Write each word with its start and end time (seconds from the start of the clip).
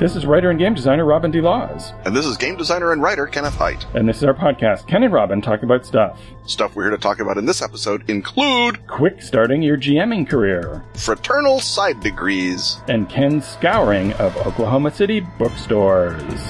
This 0.00 0.16
is 0.16 0.24
writer 0.24 0.48
and 0.48 0.58
game 0.58 0.72
designer 0.72 1.04
Robin 1.04 1.30
D. 1.30 1.42
Laws. 1.42 1.92
And 2.06 2.16
this 2.16 2.24
is 2.24 2.38
game 2.38 2.56
designer 2.56 2.92
and 2.92 3.02
writer 3.02 3.26
Kenneth 3.26 3.56
Hite. 3.56 3.84
And 3.92 4.08
this 4.08 4.16
is 4.16 4.24
our 4.24 4.32
podcast, 4.32 4.86
Ken 4.86 5.02
and 5.02 5.12
Robin 5.12 5.42
Talk 5.42 5.62
About 5.62 5.84
Stuff. 5.84 6.18
Stuff 6.46 6.74
we're 6.74 6.84
here 6.84 6.92
to 6.92 6.96
talk 6.96 7.20
about 7.20 7.36
in 7.36 7.44
this 7.44 7.60
episode 7.60 8.08
include 8.08 8.86
Quick 8.86 9.20
starting 9.20 9.60
your 9.60 9.76
GMing 9.76 10.26
career, 10.26 10.82
fraternal 10.94 11.60
side 11.60 12.00
degrees, 12.00 12.80
and 12.88 13.10
Ken's 13.10 13.46
scouring 13.46 14.14
of 14.14 14.34
Oklahoma 14.38 14.90
City 14.90 15.20
bookstores. 15.20 16.40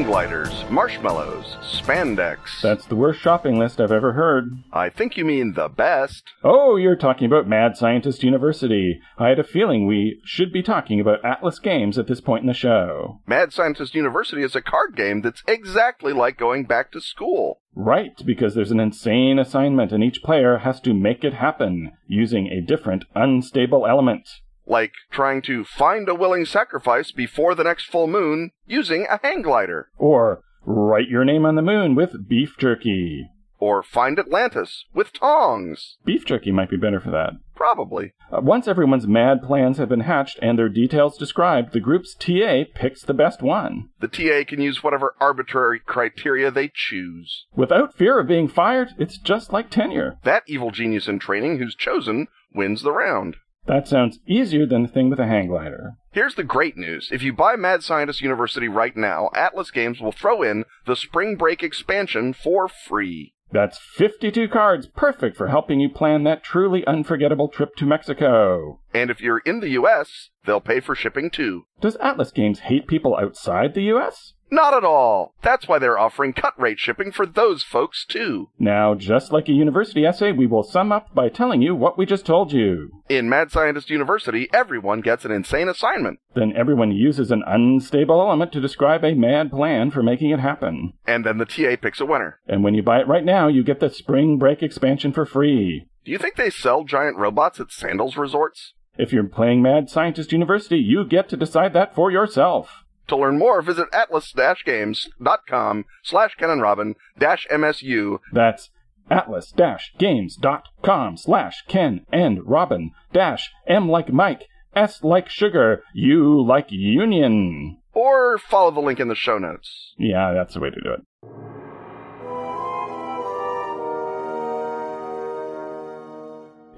Hang 0.00 0.10
gliders, 0.10 0.64
marshmallows, 0.70 1.56
spandex. 1.60 2.62
That's 2.62 2.86
the 2.86 2.96
worst 2.96 3.20
shopping 3.20 3.58
list 3.58 3.80
I've 3.80 3.92
ever 3.92 4.14
heard. 4.14 4.50
I 4.72 4.88
think 4.88 5.18
you 5.18 5.26
mean 5.26 5.52
the 5.52 5.68
best. 5.68 6.22
Oh, 6.42 6.76
you're 6.76 6.96
talking 6.96 7.26
about 7.26 7.46
Mad 7.46 7.76
Scientist 7.76 8.22
University. 8.22 8.98
I 9.18 9.28
had 9.28 9.38
a 9.38 9.44
feeling 9.44 9.86
we 9.86 10.20
should 10.24 10.52
be 10.52 10.62
talking 10.62 11.00
about 11.00 11.22
Atlas 11.22 11.58
Games 11.58 11.98
at 11.98 12.06
this 12.06 12.20
point 12.20 12.42
in 12.42 12.46
the 12.46 12.54
show. 12.54 13.20
Mad 13.26 13.52
Scientist 13.52 13.94
University 13.94 14.42
is 14.42 14.56
a 14.56 14.62
card 14.62 14.96
game 14.96 15.20
that's 15.20 15.42
exactly 15.46 16.14
like 16.14 16.38
going 16.38 16.64
back 16.64 16.90
to 16.92 17.00
school. 17.00 17.60
Right, 17.74 18.20
because 18.24 18.54
there's 18.54 18.72
an 18.72 18.80
insane 18.80 19.38
assignment 19.38 19.92
and 19.92 20.02
each 20.02 20.22
player 20.22 20.58
has 20.58 20.80
to 20.80 20.94
make 20.94 21.24
it 21.24 21.34
happen 21.34 21.92
using 22.06 22.46
a 22.46 22.62
different 22.62 23.04
unstable 23.14 23.86
element. 23.86 24.28
Like 24.70 24.92
trying 25.10 25.42
to 25.42 25.64
find 25.64 26.08
a 26.08 26.14
willing 26.14 26.44
sacrifice 26.44 27.10
before 27.10 27.56
the 27.56 27.64
next 27.64 27.86
full 27.86 28.06
moon 28.06 28.52
using 28.68 29.04
a 29.10 29.18
hang 29.20 29.42
glider. 29.42 29.88
Or 29.98 30.44
write 30.64 31.08
your 31.08 31.24
name 31.24 31.44
on 31.44 31.56
the 31.56 31.60
moon 31.60 31.96
with 31.96 32.28
beef 32.28 32.54
jerky. 32.56 33.26
Or 33.58 33.82
find 33.82 34.16
Atlantis 34.16 34.84
with 34.94 35.12
tongs. 35.12 35.96
Beef 36.04 36.24
jerky 36.24 36.52
might 36.52 36.70
be 36.70 36.76
better 36.76 37.00
for 37.00 37.10
that. 37.10 37.32
Probably. 37.56 38.12
Uh, 38.30 38.42
once 38.42 38.68
everyone's 38.68 39.08
mad 39.08 39.42
plans 39.42 39.78
have 39.78 39.88
been 39.88 40.02
hatched 40.02 40.38
and 40.40 40.56
their 40.56 40.68
details 40.68 41.18
described, 41.18 41.72
the 41.72 41.80
group's 41.80 42.14
TA 42.14 42.62
picks 42.72 43.02
the 43.02 43.12
best 43.12 43.42
one. 43.42 43.88
The 43.98 44.06
TA 44.06 44.48
can 44.48 44.60
use 44.60 44.84
whatever 44.84 45.16
arbitrary 45.20 45.80
criteria 45.80 46.52
they 46.52 46.70
choose. 46.72 47.46
Without 47.56 47.96
fear 47.96 48.20
of 48.20 48.28
being 48.28 48.46
fired, 48.46 48.90
it's 48.98 49.18
just 49.18 49.52
like 49.52 49.68
tenure. 49.68 50.18
That 50.22 50.44
evil 50.46 50.70
genius 50.70 51.08
in 51.08 51.18
training 51.18 51.58
who's 51.58 51.74
chosen 51.74 52.28
wins 52.54 52.82
the 52.82 52.92
round. 52.92 53.34
That 53.70 53.86
sounds 53.86 54.18
easier 54.26 54.66
than 54.66 54.82
the 54.82 54.88
thing 54.88 55.10
with 55.10 55.20
a 55.20 55.28
hang 55.28 55.46
glider. 55.46 55.94
Here's 56.10 56.34
the 56.34 56.42
great 56.42 56.76
news. 56.76 57.08
If 57.12 57.22
you 57.22 57.32
buy 57.32 57.54
Mad 57.54 57.84
Scientist 57.84 58.20
University 58.20 58.66
right 58.66 58.96
now, 58.96 59.30
Atlas 59.32 59.70
Games 59.70 60.00
will 60.00 60.10
throw 60.10 60.42
in 60.42 60.64
the 60.86 60.96
Spring 60.96 61.36
Break 61.36 61.62
expansion 61.62 62.32
for 62.32 62.66
free. 62.66 63.32
That's 63.52 63.78
52 63.78 64.48
cards, 64.48 64.88
perfect 64.88 65.36
for 65.36 65.46
helping 65.46 65.78
you 65.78 65.88
plan 65.88 66.24
that 66.24 66.42
truly 66.42 66.84
unforgettable 66.84 67.46
trip 67.46 67.76
to 67.76 67.86
Mexico. 67.86 68.80
And 68.92 69.08
if 69.08 69.20
you're 69.20 69.38
in 69.38 69.60
the 69.60 69.70
US, 69.70 70.30
they'll 70.50 70.60
pay 70.60 70.80
for 70.80 70.96
shipping 70.96 71.30
too. 71.30 71.64
Does 71.80 71.94
Atlas 71.96 72.32
Games 72.32 72.58
hate 72.60 72.88
people 72.88 73.16
outside 73.16 73.72
the 73.72 73.84
US? 73.94 74.32
Not 74.50 74.74
at 74.74 74.82
all. 74.82 75.32
That's 75.42 75.68
why 75.68 75.78
they're 75.78 75.96
offering 75.96 76.32
cut 76.32 76.60
rate 76.60 76.80
shipping 76.80 77.12
for 77.12 77.24
those 77.24 77.62
folks 77.62 78.04
too. 78.04 78.48
Now, 78.58 78.96
just 78.96 79.30
like 79.30 79.48
a 79.48 79.52
university 79.52 80.04
essay, 80.04 80.32
we 80.32 80.48
will 80.48 80.64
sum 80.64 80.90
up 80.90 81.14
by 81.14 81.28
telling 81.28 81.62
you 81.62 81.76
what 81.76 81.96
we 81.96 82.04
just 82.04 82.26
told 82.26 82.52
you. 82.52 82.90
In 83.08 83.28
Mad 83.28 83.52
Scientist 83.52 83.90
University, 83.90 84.48
everyone 84.52 85.02
gets 85.02 85.24
an 85.24 85.30
insane 85.30 85.68
assignment. 85.68 86.18
Then 86.34 86.52
everyone 86.56 86.90
uses 86.90 87.30
an 87.30 87.44
unstable 87.46 88.20
element 88.20 88.50
to 88.54 88.60
describe 88.60 89.04
a 89.04 89.14
mad 89.14 89.52
plan 89.52 89.92
for 89.92 90.02
making 90.02 90.30
it 90.30 90.40
happen. 90.40 90.94
And 91.06 91.24
then 91.24 91.38
the 91.38 91.44
TA 91.44 91.76
picks 91.80 92.00
a 92.00 92.06
winner. 92.06 92.40
And 92.48 92.64
when 92.64 92.74
you 92.74 92.82
buy 92.82 92.98
it 92.98 93.06
right 93.06 93.24
now, 93.24 93.46
you 93.46 93.62
get 93.62 93.78
the 93.78 93.88
Spring 93.88 94.36
Break 94.36 94.64
expansion 94.64 95.12
for 95.12 95.24
free. 95.24 95.86
Do 96.04 96.10
you 96.10 96.18
think 96.18 96.34
they 96.34 96.50
sell 96.50 96.82
giant 96.82 97.18
robots 97.18 97.60
at 97.60 97.70
Sandals 97.70 98.16
resorts? 98.16 98.74
If 99.00 99.12
you're 99.14 99.24
playing 99.24 99.62
Mad 99.62 99.88
Scientist 99.88 100.30
University, 100.30 100.76
you 100.76 101.06
get 101.06 101.30
to 101.30 101.36
decide 101.38 101.72
that 101.72 101.94
for 101.94 102.10
yourself. 102.10 102.84
To 103.08 103.16
learn 103.16 103.38
more, 103.38 103.62
visit 103.62 103.88
atlas-games.com 103.94 105.84
slash 106.02 106.34
Ken 106.34 106.50
and 106.50 106.60
Robin 106.60 106.96
dash 107.18 107.46
MSU. 107.50 108.18
That's 108.30 108.68
atlas-games.com 109.10 111.16
slash 111.16 111.64
Ken 111.66 112.04
and 112.12 112.46
Robin 112.46 112.90
dash 113.10 113.50
M 113.66 113.88
like 113.88 114.12
Mike, 114.12 114.48
S 114.76 115.02
like 115.02 115.30
sugar, 115.30 115.82
U 115.94 116.44
like 116.46 116.66
union. 116.68 117.78
Or 117.94 118.36
follow 118.36 118.70
the 118.70 118.80
link 118.80 119.00
in 119.00 119.08
the 119.08 119.14
show 119.14 119.38
notes. 119.38 119.94
Yeah, 119.96 120.34
that's 120.34 120.52
the 120.52 120.60
way 120.60 120.68
to 120.68 120.80
do 120.82 120.92
it. 120.92 121.00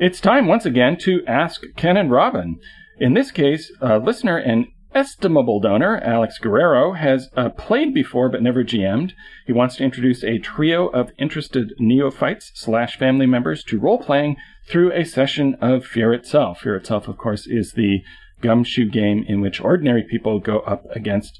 It's 0.04 0.20
time 0.20 0.48
once 0.48 0.66
again 0.66 0.96
to 1.02 1.24
ask 1.28 1.62
Ken 1.76 1.96
and 1.96 2.10
Robin. 2.10 2.58
In 2.98 3.14
this 3.14 3.30
case, 3.30 3.70
a 3.80 4.00
listener 4.00 4.36
and 4.36 4.66
estimable 4.92 5.60
donor, 5.60 5.98
Alex 5.98 6.38
Guerrero, 6.38 6.94
has 6.94 7.30
uh, 7.36 7.50
played 7.50 7.94
before 7.94 8.28
but 8.28 8.42
never 8.42 8.64
GM'd. 8.64 9.14
He 9.46 9.52
wants 9.52 9.76
to 9.76 9.84
introduce 9.84 10.24
a 10.24 10.40
trio 10.40 10.88
of 10.88 11.12
interested 11.20 11.72
neophytes 11.78 12.50
slash 12.56 12.98
family 12.98 13.26
members 13.26 13.62
to 13.62 13.78
role 13.78 14.02
playing 14.02 14.38
through 14.68 14.90
a 14.90 15.04
session 15.04 15.54
of 15.60 15.86
Fear 15.86 16.14
Itself. 16.14 16.62
Fear 16.62 16.74
Itself, 16.78 17.06
of 17.06 17.16
course, 17.16 17.46
is 17.46 17.74
the 17.74 18.02
gumshoe 18.40 18.90
game 18.90 19.24
in 19.28 19.40
which 19.40 19.60
ordinary 19.60 20.02
people 20.02 20.40
go 20.40 20.62
up 20.62 20.82
against 20.90 21.38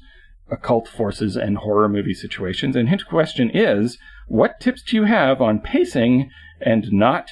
occult 0.49 0.87
forces 0.87 1.35
and 1.35 1.57
horror 1.57 1.89
movie 1.89 2.13
situations. 2.13 2.77
And 2.77 2.87
his 2.87 3.03
question 3.03 3.51
is, 3.53 3.97
what 4.29 4.61
tips 4.61 4.83
do 4.83 4.95
you 4.95 5.03
have 5.03 5.41
on 5.41 5.59
pacing 5.59 6.29
and 6.61 6.85
not 6.93 7.27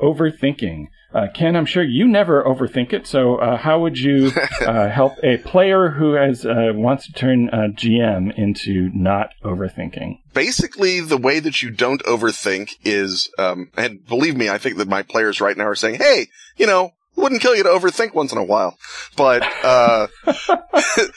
overthinking? 0.00 0.88
Uh, 1.14 1.28
Ken, 1.32 1.56
I'm 1.56 1.66
sure 1.66 1.82
you 1.82 2.06
never 2.06 2.44
overthink 2.44 2.92
it. 2.92 3.06
So, 3.06 3.36
uh, 3.36 3.56
how 3.56 3.80
would 3.80 3.98
you 3.98 4.32
uh, 4.60 4.88
help 4.90 5.12
a 5.22 5.38
player 5.38 5.90
who 5.90 6.12
has 6.12 6.44
uh, 6.44 6.72
wants 6.74 7.06
to 7.06 7.12
turn 7.12 7.48
GM 7.48 8.36
into 8.36 8.90
not 8.92 9.30
overthinking? 9.42 10.18
Basically, 10.34 11.00
the 11.00 11.16
way 11.16 11.40
that 11.40 11.62
you 11.62 11.70
don't 11.70 12.02
overthink 12.02 12.72
is, 12.84 13.30
um, 13.38 13.70
and 13.76 14.04
believe 14.06 14.36
me, 14.36 14.50
I 14.50 14.58
think 14.58 14.76
that 14.76 14.88
my 14.88 15.02
players 15.02 15.40
right 15.40 15.56
now 15.56 15.66
are 15.66 15.74
saying, 15.74 15.96
"Hey, 15.96 16.28
you 16.56 16.66
know, 16.66 16.90
wouldn't 17.14 17.40
kill 17.40 17.56
you 17.56 17.62
to 17.62 17.70
overthink 17.70 18.14
once 18.14 18.32
in 18.32 18.38
a 18.38 18.44
while." 18.44 18.76
But 19.16 19.42
uh, 19.64 20.08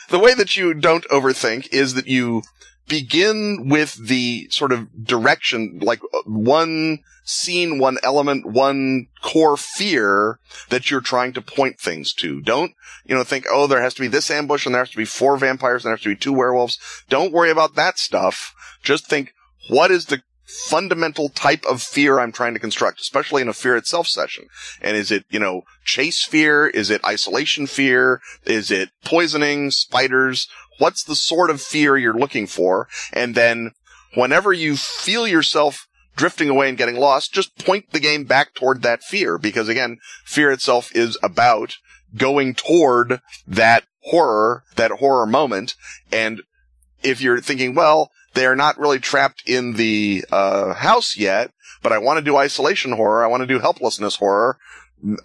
the 0.10 0.20
way 0.20 0.34
that 0.34 0.56
you 0.56 0.74
don't 0.74 1.06
overthink 1.10 1.74
is 1.74 1.96
that 1.96 2.08
you 2.08 2.44
begin 2.90 3.70
with 3.70 3.96
the 3.96 4.48
sort 4.52 4.74
of 4.74 5.06
direction, 5.06 5.80
like 5.82 6.02
uh, 6.04 6.22
one 6.26 7.00
scene, 7.24 7.80
one 7.80 7.98
element, 8.04 8.46
one 8.46 9.08
core 9.22 9.56
fear 9.56 10.40
that 10.70 10.90
you're 10.90 11.00
trying 11.00 11.32
to 11.34 11.42
point 11.42 11.80
things 11.80 12.12
to. 12.14 12.42
Don't, 12.42 12.74
you 13.06 13.16
know, 13.16 13.24
think, 13.24 13.46
oh, 13.50 13.68
there 13.68 13.82
has 13.82 13.94
to 13.94 14.02
be 14.02 14.08
this 14.08 14.30
ambush 14.32 14.66
and 14.66 14.76
there 14.76 14.82
has 14.82 14.90
to 14.90 14.98
be 14.98 15.06
four 15.06 15.38
vampires 15.38 15.86
and 15.86 15.90
there 15.90 15.96
has 15.96 16.04
to 16.04 16.10
be 16.10 16.16
two 16.16 16.34
werewolves. 16.34 16.78
Don't 17.08 17.32
worry 17.32 17.52
about 17.52 17.76
that 17.76 18.00
stuff. 18.00 18.54
Just 18.84 19.08
think, 19.08 19.34
what 19.70 19.92
is 19.92 20.08
the 20.08 20.22
fundamental 20.50 21.30
type 21.30 21.64
of 21.70 21.82
fear 21.82 22.20
I'm 22.20 22.32
trying 22.32 22.54
to 22.54 22.60
construct, 22.60 23.00
especially 23.00 23.44
in 23.44 23.48
a 23.48 23.54
fear 23.54 23.78
itself 23.78 24.08
session. 24.08 24.48
And 24.82 24.98
is 24.98 25.12
it, 25.12 25.26
you 25.30 25.40
know, 25.40 25.62
chase 25.86 26.26
fear? 26.26 26.68
Is 26.68 26.90
it 26.90 27.06
isolation 27.06 27.68
fear? 27.68 28.20
Is 28.46 28.72
it 28.72 28.90
poisoning, 29.06 29.70
spiders? 29.70 30.48
What's 30.80 31.04
the 31.04 31.16
sort 31.16 31.50
of 31.50 31.62
fear 31.62 31.96
you're 31.98 32.18
looking 32.18 32.48
for? 32.48 32.88
And 33.14 33.36
then 33.36 33.72
whenever 34.16 34.52
you 34.52 34.76
feel 34.76 35.28
yourself 35.28 35.88
drifting 36.16 36.50
away 36.50 36.68
and 36.68 36.78
getting 36.78 36.98
lost, 36.98 37.34
just 37.34 37.58
point 37.58 37.92
the 37.92 38.00
game 38.00 38.24
back 38.24 38.54
toward 38.54 38.82
that 38.82 39.04
fear. 39.04 39.38
Because 39.38 39.70
again, 39.70 40.00
fear 40.26 40.52
itself 40.52 40.94
is 40.96 41.18
about 41.22 41.76
going 42.18 42.56
toward 42.56 43.22
that 43.48 43.86
horror, 44.02 44.64
that 44.76 44.92
horror 44.92 45.26
moment. 45.26 45.76
And 46.12 46.42
if 47.04 47.22
you're 47.22 47.40
thinking, 47.42 47.76
well, 47.76 48.12
they 48.34 48.46
are 48.46 48.56
not 48.56 48.80
really 48.80 49.00
trapped 49.00 49.44
in 49.46 49.74
the 49.74 50.26
uh, 50.32 50.74
house 50.74 51.18
yet, 51.18 51.52
but 51.82 51.92
I 51.92 51.98
want 51.98 52.18
to 52.18 52.26
do 52.26 52.38
isolation 52.38 52.94
horror. 52.94 53.24
I 53.24 53.28
want 53.28 53.42
to 53.42 53.48
do 53.48 53.60
helplessness 53.60 54.18
horror. 54.18 54.58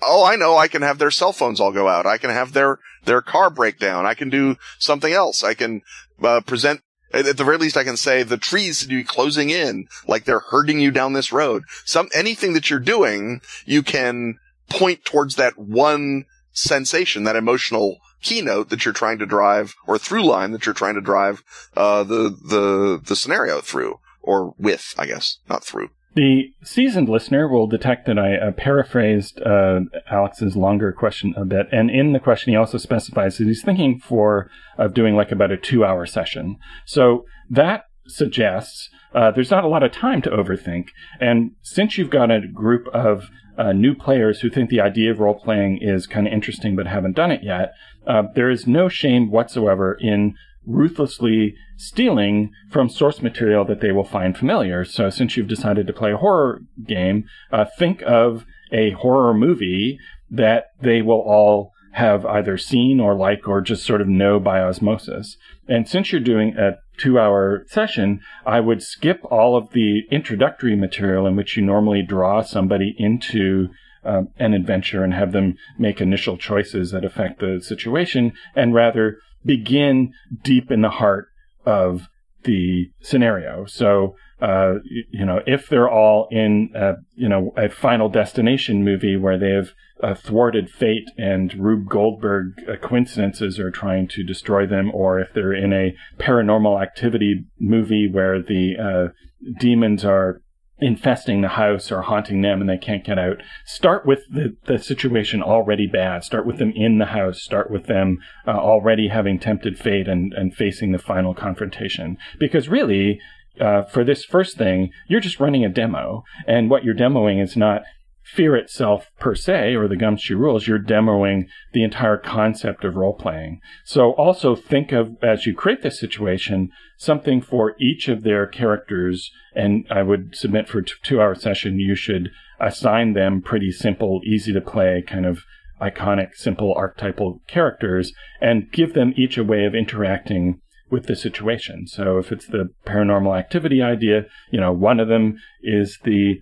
Oh, 0.03 0.25
I 0.25 0.37
know. 0.37 0.56
I 0.56 0.69
can 0.69 0.82
have 0.82 0.99
their 0.99 1.11
cell 1.11 1.32
phones 1.32 1.61
all 1.61 1.73
go 1.73 1.88
out. 1.88 2.06
I 2.06 2.19
can 2.19 2.31
have 2.31 2.53
their 2.53 2.79
their 3.05 3.23
car 3.23 3.50
break 3.50 3.79
down. 3.79 4.06
I 4.06 4.15
can 4.15 4.31
do 4.31 4.56
something 4.79 5.12
else. 5.12 5.43
I 5.43 5.55
can 5.55 5.82
uh, 6.23 6.41
present. 6.41 6.81
At 7.12 7.37
the 7.37 7.44
very 7.44 7.59
least, 7.59 7.76
I 7.76 7.85
can 7.85 7.97
say 7.97 8.25
the 8.25 8.37
trees 8.37 8.81
to 8.81 8.88
be 8.88 9.05
closing 9.05 9.50
in, 9.50 9.87
like 10.09 10.25
they're 10.25 10.41
herding 10.41 10.81
you 10.81 10.91
down 10.91 11.12
this 11.12 11.32
road. 11.32 11.62
Some 11.85 12.09
anything 12.12 12.55
that 12.55 12.71
you're 12.71 12.81
doing, 12.81 13.41
you 13.65 13.85
can 13.85 14.38
point 14.69 15.05
towards 15.05 15.37
that 15.37 15.56
one 15.56 16.25
sensation, 16.53 17.23
that 17.25 17.37
emotional 17.37 17.99
keynote 18.21 18.71
that 18.71 18.85
you're 18.85 18.94
trying 18.94 19.19
to 19.19 19.26
drive 19.26 19.75
or 19.87 19.99
through 19.99 20.25
line 20.25 20.50
that 20.53 20.67
you're 20.67 20.75
trying 20.75 20.94
to 20.94 21.00
drive 21.00 21.44
uh, 21.76 22.03
the 22.03 22.31
the 22.31 23.00
the 23.05 23.15
scenario 23.15 23.61
through 23.61 24.00
or 24.23 24.55
with, 24.59 24.94
I 24.99 25.06
guess, 25.06 25.38
not 25.49 25.62
through. 25.62 25.91
The 26.14 26.52
seasoned 26.62 27.08
listener 27.08 27.49
will 27.49 27.66
detect 27.66 28.06
that 28.06 28.19
I 28.19 28.37
uh, 28.37 28.52
paraphrased 28.52 29.40
uh, 29.43 29.81
Alex's 30.08 30.56
longer 30.56 30.93
question 30.93 31.34
a 31.37 31.44
bit, 31.44 31.66
and 31.72 31.90
in 31.90 32.12
the 32.12 32.20
question 32.20 32.52
he 32.52 32.56
also 32.56 32.78
specifies 32.78 33.38
that 33.38 33.46
he's 33.46 33.64
thinking 33.64 33.99
for 33.99 34.49
of 34.78 34.94
doing 34.94 35.16
like 35.16 35.32
about 35.32 35.50
a 35.50 35.56
two-hour 35.56 36.06
session. 36.06 36.56
So 36.87 37.25
that 37.50 37.87
suggests 38.06 38.90
uh, 39.12 39.32
there's 39.32 39.50
not 39.50 39.64
a 39.64 39.69
lot 39.69 39.82
of 39.82 39.90
time 39.90 40.22
to 40.22 40.31
overthink, 40.31 40.87
and 41.20 41.52
since 41.62 41.99
you've 41.99 42.11
got 42.11 42.31
a 42.31 42.46
group 42.46 42.87
of 42.94 43.28
uh, 43.58 43.72
new 43.72 43.94
players 43.94 44.40
who 44.40 44.50
think 44.50 44.70
the 44.70 44.81
idea 44.81 45.11
of 45.11 45.19
role 45.19 45.38
playing 45.38 45.78
is 45.81 46.06
kind 46.06 46.26
of 46.26 46.32
interesting 46.32 46.76
but 46.76 46.87
haven't 46.87 47.16
done 47.16 47.32
it 47.32 47.43
yet, 47.43 47.72
uh, 48.06 48.22
there 48.34 48.50
is 48.50 48.66
no 48.69 48.88
shame 48.88 49.31
whatsoever 49.31 49.96
in 50.00 50.34
ruthlessly 50.66 51.55
stealing 51.76 52.50
from 52.71 52.88
source 52.88 53.23
material 53.23 53.65
that 53.65 53.81
they 53.81 53.93
will 53.93 54.05
find 54.05 54.37
familiar. 54.37 54.85
So, 54.85 55.11
since 55.11 55.37
you've 55.37 55.49
decided 55.49 55.87
to 55.87 55.93
play 55.93 56.12
a 56.12 56.17
horror 56.17 56.61
game, 56.87 57.25
uh, 57.53 57.65
think 57.79 58.03
of 58.03 58.44
a 58.73 58.91
horror 58.93 59.35
movie 59.35 59.99
that 60.31 60.67
they 60.81 61.03
will 61.03 61.21
all 61.21 61.73
have 61.93 62.26
either 62.26 62.59
seen 62.59 62.99
or 62.99 63.15
like 63.15 63.47
or 63.47 63.61
just 63.61 63.85
sort 63.85 64.00
of 64.00 64.09
know 64.09 64.41
by 64.41 64.61
osmosis. 64.61 65.37
And 65.69 65.88
since 65.88 66.11
you're 66.11 66.21
doing 66.21 66.56
a 66.56 66.79
two 66.99 67.19
hour 67.19 67.65
session, 67.69 68.21
I 68.44 68.61
would 68.61 68.82
skip 68.82 69.21
all 69.31 69.56
of 69.56 69.71
the 69.71 70.03
introductory 70.11 70.75
material 70.75 71.26
in 71.26 71.37
which 71.37 71.56
you 71.56 71.62
normally 71.62 72.03
draw 72.03 72.43
somebody 72.43 72.94
into 72.99 73.69
um, 74.05 74.29
an 74.38 74.55
adventure 74.55 75.05
and 75.05 75.15
have 75.15 75.32
them 75.32 75.56
make 75.79 76.00
initial 76.00 76.37
choices 76.37 76.91
that 76.91 77.05
affect 77.05 77.41
the 77.41 77.61
situation 77.62 78.32
and 78.56 78.75
rather 78.75 79.19
begin 79.44 80.12
deep 80.43 80.71
in 80.71 80.82
the 80.82 80.91
heart 80.91 81.29
of 81.64 82.08
the 82.44 82.90
scenario. 83.00 83.64
So, 83.66 84.16
uh, 84.40 84.75
you 85.11 85.25
know, 85.25 85.40
if 85.46 85.69
they're 85.69 85.88
all 85.88 86.28
in, 86.31 86.70
a, 86.75 86.94
you 87.14 87.28
know, 87.28 87.52
a 87.56 87.69
Final 87.69 88.08
Destination 88.08 88.84
movie 88.84 89.16
where 89.16 89.38
they 89.38 89.50
have 89.50 89.70
uh, 90.02 90.14
thwarted 90.14 90.69
fate 90.69 91.08
and 91.16 91.55
Rube 91.55 91.88
Goldberg 91.88 92.52
uh, 92.69 92.76
coincidences 92.76 93.58
are 93.58 93.70
trying 93.70 94.08
to 94.08 94.22
destroy 94.22 94.66
them, 94.66 94.90
or 94.93 95.20
if 95.20 95.32
they're 95.32 95.55
in 95.55 95.72
a 95.72 95.94
paranormal 96.19 96.82
activity 96.82 97.44
movie 97.58 98.08
where 98.11 98.43
the 98.43 98.75
uh, 98.78 99.12
demons 99.58 100.05
are 100.05 100.43
infesting 100.81 101.41
the 101.41 101.49
house 101.49 101.93
or 101.93 102.03
haunting 102.03 102.43
them 102.43 102.61
and 102.61 102.69
they 102.69 102.79
can't 102.79 103.05
get 103.05 103.19
out. 103.19 103.43
Start 103.65 104.05
with 104.06 104.21
the, 104.31 104.56
the 104.67 104.79
situation 104.79 105.43
already 105.43 105.87
bad. 105.87 106.25
Start 106.25 106.47
with 106.47 106.59
them 106.59 106.73
in 106.75 106.99
the 106.99 107.06
house. 107.06 107.43
Start 107.43 107.71
with 107.71 107.87
them 107.87 108.19
uh, 108.47 108.50
already 108.50 109.09
having 109.09 109.38
tempted 109.38 109.79
fate 109.79 110.09
and, 110.09 110.32
and 110.35 110.55
facing 110.55 110.93
the 110.93 110.99
final 110.99 111.35
confrontation. 111.35 112.17
Because 112.38 112.69
really, 112.69 113.21
uh, 113.61 113.85
for 113.85 114.03
this 114.03 114.25
first 114.25 114.56
thing, 114.56 114.91
you're 115.09 115.21
just 115.21 115.41
running 115.41 115.65
a 115.65 115.69
demo. 115.69 116.25
And 116.47 116.69
what 116.69 116.85
you're 116.85 116.94
demoing 116.94 117.43
is 117.43 117.56
not 117.56 117.82
fear 118.25 118.56
itself 118.56 119.11
per 119.19 119.35
se 119.35 119.75
or 119.75 119.87
the 119.87 119.97
gumshoe 119.97 120.37
rules 120.37 120.67
you're 120.67 120.79
demoing 120.79 121.44
the 121.73 121.85
entire 121.85 122.17
concept 122.17 122.85
of 122.85 122.97
role 122.97 123.15
playing 123.15 123.61
so 123.85 124.12
also 124.12 124.56
think 124.56 124.93
of 124.93 125.17
as 125.23 125.47
you 125.47 125.55
create 125.55 125.82
this 125.82 126.00
situation 126.00 126.71
something 126.97 127.41
for 127.41 127.76
each 127.79 128.09
of 128.09 128.23
their 128.23 128.47
characters 128.47 129.31
and 129.55 129.87
i 129.91 130.03
would 130.03 130.35
submit 130.35 130.69
for 130.69 130.79
a 130.79 130.85
two 131.03 131.21
hour 131.21 131.35
session 131.35 131.79
you 131.79 131.94
should 131.94 132.31
assign 132.61 133.12
them 133.12 133.43
pretty 133.43 133.71
simple 133.71 134.21
easy 134.26 134.53
to 134.53 134.61
play 134.61 135.03
kind 135.06 135.26
of 135.26 135.41
iconic 135.81 136.35
simple 136.35 136.73
archetypal 136.76 137.41
characters 137.47 138.12
and 138.41 138.71
give 138.73 138.94
them 138.94 139.12
each 139.17 139.37
a 139.37 139.44
way 139.44 139.65
of 139.65 139.75
interacting 139.75 140.61
with 140.91 141.06
the 141.06 141.17
situation. 141.17 141.87
So 141.87 142.19
if 142.19 142.31
it's 142.31 142.47
the 142.47 142.69
paranormal 142.87 143.37
activity 143.38 143.82
idea 143.82 144.26
you 144.50 144.61
know 144.61 144.73
one 144.73 145.00
of 145.00 145.09
them 145.09 145.38
is 145.62 145.99
the 146.05 146.41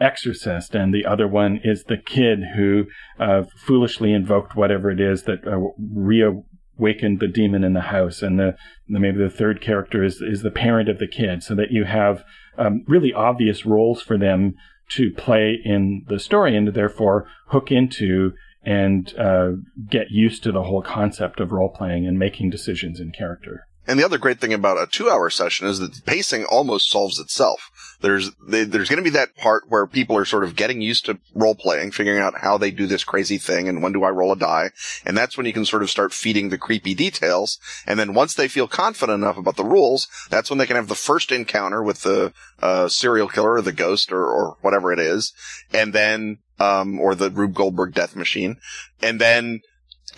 exorcist, 0.00 0.74
and 0.74 0.92
the 0.92 1.06
other 1.06 1.28
one 1.28 1.60
is 1.62 1.84
the 1.84 1.96
kid 1.96 2.40
who 2.56 2.86
uh, 3.18 3.44
foolishly 3.56 4.12
invoked 4.12 4.56
whatever 4.56 4.90
it 4.90 5.00
is 5.00 5.24
that 5.24 5.46
uh, 5.46 5.58
reawakened 5.78 7.20
the 7.20 7.28
demon 7.28 7.64
in 7.64 7.74
the 7.74 7.82
house, 7.82 8.22
and 8.22 8.38
the, 8.38 8.56
maybe 8.88 9.18
the 9.18 9.30
third 9.30 9.60
character 9.60 10.02
is 10.02 10.20
is 10.20 10.42
the 10.42 10.50
parent 10.50 10.88
of 10.88 10.98
the 10.98 11.08
kid, 11.08 11.42
so 11.42 11.54
that 11.54 11.70
you 11.70 11.84
have 11.84 12.24
um, 12.56 12.84
really 12.86 13.12
obvious 13.12 13.66
roles 13.66 14.02
for 14.02 14.18
them 14.18 14.54
to 14.90 15.10
play 15.10 15.58
in 15.64 16.04
the 16.08 16.18
story, 16.18 16.56
and 16.56 16.74
therefore 16.74 17.26
hook 17.48 17.70
into 17.70 18.32
and 18.64 19.16
uh, 19.16 19.50
get 19.88 20.10
used 20.10 20.42
to 20.42 20.52
the 20.52 20.64
whole 20.64 20.82
concept 20.82 21.40
of 21.40 21.52
role 21.52 21.70
playing 21.70 22.06
and 22.06 22.18
making 22.18 22.50
decisions 22.50 23.00
in 23.00 23.12
character. 23.12 23.67
And 23.88 23.98
the 23.98 24.04
other 24.04 24.18
great 24.18 24.38
thing 24.38 24.52
about 24.52 24.76
a 24.76 24.86
two 24.86 25.08
hour 25.08 25.30
session 25.30 25.66
is 25.66 25.78
that 25.78 25.94
the 25.94 26.02
pacing 26.02 26.44
almost 26.44 26.90
solves 26.90 27.18
itself. 27.18 27.70
There's, 28.02 28.30
they, 28.46 28.64
there's 28.64 28.90
going 28.90 29.02
to 29.02 29.10
be 29.10 29.16
that 29.16 29.34
part 29.34 29.64
where 29.68 29.86
people 29.86 30.14
are 30.18 30.26
sort 30.26 30.44
of 30.44 30.54
getting 30.54 30.82
used 30.82 31.06
to 31.06 31.18
role 31.34 31.54
playing, 31.54 31.92
figuring 31.92 32.20
out 32.20 32.42
how 32.42 32.58
they 32.58 32.70
do 32.70 32.86
this 32.86 33.02
crazy 33.02 33.38
thing 33.38 33.66
and 33.66 33.82
when 33.82 33.92
do 33.92 34.04
I 34.04 34.10
roll 34.10 34.30
a 34.30 34.36
die. 34.36 34.70
And 35.06 35.16
that's 35.16 35.38
when 35.38 35.46
you 35.46 35.54
can 35.54 35.64
sort 35.64 35.82
of 35.82 35.88
start 35.88 36.12
feeding 36.12 36.50
the 36.50 36.58
creepy 36.58 36.94
details. 36.94 37.58
And 37.86 37.98
then 37.98 38.12
once 38.12 38.34
they 38.34 38.46
feel 38.46 38.68
confident 38.68 39.22
enough 39.22 39.38
about 39.38 39.56
the 39.56 39.64
rules, 39.64 40.06
that's 40.28 40.50
when 40.50 40.58
they 40.58 40.66
can 40.66 40.76
have 40.76 40.88
the 40.88 40.94
first 40.94 41.32
encounter 41.32 41.82
with 41.82 42.02
the, 42.02 42.34
uh, 42.60 42.88
serial 42.88 43.26
killer 43.26 43.54
or 43.54 43.62
the 43.62 43.72
ghost 43.72 44.12
or, 44.12 44.22
or 44.22 44.58
whatever 44.60 44.92
it 44.92 44.98
is. 44.98 45.32
And 45.72 45.94
then, 45.94 46.38
um, 46.60 47.00
or 47.00 47.14
the 47.14 47.30
Rube 47.30 47.54
Goldberg 47.54 47.94
death 47.94 48.14
machine. 48.14 48.58
And 49.00 49.18
then 49.18 49.62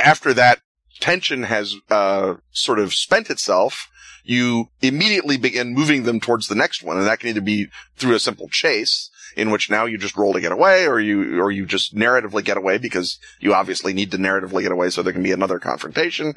after 0.00 0.34
that 0.34 0.60
tension 1.00 1.44
has 1.44 1.74
uh, 1.90 2.34
sort 2.52 2.78
of 2.78 2.94
spent 2.94 3.30
itself, 3.30 3.88
you 4.24 4.68
immediately 4.82 5.36
begin 5.36 5.74
moving 5.74 6.04
them 6.04 6.20
towards 6.20 6.48
the 6.48 6.54
next 6.54 6.82
one, 6.82 6.98
and 6.98 7.06
that 7.06 7.20
can 7.20 7.30
either 7.30 7.40
be 7.40 7.68
through 7.96 8.14
a 8.14 8.20
simple 8.20 8.48
chase, 8.48 9.10
in 9.36 9.50
which 9.50 9.70
now 9.70 9.86
you 9.86 9.96
just 9.98 10.16
roll 10.16 10.32
to 10.32 10.40
get 10.40 10.52
away, 10.52 10.86
or 10.86 11.00
you 11.00 11.40
or 11.40 11.50
you 11.50 11.66
just 11.66 11.94
narratively 11.94 12.44
get 12.44 12.56
away 12.56 12.78
because 12.78 13.18
you 13.40 13.54
obviously 13.54 13.92
need 13.92 14.10
to 14.10 14.18
narratively 14.18 14.62
get 14.62 14.72
away, 14.72 14.90
so 14.90 15.02
there 15.02 15.12
can 15.12 15.22
be 15.22 15.32
another 15.32 15.58
confrontation. 15.58 16.34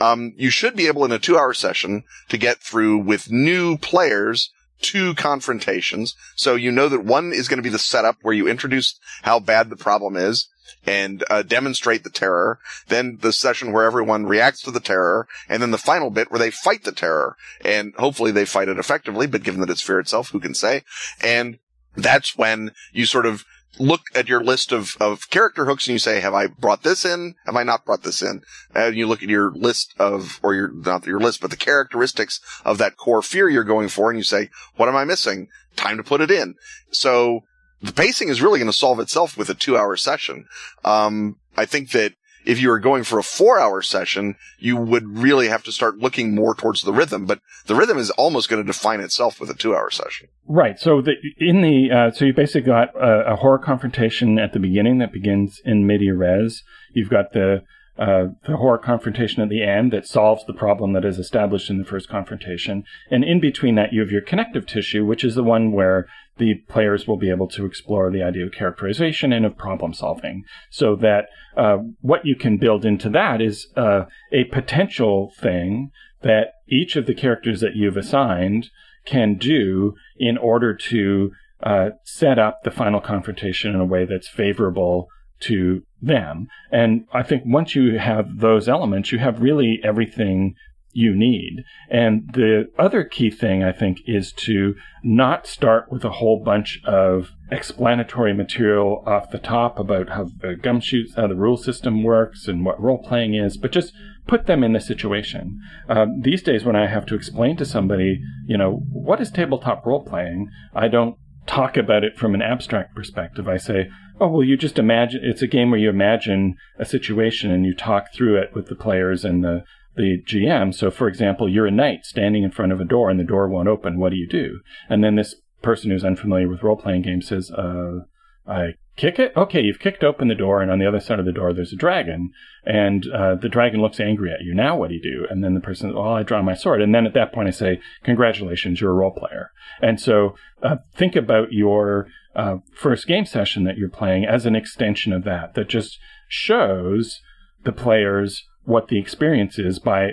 Um, 0.00 0.34
you 0.36 0.50
should 0.50 0.74
be 0.74 0.88
able 0.88 1.04
in 1.04 1.12
a 1.12 1.20
two-hour 1.20 1.54
session 1.54 2.02
to 2.28 2.36
get 2.36 2.58
through 2.58 2.98
with 2.98 3.30
new 3.30 3.78
players 3.78 4.50
two 4.80 5.14
confrontations. 5.14 6.14
So 6.36 6.56
you 6.56 6.70
know 6.70 6.88
that 6.88 7.04
one 7.04 7.32
is 7.32 7.48
going 7.48 7.58
to 7.58 7.62
be 7.62 7.70
the 7.70 7.78
setup 7.78 8.18
where 8.22 8.34
you 8.34 8.46
introduce 8.46 8.98
how 9.22 9.40
bad 9.40 9.70
the 9.70 9.76
problem 9.76 10.16
is 10.16 10.48
and 10.86 11.24
uh, 11.30 11.42
demonstrate 11.42 12.04
the 12.04 12.10
terror. 12.10 12.58
Then 12.88 13.18
the 13.20 13.32
session 13.32 13.72
where 13.72 13.84
everyone 13.84 14.26
reacts 14.26 14.62
to 14.62 14.70
the 14.70 14.80
terror, 14.80 15.26
and 15.48 15.62
then 15.62 15.70
the 15.70 15.78
final 15.78 16.10
bit 16.10 16.30
where 16.30 16.38
they 16.38 16.50
fight 16.50 16.84
the 16.84 16.92
terror, 16.92 17.36
and 17.64 17.94
hopefully 17.96 18.30
they 18.30 18.44
fight 18.44 18.68
it 18.68 18.78
effectively. 18.78 19.26
But 19.26 19.42
given 19.42 19.60
that 19.60 19.70
it's 19.70 19.80
fear 19.80 19.98
itself, 19.98 20.30
who 20.30 20.40
can 20.40 20.54
say? 20.54 20.82
And 21.22 21.58
that's 21.96 22.36
when 22.36 22.72
you 22.92 23.06
sort 23.06 23.26
of 23.26 23.44
look 23.78 24.02
at 24.14 24.28
your 24.28 24.42
list 24.42 24.72
of, 24.72 24.96
of 25.00 25.30
character 25.30 25.64
hooks 25.64 25.86
and 25.86 25.94
you 25.94 25.98
say, 25.98 26.20
have 26.20 26.34
I 26.34 26.46
brought 26.46 26.82
this 26.82 27.04
in? 27.04 27.34
Have 27.46 27.56
I 27.56 27.62
not 27.64 27.84
brought 27.84 28.02
this 28.02 28.22
in? 28.22 28.42
And 28.74 28.96
you 28.96 29.06
look 29.06 29.22
at 29.22 29.28
your 29.28 29.50
list 29.52 29.94
of, 29.98 30.38
or 30.42 30.54
your, 30.54 30.72
not 30.72 31.06
your 31.06 31.18
list, 31.18 31.40
but 31.40 31.50
the 31.50 31.56
characteristics 31.56 32.40
of 32.64 32.78
that 32.78 32.96
core 32.96 33.22
fear 33.22 33.48
you're 33.48 33.64
going 33.64 33.88
for 33.88 34.10
and 34.10 34.18
you 34.18 34.24
say, 34.24 34.50
what 34.76 34.88
am 34.88 34.96
I 34.96 35.04
missing? 35.04 35.48
Time 35.76 35.96
to 35.96 36.04
put 36.04 36.20
it 36.20 36.30
in. 36.30 36.54
So 36.90 37.40
the 37.84 37.92
pacing 37.92 38.28
is 38.28 38.40
really 38.40 38.58
going 38.58 38.70
to 38.70 38.76
solve 38.76 38.98
itself 38.98 39.36
with 39.36 39.50
a 39.50 39.54
two 39.54 39.76
hour 39.76 39.96
session. 39.96 40.46
Um, 40.84 41.36
I 41.56 41.66
think 41.66 41.90
that 41.90 42.14
if 42.46 42.60
you 42.60 42.68
were 42.68 42.78
going 42.78 43.04
for 43.04 43.18
a 43.18 43.22
four 43.22 43.58
hour 43.58 43.82
session, 43.82 44.36
you 44.58 44.76
would 44.76 45.18
really 45.18 45.48
have 45.48 45.62
to 45.64 45.72
start 45.72 45.98
looking 45.98 46.34
more 46.34 46.54
towards 46.54 46.82
the 46.82 46.92
rhythm, 46.92 47.26
but 47.26 47.40
the 47.66 47.74
rhythm 47.74 47.98
is 47.98 48.10
almost 48.10 48.48
going 48.48 48.62
to 48.62 48.66
define 48.66 49.00
itself 49.00 49.38
with 49.38 49.50
a 49.50 49.54
two 49.54 49.74
hour 49.74 49.90
session. 49.90 50.28
Right. 50.46 50.78
So 50.78 51.02
the, 51.02 51.12
in 51.38 51.60
the, 51.60 51.90
uh, 51.90 52.10
so 52.10 52.24
you 52.24 52.32
basically 52.32 52.62
got 52.62 52.94
a, 52.96 53.32
a, 53.32 53.36
horror 53.36 53.58
confrontation 53.58 54.38
at 54.38 54.52
the 54.52 54.58
beginning 54.58 54.98
that 54.98 55.12
begins 55.12 55.60
in 55.64 55.86
media 55.86 56.14
res. 56.14 56.62
You've 56.92 57.10
got 57.10 57.32
the, 57.32 57.62
uh, 57.98 58.26
the 58.46 58.56
horror 58.56 58.78
confrontation 58.78 59.42
at 59.42 59.48
the 59.48 59.62
end 59.62 59.92
that 59.92 60.06
solves 60.06 60.44
the 60.46 60.52
problem 60.52 60.92
that 60.94 61.04
is 61.04 61.18
established 61.18 61.70
in 61.70 61.78
the 61.78 61.84
first 61.84 62.08
confrontation. 62.08 62.84
And 63.10 63.24
in 63.24 63.40
between 63.40 63.76
that, 63.76 63.92
you 63.92 64.00
have 64.00 64.10
your 64.10 64.20
connective 64.20 64.66
tissue, 64.66 65.06
which 65.06 65.24
is 65.24 65.34
the 65.34 65.44
one 65.44 65.72
where 65.72 66.06
the 66.36 66.54
players 66.68 67.06
will 67.06 67.16
be 67.16 67.30
able 67.30 67.48
to 67.48 67.64
explore 67.64 68.10
the 68.10 68.22
idea 68.22 68.44
of 68.44 68.52
characterization 68.52 69.32
and 69.32 69.46
of 69.46 69.56
problem 69.56 69.94
solving. 69.94 70.44
So 70.70 70.96
that 70.96 71.26
uh, 71.56 71.78
what 72.00 72.26
you 72.26 72.34
can 72.34 72.56
build 72.56 72.84
into 72.84 73.08
that 73.10 73.40
is 73.40 73.68
uh, 73.76 74.04
a 74.32 74.44
potential 74.44 75.32
thing 75.38 75.90
that 76.22 76.54
each 76.68 76.96
of 76.96 77.06
the 77.06 77.14
characters 77.14 77.60
that 77.60 77.76
you've 77.76 77.96
assigned 77.96 78.70
can 79.04 79.36
do 79.36 79.94
in 80.16 80.36
order 80.38 80.74
to 80.74 81.30
uh, 81.62 81.90
set 82.04 82.38
up 82.38 82.62
the 82.64 82.70
final 82.70 83.00
confrontation 83.00 83.74
in 83.74 83.80
a 83.80 83.84
way 83.84 84.04
that's 84.04 84.28
favorable 84.28 85.08
to 85.40 85.82
them. 86.00 86.48
And 86.70 87.06
I 87.12 87.22
think 87.22 87.42
once 87.46 87.74
you 87.74 87.98
have 87.98 88.38
those 88.38 88.68
elements, 88.68 89.12
you 89.12 89.18
have 89.18 89.42
really 89.42 89.80
everything 89.84 90.54
you 90.94 91.14
need. 91.14 91.64
And 91.90 92.32
the 92.32 92.70
other 92.78 93.04
key 93.04 93.30
thing, 93.30 93.62
I 93.62 93.72
think, 93.72 93.98
is 94.06 94.32
to 94.32 94.74
not 95.02 95.46
start 95.46 95.90
with 95.90 96.04
a 96.04 96.10
whole 96.10 96.42
bunch 96.42 96.80
of 96.84 97.32
explanatory 97.50 98.32
material 98.32 99.02
off 99.06 99.30
the 99.30 99.38
top 99.38 99.78
about 99.78 100.08
how 100.10 100.24
the 100.24 100.54
gumshoes, 100.54 101.14
how 101.16 101.26
the 101.26 101.34
rule 101.34 101.56
system 101.56 102.02
works 102.02 102.48
and 102.48 102.64
what 102.64 102.80
role 102.80 103.02
playing 103.02 103.34
is, 103.34 103.56
but 103.56 103.72
just 103.72 103.92
put 104.26 104.46
them 104.46 104.64
in 104.64 104.72
the 104.72 104.80
situation. 104.80 105.60
Um, 105.88 106.20
these 106.22 106.42
days, 106.42 106.64
when 106.64 106.76
I 106.76 106.86
have 106.86 107.04
to 107.06 107.14
explain 107.14 107.56
to 107.56 107.66
somebody, 107.66 108.20
you 108.46 108.56
know, 108.56 108.82
what 108.90 109.20
is 109.20 109.30
tabletop 109.30 109.84
role 109.84 110.04
playing, 110.04 110.48
I 110.74 110.88
don't 110.88 111.16
talk 111.46 111.76
about 111.76 112.04
it 112.04 112.16
from 112.16 112.34
an 112.34 112.42
abstract 112.42 112.94
perspective. 112.94 113.48
I 113.48 113.58
say, 113.58 113.88
oh, 114.20 114.28
well, 114.28 114.44
you 114.44 114.56
just 114.56 114.78
imagine 114.78 115.20
it's 115.22 115.42
a 115.42 115.46
game 115.46 115.70
where 115.70 115.80
you 115.80 115.90
imagine 115.90 116.56
a 116.78 116.84
situation 116.84 117.50
and 117.50 117.66
you 117.66 117.74
talk 117.74 118.14
through 118.14 118.40
it 118.40 118.54
with 118.54 118.68
the 118.68 118.74
players 118.74 119.24
and 119.24 119.44
the, 119.44 119.64
the 119.96 120.22
GM. 120.26 120.74
So, 120.74 120.90
for 120.90 121.08
example, 121.08 121.48
you're 121.48 121.66
a 121.66 121.70
knight 121.70 122.04
standing 122.04 122.42
in 122.42 122.50
front 122.50 122.72
of 122.72 122.80
a 122.80 122.84
door 122.84 123.10
and 123.10 123.18
the 123.18 123.24
door 123.24 123.48
won't 123.48 123.68
open. 123.68 123.98
What 123.98 124.10
do 124.10 124.16
you 124.16 124.28
do? 124.28 124.60
And 124.88 125.02
then 125.02 125.16
this 125.16 125.36
person 125.62 125.90
who's 125.90 126.04
unfamiliar 126.04 126.48
with 126.48 126.62
role 126.62 126.76
playing 126.76 127.02
games 127.02 127.28
says, 127.28 127.50
uh, 127.50 128.00
I 128.46 128.74
kick 128.96 129.18
it. 129.18 129.32
Okay, 129.36 129.60
you've 129.60 129.78
kicked 129.78 130.04
open 130.04 130.28
the 130.28 130.34
door, 130.34 130.60
and 130.60 130.70
on 130.70 130.78
the 130.78 130.86
other 130.86 131.00
side 131.00 131.18
of 131.18 131.24
the 131.24 131.32
door, 131.32 131.52
there's 131.52 131.72
a 131.72 131.76
dragon, 131.76 132.30
and 132.64 133.06
uh, 133.10 133.34
the 133.34 133.48
dragon 133.48 133.80
looks 133.80 134.00
angry 134.00 134.32
at 134.32 134.42
you. 134.42 134.54
Now, 134.54 134.76
what 134.76 134.88
do 134.88 134.94
you 134.94 135.02
do? 135.02 135.26
And 135.30 135.42
then 135.42 135.54
the 135.54 135.60
person, 135.60 135.94
well, 135.94 136.12
I 136.12 136.22
draw 136.22 136.42
my 136.42 136.54
sword, 136.54 136.82
and 136.82 136.94
then 136.94 137.06
at 137.06 137.14
that 137.14 137.32
point, 137.32 137.48
I 137.48 137.52
say, 137.52 137.80
congratulations, 138.02 138.80
you're 138.80 138.90
a 138.90 138.94
role 138.94 139.12
player. 139.12 139.50
And 139.80 140.00
so, 140.00 140.36
uh, 140.62 140.76
think 140.94 141.16
about 141.16 141.52
your 141.52 142.08
uh, 142.36 142.58
first 142.72 143.06
game 143.06 143.26
session 143.26 143.64
that 143.64 143.78
you're 143.78 143.88
playing 143.88 144.24
as 144.24 144.46
an 144.46 144.56
extension 144.56 145.12
of 145.12 145.24
that. 145.24 145.54
That 145.54 145.68
just 145.68 145.98
shows 146.28 147.20
the 147.64 147.72
players 147.72 148.44
what 148.64 148.88
the 148.88 148.98
experience 148.98 149.58
is 149.58 149.78
by 149.78 150.10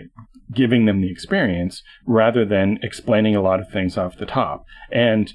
giving 0.53 0.85
them 0.85 1.01
the 1.01 1.11
experience 1.11 1.81
rather 2.05 2.45
than 2.45 2.77
explaining 2.83 3.35
a 3.35 3.41
lot 3.41 3.59
of 3.59 3.69
things 3.69 3.97
off 3.97 4.17
the 4.17 4.25
top. 4.25 4.65
And 4.91 5.31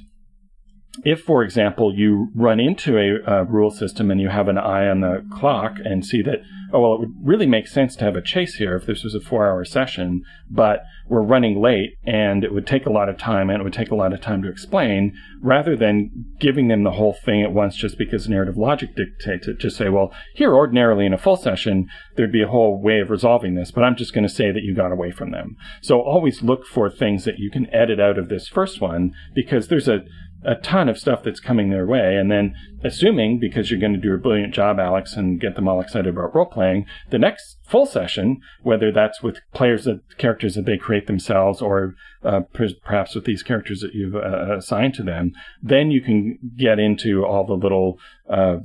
if, 1.04 1.22
for 1.22 1.42
example, 1.42 1.94
you 1.94 2.28
run 2.34 2.60
into 2.60 2.98
a, 2.98 3.40
a, 3.40 3.44
rule 3.44 3.70
system 3.70 4.10
and 4.10 4.20
you 4.20 4.28
have 4.28 4.48
an 4.48 4.58
eye 4.58 4.88
on 4.88 5.00
the 5.00 5.24
clock 5.32 5.76
and 5.84 6.04
see 6.04 6.22
that, 6.22 6.40
oh, 6.72 6.80
well, 6.80 6.94
it 6.94 7.00
would 7.00 7.14
really 7.22 7.46
make 7.46 7.66
sense 7.66 7.96
to 7.96 8.04
have 8.04 8.16
a 8.16 8.22
chase 8.22 8.54
here 8.54 8.76
if 8.76 8.86
this 8.86 9.04
was 9.04 9.14
a 9.14 9.20
four 9.20 9.46
hour 9.46 9.64
session, 9.64 10.22
but 10.50 10.80
we're 11.08 11.22
running 11.22 11.60
late 11.60 11.98
and 12.04 12.42
it 12.42 12.52
would 12.52 12.66
take 12.66 12.86
a 12.86 12.92
lot 12.92 13.08
of 13.08 13.16
time 13.16 13.48
and 13.48 13.60
it 13.60 13.64
would 13.64 13.72
take 13.72 13.90
a 13.90 13.96
lot 13.96 14.12
of 14.12 14.20
time 14.20 14.42
to 14.42 14.48
explain, 14.48 15.16
rather 15.40 15.76
than 15.76 16.26
giving 16.40 16.68
them 16.68 16.82
the 16.82 16.92
whole 16.92 17.12
thing 17.12 17.42
at 17.42 17.52
once 17.52 17.76
just 17.76 17.98
because 17.98 18.28
narrative 18.28 18.56
logic 18.56 18.96
dictates 18.96 19.46
it, 19.46 19.58
just 19.58 19.76
say, 19.76 19.88
well, 19.88 20.12
here, 20.34 20.54
ordinarily 20.54 21.06
in 21.06 21.12
a 21.12 21.18
full 21.18 21.36
session, 21.36 21.88
there'd 22.16 22.32
be 22.32 22.42
a 22.42 22.48
whole 22.48 22.80
way 22.80 23.00
of 23.00 23.10
resolving 23.10 23.54
this, 23.54 23.70
but 23.70 23.84
I'm 23.84 23.96
just 23.96 24.12
going 24.12 24.26
to 24.26 24.32
say 24.32 24.50
that 24.50 24.62
you 24.62 24.74
got 24.74 24.92
away 24.92 25.10
from 25.10 25.30
them. 25.30 25.56
So 25.80 26.00
always 26.00 26.42
look 26.42 26.66
for 26.66 26.90
things 26.90 27.24
that 27.24 27.38
you 27.38 27.50
can 27.50 27.72
edit 27.72 28.00
out 28.00 28.18
of 28.18 28.28
this 28.28 28.48
first 28.48 28.80
one 28.80 29.12
because 29.34 29.68
there's 29.68 29.88
a 29.88 30.00
a 30.46 30.54
ton 30.54 30.88
of 30.88 30.96
stuff 30.96 31.22
that's 31.24 31.40
coming 31.40 31.70
their 31.70 31.86
way. 31.86 32.16
And 32.16 32.30
then, 32.30 32.54
assuming 32.84 33.40
because 33.40 33.70
you're 33.70 33.80
going 33.80 33.94
to 33.94 34.00
do 34.00 34.14
a 34.14 34.18
brilliant 34.18 34.54
job, 34.54 34.78
Alex, 34.78 35.14
and 35.14 35.40
get 35.40 35.56
them 35.56 35.66
all 35.66 35.80
excited 35.80 36.06
about 36.06 36.34
role 36.34 36.46
playing, 36.46 36.86
the 37.10 37.18
next 37.18 37.58
full 37.64 37.84
session, 37.84 38.40
whether 38.62 38.92
that's 38.92 39.22
with 39.22 39.40
players 39.52 39.84
that 39.84 40.00
characters 40.18 40.54
that 40.54 40.64
they 40.64 40.78
create 40.78 41.08
themselves, 41.08 41.60
or 41.60 41.94
uh, 42.22 42.40
perhaps 42.84 43.14
with 43.14 43.24
these 43.24 43.42
characters 43.42 43.80
that 43.80 43.92
you've 43.92 44.14
uh, 44.14 44.56
assigned 44.56 44.94
to 44.94 45.02
them, 45.02 45.32
then 45.60 45.90
you 45.90 46.00
can 46.00 46.38
get 46.56 46.78
into 46.78 47.24
all 47.24 47.44
the 47.44 47.54
little 47.54 47.98
uh, 48.30 48.58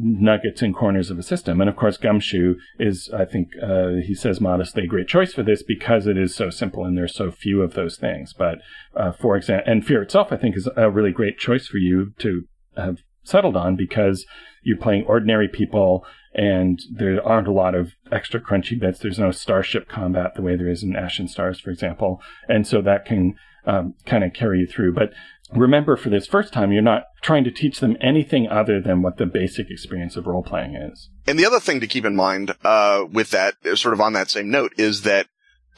nuggets 0.00 0.62
and 0.62 0.74
corners 0.74 1.10
of 1.10 1.18
a 1.18 1.22
system. 1.22 1.60
And 1.60 1.68
of 1.68 1.76
course, 1.76 1.96
Gumshoe 1.96 2.54
is, 2.78 3.10
I 3.12 3.24
think, 3.24 3.48
uh, 3.60 3.94
he 4.04 4.14
says 4.14 4.40
modestly, 4.40 4.84
a 4.84 4.86
great 4.86 5.08
choice 5.08 5.32
for 5.34 5.42
this 5.42 5.62
because 5.62 6.06
it 6.06 6.16
is 6.16 6.34
so 6.34 6.50
simple 6.50 6.84
and 6.84 6.96
there's 6.96 7.14
so 7.14 7.30
few 7.32 7.62
of 7.62 7.74
those 7.74 7.96
things. 7.96 8.32
But 8.32 8.58
uh, 8.94 9.12
for 9.12 9.36
example, 9.36 9.70
and 9.70 9.84
Fear 9.84 10.02
itself, 10.02 10.28
I 10.30 10.36
think, 10.36 10.56
is 10.56 10.68
a 10.76 10.90
really 10.90 11.10
great 11.10 11.38
choice 11.38 11.66
for 11.66 11.78
you 11.78 12.12
to 12.18 12.44
have 12.76 12.98
settled 13.24 13.56
on 13.56 13.74
because 13.74 14.24
you're 14.62 14.78
playing 14.78 15.04
ordinary 15.04 15.48
people 15.48 16.04
and 16.34 16.80
there 16.92 17.26
aren't 17.26 17.48
a 17.48 17.52
lot 17.52 17.74
of 17.74 17.92
extra 18.12 18.40
crunchy 18.40 18.78
bits. 18.78 19.00
There's 19.00 19.18
no 19.18 19.32
starship 19.32 19.88
combat 19.88 20.34
the 20.34 20.42
way 20.42 20.56
there 20.56 20.68
is 20.68 20.82
in 20.82 20.94
Ashen 20.94 21.26
Stars, 21.26 21.58
for 21.58 21.70
example. 21.70 22.20
And 22.48 22.66
so 22.66 22.80
that 22.82 23.04
can 23.04 23.34
um, 23.66 23.94
kind 24.06 24.24
of 24.24 24.32
carry 24.32 24.60
you 24.60 24.66
through. 24.66 24.94
But 24.94 25.12
remember 25.52 25.96
for 25.96 26.10
this 26.10 26.26
first 26.26 26.52
time, 26.52 26.72
you're 26.72 26.82
not 26.82 27.04
trying 27.22 27.44
to 27.44 27.50
teach 27.50 27.80
them 27.80 27.96
anything 28.00 28.48
other 28.48 28.80
than 28.80 29.02
what 29.02 29.16
the 29.16 29.26
basic 29.26 29.70
experience 29.70 30.16
of 30.16 30.26
role 30.26 30.42
playing 30.42 30.74
is. 30.74 31.10
And 31.26 31.38
the 31.38 31.46
other 31.46 31.60
thing 31.60 31.80
to 31.80 31.86
keep 31.86 32.04
in 32.04 32.16
mind, 32.16 32.54
uh, 32.64 33.04
with 33.10 33.30
that, 33.30 33.54
sort 33.74 33.94
of 33.94 34.00
on 34.00 34.12
that 34.14 34.30
same 34.30 34.50
note, 34.50 34.72
is 34.76 35.02
that 35.02 35.26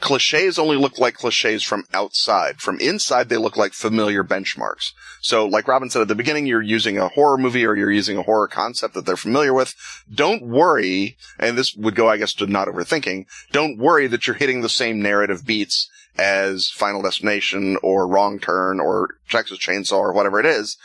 cliches 0.01 0.57
only 0.59 0.75
look 0.75 0.97
like 0.97 1.13
cliches 1.13 1.63
from 1.63 1.85
outside. 1.93 2.59
From 2.59 2.79
inside, 2.79 3.29
they 3.29 3.37
look 3.37 3.55
like 3.55 3.73
familiar 3.73 4.23
benchmarks. 4.23 4.91
So, 5.21 5.45
like 5.45 5.67
Robin 5.67 5.89
said 5.89 6.01
at 6.01 6.07
the 6.07 6.15
beginning, 6.15 6.47
you're 6.47 6.61
using 6.61 6.97
a 6.97 7.09
horror 7.09 7.37
movie 7.37 7.65
or 7.65 7.75
you're 7.75 7.91
using 7.91 8.17
a 8.17 8.23
horror 8.23 8.47
concept 8.47 8.95
that 8.95 9.05
they're 9.05 9.15
familiar 9.15 9.53
with. 9.53 9.75
Don't 10.13 10.41
worry, 10.41 11.17
and 11.39 11.57
this 11.57 11.75
would 11.75 11.95
go, 11.95 12.09
I 12.09 12.17
guess, 12.17 12.33
to 12.35 12.47
not 12.47 12.67
overthinking. 12.67 13.27
Don't 13.51 13.77
worry 13.77 14.07
that 14.07 14.27
you're 14.27 14.35
hitting 14.35 14.61
the 14.61 14.69
same 14.69 15.01
narrative 15.01 15.45
beats 15.45 15.89
as 16.17 16.69
Final 16.69 17.01
Destination 17.01 17.77
or 17.81 18.07
Wrong 18.07 18.39
Turn 18.39 18.79
or 18.79 19.09
Texas 19.29 19.59
Chainsaw 19.59 19.97
or 19.97 20.13
whatever 20.13 20.39
it 20.39 20.45
is, 20.45 20.77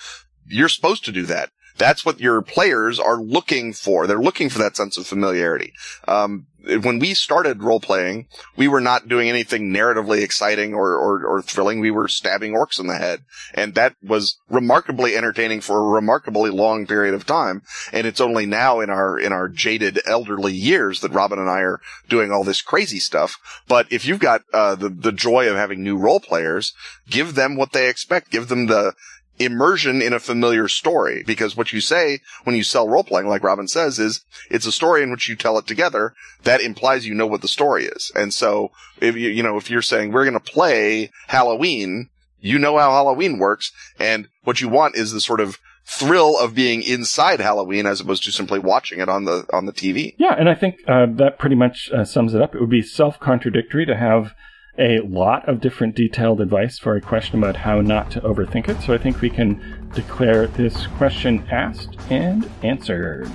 you're 0.47 0.69
supposed 0.69 1.05
to 1.05 1.13
do 1.13 1.25
that. 1.27 1.51
That's 1.79 2.05
what 2.05 2.21
your 2.21 2.43
players 2.43 2.99
are 2.99 3.21
looking 3.21 3.73
for. 3.73 4.07
They're 4.07 4.19
looking 4.19 4.49
for 4.49 4.59
that 4.59 4.77
sense 4.77 4.97
of 4.97 5.07
familiarity. 5.07 5.73
Um, 6.09 6.47
when 6.67 6.99
we 6.99 7.15
started 7.15 7.63
role 7.63 7.81
playing, 7.81 8.27
we 8.57 8.67
were 8.67 8.81
not 8.81 9.09
doing 9.09 9.29
anything 9.29 9.73
narratively 9.73 10.23
exciting 10.23 10.75
or, 10.75 10.95
or, 10.95 11.25
or, 11.25 11.43
thrilling. 11.43 11.81
We 11.81 11.93
were 11.93 12.09
stabbing 12.09 12.55
orcs 12.55 12.81
in 12.81 12.89
the 12.89 12.97
head. 12.97 13.25
And 13.55 13.75
that 13.75 13.95
was 14.03 14.39
remarkably 14.49 15.17
entertaining 15.17 15.61
for 15.61 15.79
a 15.79 15.95
remarkably 15.95 16.51
long 16.51 16.87
period 16.87 17.15
of 17.15 17.25
time. 17.25 17.63
And 17.93 18.07
it's 18.07 18.21
only 18.21 18.47
now 18.47 18.81
in 18.81 18.91
our, 18.91 19.19
in 19.19 19.33
our 19.33 19.49
jaded 19.49 20.01
elderly 20.07 20.55
years 20.55 21.01
that 21.01 21.13
Robin 21.13 21.39
and 21.39 21.49
I 21.49 21.61
are 21.61 21.81
doing 22.09 22.33
all 22.33 22.43
this 22.43 22.63
crazy 22.63 22.99
stuff. 22.99 23.37
But 23.69 23.87
if 23.93 24.05
you've 24.05 24.21
got, 24.21 24.43
uh, 24.53 24.75
the, 24.75 24.89
the 24.89 25.13
joy 25.13 25.49
of 25.49 25.57
having 25.57 25.83
new 25.83 25.97
role 25.97 26.21
players, 26.21 26.75
give 27.09 27.35
them 27.35 27.57
what 27.57 27.73
they 27.73 27.89
expect. 27.89 28.31
Give 28.31 28.49
them 28.49 28.67
the, 28.67 28.95
immersion 29.39 30.01
in 30.01 30.13
a 30.13 30.19
familiar 30.19 30.69
story 30.69 31.23
because 31.27 31.57
what 31.57 31.73
you 31.73 31.81
say 31.81 32.21
when 32.45 32.57
you 32.57 32.63
sell 32.63 32.89
role 32.89 33.05
playing, 33.05 33.29
like 33.29 33.43
Robin 33.43 33.69
says, 33.69 33.99
is 33.99 34.25
it's 34.51 34.67
a 34.67 34.73
story 34.73 35.03
in 35.03 35.11
which 35.11 35.29
you 35.29 35.37
tell 35.37 35.59
it 35.59 35.67
together. 35.67 36.15
That 36.45 36.61
implies 36.61 37.07
you 37.07 37.15
know 37.15 37.27
what 37.27 37.43
the 37.43 37.49
story 37.49 37.85
is. 37.85 38.11
And 38.15 38.33
so 38.33 38.71
if 39.01 39.17
you, 39.17 39.29
you 39.29 39.43
know, 39.43 39.57
if 39.57 39.71
you're 39.71 39.83
saying 39.83 40.13
we're 40.13 40.25
going 40.25 40.35
to 40.35 40.41
play 40.41 41.11
Halloween, 41.29 42.09
you 42.41 42.59
know 42.59 42.79
how 42.79 42.91
Halloween 42.91 43.39
works. 43.39 43.73
And 43.99 44.29
what 44.45 44.61
you 44.61 44.69
want 44.69 44.97
is 44.97 45.13
the 45.13 45.21
sort 45.21 45.41
of 45.41 45.59
thrill 45.85 46.39
of 46.39 46.55
being 46.55 46.83
inside 46.83 47.41
Halloween 47.41 47.87
as 47.87 48.01
opposed 48.01 48.25
to 48.25 48.33
simply 48.33 48.59
watching 48.59 49.01
it 49.01 49.09
on 49.09 49.25
the, 49.25 49.47
on 49.53 49.67
the 49.67 49.73
TV. 49.73 50.15
Yeah. 50.19 50.35
And 50.37 50.49
I 50.49 50.55
think, 50.55 50.77
uh, 50.89 51.07
that 51.17 51.39
pretty 51.39 51.57
much 51.57 51.91
uh, 51.95 52.05
sums 52.05 52.35
it 52.35 52.43
up. 52.43 52.55
It 52.55 52.61
would 52.61 52.71
be 52.71 52.83
self 52.83 53.21
contradictory 53.21 53.87
to 53.87 53.97
have 53.97 54.35
a 54.79 55.01
lot 55.01 55.49
of 55.49 55.61
different 55.61 55.95
detailed 55.95 56.41
advice 56.41 56.79
for 56.79 56.97
a 56.97 57.01
question 57.01 57.39
about 57.39 57.57
how 57.57 57.81
not 57.81 58.11
to 58.11 58.21
overthink 58.21 58.69
it. 58.69 58.81
So 58.83 58.93
I 58.93 58.99
think 58.99 59.21
we 59.21 59.31
can 59.31 59.91
declare 59.95 60.47
this 60.47 60.87
question 60.99 61.47
asked 61.51 61.97
and 62.11 62.51
answered. 62.63 63.31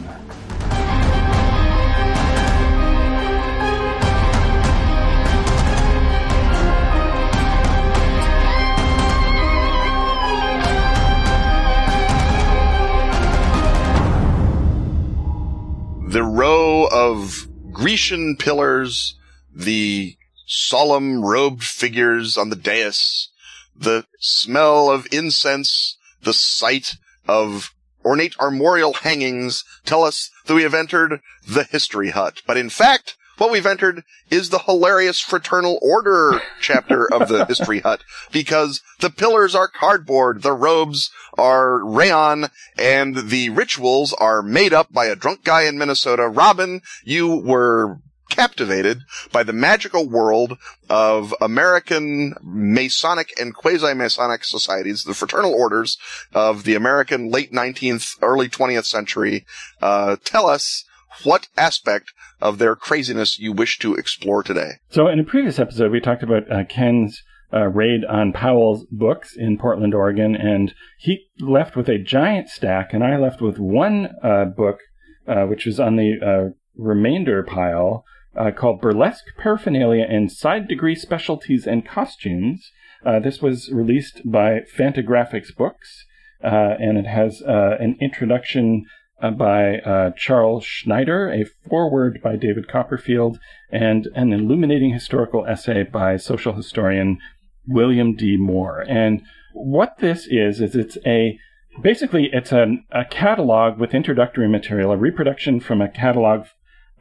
The 16.11 16.23
row 16.23 16.87
of 16.91 17.47
Grecian 17.71 18.35
pillars, 18.37 19.17
the 19.55 20.17
solemn 20.51 21.23
robed 21.23 21.63
figures 21.63 22.37
on 22.37 22.49
the 22.49 22.57
dais, 22.57 23.29
the 23.73 24.05
smell 24.19 24.91
of 24.91 25.07
incense, 25.09 25.97
the 26.23 26.33
sight 26.33 26.97
of 27.25 27.73
ornate 28.03 28.35
armorial 28.37 28.93
hangings 28.93 29.63
tell 29.85 30.03
us 30.03 30.29
that 30.45 30.53
we 30.53 30.63
have 30.63 30.73
entered 30.73 31.21
the 31.47 31.63
history 31.63 32.09
hut. 32.09 32.41
But 32.45 32.57
in 32.57 32.69
fact, 32.69 33.15
what 33.37 33.49
we've 33.49 33.65
entered 33.65 34.03
is 34.29 34.49
the 34.49 34.59
hilarious 34.59 35.21
fraternal 35.21 35.79
order 35.81 36.41
chapter 36.61 37.11
of 37.11 37.29
the 37.29 37.45
history 37.45 37.79
hut 37.79 38.03
because 38.33 38.81
the 38.99 39.09
pillars 39.09 39.55
are 39.55 39.69
cardboard, 39.69 40.41
the 40.41 40.51
robes 40.51 41.11
are 41.37 41.83
rayon, 41.83 42.49
and 42.77 43.29
the 43.29 43.49
rituals 43.51 44.11
are 44.13 44.41
made 44.41 44.73
up 44.73 44.91
by 44.91 45.05
a 45.05 45.15
drunk 45.15 45.45
guy 45.45 45.61
in 45.63 45.77
Minnesota. 45.77 46.27
Robin, 46.27 46.81
you 47.05 47.37
were 47.37 47.99
captivated 48.31 49.03
by 49.31 49.43
the 49.43 49.53
magical 49.53 50.09
world 50.09 50.57
of 50.89 51.35
American 51.39 52.33
Masonic 52.41 53.29
and 53.39 53.53
quasi-Masonic 53.53 54.43
societies, 54.43 55.03
the 55.03 55.13
fraternal 55.13 55.53
orders 55.53 55.97
of 56.33 56.63
the 56.63 56.73
American 56.73 57.29
late 57.29 57.51
19th, 57.51 58.17
early 58.21 58.49
20th 58.49 58.85
century. 58.85 59.45
Uh, 59.81 60.15
tell 60.23 60.47
us 60.47 60.85
what 61.23 61.49
aspect 61.57 62.13
of 62.41 62.57
their 62.57 62.75
craziness 62.75 63.37
you 63.37 63.51
wish 63.51 63.77
to 63.79 63.93
explore 63.95 64.41
today. 64.41 64.71
So 64.89 65.07
in 65.07 65.19
a 65.19 65.23
previous 65.23 65.59
episode, 65.59 65.91
we 65.91 65.99
talked 65.99 66.23
about 66.23 66.49
uh, 66.51 66.63
Ken's 66.63 67.21
uh, 67.53 67.67
raid 67.67 68.05
on 68.05 68.31
Powell's 68.31 68.85
books 68.91 69.35
in 69.35 69.57
Portland, 69.57 69.93
Oregon, 69.93 70.35
and 70.35 70.73
he 70.97 71.27
left 71.39 71.75
with 71.75 71.89
a 71.89 71.99
giant 71.99 72.49
stack, 72.49 72.93
and 72.93 73.03
I 73.03 73.17
left 73.17 73.41
with 73.41 73.59
one 73.59 74.09
uh, 74.23 74.45
book, 74.45 74.79
uh, 75.27 75.43
which 75.45 75.65
was 75.65 75.79
on 75.79 75.97
the 75.97 76.13
uh, 76.25 76.53
remainder 76.77 77.43
pile, 77.43 78.05
uh, 78.35 78.51
called 78.51 78.81
Burlesque 78.81 79.25
Paraphernalia 79.37 80.05
and 80.07 80.31
Side 80.31 80.67
Degree 80.67 80.95
Specialties 80.95 81.67
and 81.67 81.85
Costumes. 81.85 82.71
Uh, 83.05 83.19
this 83.19 83.41
was 83.41 83.69
released 83.71 84.21
by 84.25 84.61
Fantagraphics 84.77 85.55
Books. 85.55 86.05
uh, 86.43 86.75
and 86.79 86.97
it 86.97 87.05
has 87.05 87.41
uh, 87.41 87.77
an 87.79 87.97
introduction 88.01 88.85
uh, 89.21 89.29
by 89.29 90.11
Charles 90.17 90.65
Schneider, 90.65 91.29
a 91.31 91.45
foreword 91.69 92.19
by 92.23 92.35
David 92.35 92.67
Copperfield, 92.67 93.39
and 93.71 94.07
an 94.15 94.33
illuminating 94.33 94.93
historical 94.93 95.45
essay 95.45 95.83
by 95.83 96.17
social 96.17 96.53
historian 96.53 97.19
William 97.67 98.15
D. 98.15 98.37
Moore. 98.37 98.83
And 98.89 99.21
what 99.53 99.97
this 99.99 100.25
is 100.27 100.59
is 100.61 100.75
it's 100.75 100.97
a 101.05 101.37
basically 101.83 102.29
it's 102.33 102.51
an, 102.51 102.83
a 102.91 103.05
catalog 103.05 103.77
with 103.77 103.93
introductory 103.93 104.47
material, 104.47 104.91
a 104.91 104.97
reproduction 104.97 105.59
from 105.59 105.81
a 105.81 105.89
catalog 105.89 106.45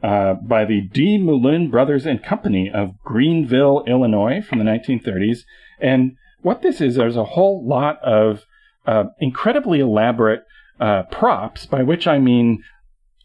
uh, 0.03 0.33
by 0.33 0.65
the 0.65 0.87
DeMoulin 0.89 1.69
Brothers 1.69 2.05
and 2.05 2.23
Company 2.23 2.69
of 2.73 3.01
Greenville, 3.03 3.83
Illinois, 3.87 4.41
from 4.41 4.59
the 4.59 4.65
1930s. 4.65 5.39
And 5.79 6.15
what 6.41 6.61
this 6.61 6.81
is, 6.81 6.95
there's 6.95 7.17
a 7.17 7.23
whole 7.23 7.65
lot 7.65 8.01
of 8.01 8.45
uh, 8.85 9.05
incredibly 9.19 9.79
elaborate 9.79 10.43
uh, 10.79 11.03
props, 11.03 11.65
by 11.65 11.83
which 11.83 12.07
I 12.07 12.19
mean 12.19 12.63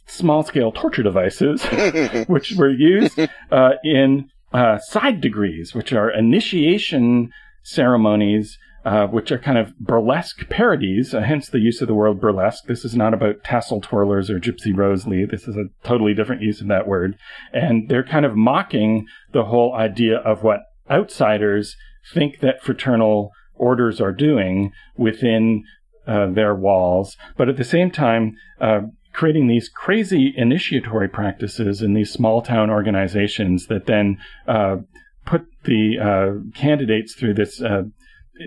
small 0.06 0.42
scale 0.42 0.70
torture 0.70 1.02
devices, 1.02 1.64
which 2.26 2.52
were 2.56 2.70
used 2.70 3.18
uh, 3.50 3.70
in 3.82 4.30
uh, 4.52 4.78
side 4.78 5.20
degrees, 5.20 5.74
which 5.74 5.92
are 5.92 6.10
initiation 6.10 7.30
ceremonies 7.62 8.58
uh, 8.86 9.08
which 9.08 9.32
are 9.32 9.38
kind 9.38 9.58
of 9.58 9.76
burlesque 9.80 10.48
parodies, 10.48 11.12
uh, 11.12 11.20
hence 11.20 11.48
the 11.48 11.58
use 11.58 11.80
of 11.80 11.88
the 11.88 11.94
word 11.94 12.20
burlesque. 12.20 12.66
This 12.66 12.84
is 12.84 12.94
not 12.94 13.12
about 13.12 13.42
tassel 13.42 13.80
twirlers 13.80 14.30
or 14.30 14.38
Gypsy 14.38 14.72
Rose 14.72 15.08
Lee. 15.08 15.24
This 15.24 15.48
is 15.48 15.56
a 15.56 15.64
totally 15.82 16.14
different 16.14 16.42
use 16.42 16.60
of 16.60 16.68
that 16.68 16.86
word. 16.86 17.16
And 17.52 17.88
they're 17.88 18.04
kind 18.04 18.24
of 18.24 18.36
mocking 18.36 19.06
the 19.32 19.46
whole 19.46 19.74
idea 19.74 20.18
of 20.18 20.44
what 20.44 20.60
outsiders 20.88 21.74
think 22.14 22.38
that 22.38 22.62
fraternal 22.62 23.32
orders 23.56 24.00
are 24.00 24.12
doing 24.12 24.70
within 24.96 25.64
uh, 26.06 26.28
their 26.30 26.54
walls, 26.54 27.16
but 27.36 27.48
at 27.48 27.56
the 27.56 27.64
same 27.64 27.90
time, 27.90 28.36
uh, 28.60 28.82
creating 29.12 29.48
these 29.48 29.68
crazy 29.68 30.32
initiatory 30.36 31.08
practices 31.08 31.82
in 31.82 31.94
these 31.94 32.12
small 32.12 32.40
town 32.40 32.70
organizations 32.70 33.66
that 33.66 33.86
then 33.86 34.16
uh, 34.46 34.76
put 35.24 35.44
the 35.64 35.98
uh, 35.98 36.56
candidates 36.56 37.14
through 37.14 37.34
this 37.34 37.60
uh, 37.60 37.82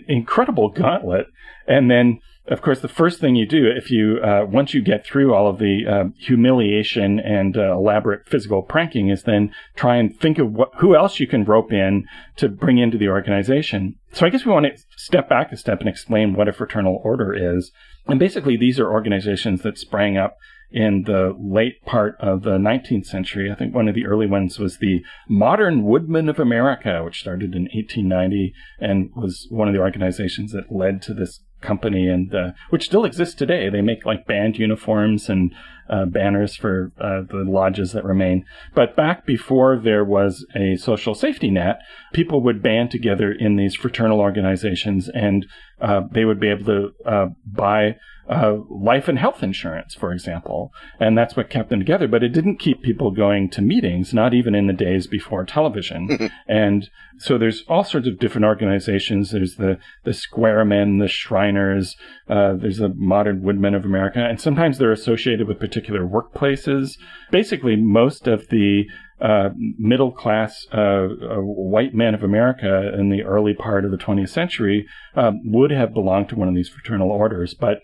incredible 0.07 0.69
gauntlet. 0.69 1.27
And 1.67 1.89
then, 1.89 2.19
of 2.47 2.61
course, 2.61 2.79
the 2.79 2.87
first 2.87 3.19
thing 3.19 3.35
you 3.35 3.45
do 3.45 3.67
if 3.67 3.91
you 3.91 4.19
uh, 4.23 4.45
once 4.45 4.73
you 4.73 4.81
get 4.81 5.05
through 5.05 5.33
all 5.33 5.47
of 5.47 5.59
the 5.59 5.85
uh, 5.87 6.03
humiliation 6.17 7.19
and 7.19 7.55
uh, 7.57 7.73
elaborate 7.73 8.27
physical 8.27 8.63
pranking 8.63 9.09
is 9.09 9.23
then 9.23 9.51
try 9.75 9.97
and 9.97 10.17
think 10.19 10.39
of 10.39 10.51
what, 10.51 10.69
who 10.79 10.95
else 10.95 11.19
you 11.19 11.27
can 11.27 11.45
rope 11.45 11.71
in 11.71 12.05
to 12.37 12.49
bring 12.49 12.77
into 12.79 12.97
the 12.97 13.09
organization. 13.09 13.95
So 14.13 14.25
I 14.25 14.29
guess 14.29 14.45
we 14.45 14.51
want 14.51 14.65
to 14.65 14.83
step 14.97 15.29
back 15.29 15.51
a 15.51 15.57
step 15.57 15.79
and 15.79 15.89
explain 15.89 16.33
what 16.33 16.47
a 16.47 16.53
fraternal 16.53 17.01
order 17.03 17.33
is. 17.33 17.71
And 18.07 18.19
basically, 18.19 18.57
these 18.57 18.79
are 18.79 18.91
organizations 18.91 19.61
that 19.61 19.77
sprang 19.77 20.17
up 20.17 20.37
in 20.71 21.03
the 21.05 21.35
late 21.39 21.83
part 21.85 22.15
of 22.19 22.43
the 22.43 22.57
19th 22.57 23.05
century. 23.05 23.51
I 23.51 23.55
think 23.55 23.73
one 23.73 23.87
of 23.87 23.95
the 23.95 24.05
early 24.05 24.27
ones 24.27 24.59
was 24.59 24.77
the 24.77 25.01
Modern 25.27 25.83
Woodmen 25.83 26.29
of 26.29 26.39
America, 26.39 27.03
which 27.03 27.19
started 27.19 27.55
in 27.55 27.63
1890 27.63 28.53
and 28.79 29.09
was 29.15 29.47
one 29.49 29.67
of 29.67 29.73
the 29.73 29.79
organizations 29.79 30.51
that 30.51 30.71
led 30.71 31.01
to 31.03 31.13
this 31.13 31.41
company 31.61 32.07
and 32.07 32.33
uh, 32.33 32.51
which 32.69 32.85
still 32.85 33.05
exists 33.05 33.35
today. 33.35 33.69
They 33.69 33.81
make 33.81 34.05
like 34.05 34.25
band 34.25 34.57
uniforms 34.57 35.29
and 35.29 35.53
uh, 35.89 36.05
banners 36.05 36.55
for 36.55 36.91
uh, 36.99 37.21
the 37.27 37.43
lodges 37.45 37.93
that 37.93 38.05
remain. 38.05 38.45
But 38.75 38.95
back 38.95 39.25
before 39.25 39.77
there 39.77 40.05
was 40.05 40.45
a 40.55 40.75
social 40.77 41.15
safety 41.15 41.49
net, 41.49 41.79
people 42.13 42.41
would 42.43 42.61
band 42.61 42.91
together 42.91 43.31
in 43.31 43.55
these 43.55 43.75
fraternal 43.75 44.19
organizations 44.19 45.09
and 45.09 45.45
uh, 45.81 46.01
they 46.11 46.25
would 46.25 46.39
be 46.39 46.49
able 46.49 46.65
to 46.65 46.93
uh, 47.05 47.27
buy 47.45 47.95
uh, 48.29 48.57
life 48.69 49.07
and 49.07 49.17
health 49.17 49.41
insurance, 49.41 49.95
for 49.95 50.13
example. 50.13 50.71
And 50.99 51.17
that's 51.17 51.35
what 51.35 51.49
kept 51.49 51.69
them 51.69 51.79
together. 51.79 52.07
But 52.07 52.23
it 52.23 52.29
didn't 52.29 52.57
keep 52.57 52.83
people 52.83 53.09
going 53.09 53.49
to 53.51 53.61
meetings, 53.61 54.13
not 54.13 54.33
even 54.35 54.53
in 54.53 54.67
the 54.67 54.73
days 54.73 55.07
before 55.07 55.43
television. 55.45 56.29
and 56.47 56.89
so 57.17 57.37
there's 57.37 57.63
all 57.67 57.83
sorts 57.83 58.07
of 58.07 58.19
different 58.19 58.45
organizations. 58.45 59.31
There's 59.31 59.55
the, 59.55 59.79
the 60.03 60.11
Squaremen, 60.11 60.99
the 60.99 61.07
Shriners, 61.07 61.95
uh, 62.29 62.53
there's 62.53 62.77
the 62.77 62.93
Modern 62.95 63.41
Woodmen 63.41 63.73
of 63.73 63.83
America. 63.83 64.19
And 64.19 64.39
sometimes 64.39 64.77
they're 64.77 64.91
associated 64.91 65.47
with 65.47 65.59
particular 65.59 66.01
workplaces. 66.01 66.97
Basically, 67.31 67.75
most 67.75 68.27
of 68.27 68.47
the 68.49 68.85
uh, 69.21 69.49
middle 69.77 70.11
class 70.11 70.65
uh, 70.73 70.77
uh, 70.77 71.07
white 71.41 71.93
men 71.93 72.15
of 72.15 72.23
America 72.23 72.93
in 72.97 73.09
the 73.09 73.23
early 73.23 73.53
part 73.53 73.83
of 73.83 73.91
the 73.91 73.97
20th 73.97 74.29
century 74.29 74.87
um, 75.15 75.41
would 75.43 75.71
have 75.71 75.93
belonged 75.93 76.29
to 76.29 76.35
one 76.35 76.47
of 76.47 76.55
these 76.55 76.69
fraternal 76.69 77.11
orders. 77.11 77.53
But 77.53 77.79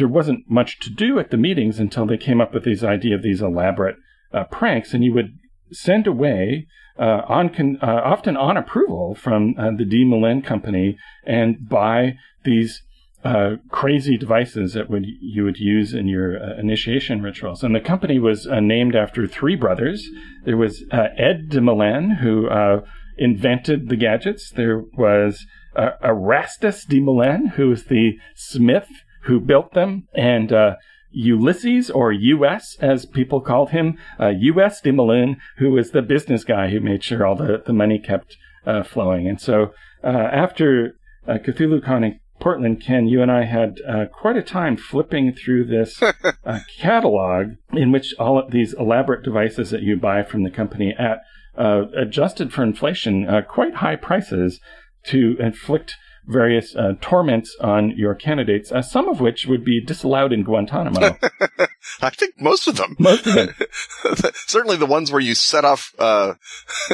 there 0.00 0.08
wasn't 0.08 0.50
much 0.50 0.80
to 0.80 0.90
do 0.90 1.18
at 1.18 1.30
the 1.30 1.36
meetings 1.36 1.78
until 1.78 2.06
they 2.06 2.16
came 2.16 2.40
up 2.40 2.54
with 2.54 2.64
this 2.64 2.82
idea 2.82 3.14
of 3.14 3.22
these 3.22 3.42
elaborate 3.42 3.96
uh, 4.32 4.44
pranks, 4.44 4.94
and 4.94 5.04
you 5.04 5.12
would 5.12 5.38
send 5.72 6.06
away 6.06 6.66
uh, 6.98 7.20
on 7.28 7.50
con- 7.50 7.78
uh, 7.82 8.00
often 8.02 8.34
on 8.34 8.56
approval 8.56 9.14
from 9.14 9.54
uh, 9.58 9.70
the 9.76 9.84
DeMoulin 9.84 10.42
Company 10.42 10.96
and 11.24 11.68
buy 11.68 12.14
these 12.44 12.82
uh, 13.24 13.56
crazy 13.68 14.16
devices 14.16 14.72
that 14.72 14.88
would 14.88 15.04
you 15.20 15.44
would 15.44 15.58
use 15.58 15.92
in 15.92 16.08
your 16.08 16.42
uh, 16.42 16.58
initiation 16.58 17.20
rituals. 17.20 17.62
And 17.62 17.74
the 17.74 17.80
company 17.80 18.18
was 18.18 18.48
named 18.50 18.96
after 18.96 19.26
three 19.26 19.56
brothers. 19.56 20.08
There 20.46 20.56
was 20.56 20.82
Ed 20.90 21.50
de 21.50 21.60
Moulin, 21.60 22.12
who 22.22 22.48
invented 23.18 23.90
the 23.90 23.96
gadgets. 23.96 24.50
There 24.50 24.82
was 24.96 25.44
Erastus 26.02 26.86
de 26.86 27.00
Moulin, 27.00 27.48
who 27.56 27.68
was 27.68 27.84
the 27.84 28.18
smith 28.34 28.88
who 29.22 29.40
built 29.40 29.74
them, 29.74 30.08
and 30.14 30.52
uh, 30.52 30.76
Ulysses, 31.12 31.90
or 31.90 32.12
US, 32.12 32.76
as 32.80 33.04
people 33.04 33.40
called 33.40 33.70
him, 33.70 33.98
uh, 34.18 34.28
US 34.28 34.80
de 34.80 34.92
Moulin, 34.92 35.36
who 35.58 35.70
was 35.70 35.90
the 35.90 36.02
business 36.02 36.44
guy 36.44 36.68
who 36.68 36.80
made 36.80 37.02
sure 37.02 37.26
all 37.26 37.34
the, 37.34 37.62
the 37.64 37.72
money 37.72 37.98
kept 37.98 38.36
uh, 38.66 38.82
flowing. 38.82 39.26
And 39.26 39.40
so 39.40 39.72
uh, 40.04 40.06
after 40.06 40.96
uh, 41.26 41.38
Cthulhu 41.38 41.82
Con 41.84 42.04
in 42.04 42.20
Portland, 42.38 42.82
Ken, 42.82 43.06
you 43.06 43.20
and 43.20 43.30
I 43.30 43.44
had 43.44 43.80
uh, 43.86 44.06
quite 44.06 44.36
a 44.36 44.42
time 44.42 44.76
flipping 44.76 45.34
through 45.34 45.66
this 45.66 46.00
uh, 46.44 46.60
catalog 46.78 47.56
in 47.72 47.92
which 47.92 48.14
all 48.18 48.38
of 48.38 48.50
these 48.50 48.72
elaborate 48.74 49.24
devices 49.24 49.70
that 49.70 49.82
you 49.82 49.96
buy 49.96 50.22
from 50.22 50.44
the 50.44 50.50
company 50.50 50.94
at 50.98 51.20
adjusted 51.56 52.54
for 52.54 52.62
inflation, 52.62 53.28
quite 53.46 53.74
high 53.74 53.96
prices 53.96 54.60
to 55.04 55.36
inflict 55.38 55.96
various 56.26 56.74
uh, 56.76 56.92
torments 57.00 57.56
on 57.60 57.90
your 57.96 58.14
candidates, 58.14 58.70
uh, 58.72 58.82
some 58.82 59.08
of 59.08 59.20
which 59.20 59.46
would 59.46 59.64
be 59.64 59.82
disallowed 59.84 60.32
in 60.32 60.42
Guantanamo. 60.42 61.18
I 62.02 62.10
think 62.10 62.40
most 62.40 62.68
of 62.68 62.76
them. 62.76 62.96
Most 62.98 63.26
of 63.26 63.34
them. 63.34 63.54
Certainly 64.46 64.76
the 64.76 64.86
ones 64.86 65.10
where 65.10 65.20
you 65.20 65.34
set 65.34 65.64
off 65.64 65.92
uh, 65.98 66.34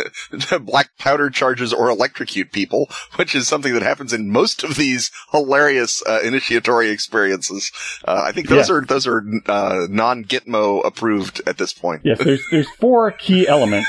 black 0.61 0.91
powder 0.99 1.31
charges 1.31 1.73
or 1.73 1.89
electrocute 1.91 2.53
people, 2.53 2.89
which 3.17 3.35
is 3.35 3.47
something 3.49 3.75
that 3.75 3.83
happens 3.83 4.12
in 4.12 4.31
most 4.31 4.65
of 4.65 4.77
these 4.77 5.11
hilarious 5.33 6.03
uh, 6.07 6.21
initiatory 6.25 6.91
experiences. 6.91 7.71
Uh, 8.05 8.23
I 8.25 8.33
think 8.33 8.49
those 8.49 8.69
yeah. 8.69 8.77
are 8.77 8.81
those 8.83 9.07
are 9.07 9.25
uh, 9.47 9.87
non 9.89 10.25
Gitmo 10.25 10.85
approved 10.85 11.43
at 11.47 11.59
this 11.59 11.73
point. 11.73 12.03
Yes, 12.05 12.19
there's 12.19 12.43
there's 12.51 12.71
four 12.79 13.11
key 13.12 13.47
elements 13.47 13.89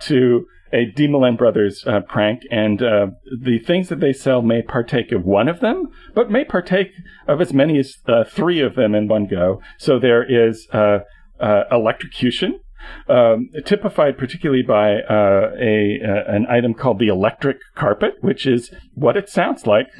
to 0.00 0.46
a 0.72 0.86
De 0.86 1.06
Brothers 1.36 1.84
uh, 1.86 2.00
prank, 2.00 2.42
and 2.50 2.82
uh, 2.82 3.08
the 3.42 3.58
things 3.58 3.88
that 3.88 4.00
they 4.00 4.12
sell 4.12 4.42
may 4.42 4.62
partake 4.62 5.12
of 5.12 5.24
one 5.24 5.48
of 5.48 5.60
them, 5.60 5.88
but 6.14 6.30
may 6.30 6.44
partake 6.44 6.92
of 7.26 7.40
as 7.40 7.52
many 7.52 7.78
as 7.78 7.96
uh, 8.06 8.24
three 8.24 8.60
of 8.60 8.74
them 8.74 8.94
in 8.94 9.08
one 9.08 9.26
go. 9.26 9.60
So 9.78 9.98
there 9.98 10.24
is 10.24 10.66
uh, 10.72 10.98
uh, 11.40 11.62
electrocution, 11.70 12.60
um, 13.08 13.50
typified 13.64 14.18
particularly 14.18 14.62
by 14.62 14.96
uh, 14.96 15.52
a 15.60 15.98
an 16.02 16.46
item 16.48 16.74
called 16.74 16.98
the 16.98 17.08
electric 17.08 17.58
carpet, 17.74 18.14
which 18.20 18.46
is 18.46 18.72
what 18.94 19.16
it 19.16 19.28
sounds 19.28 19.66
like. 19.66 19.86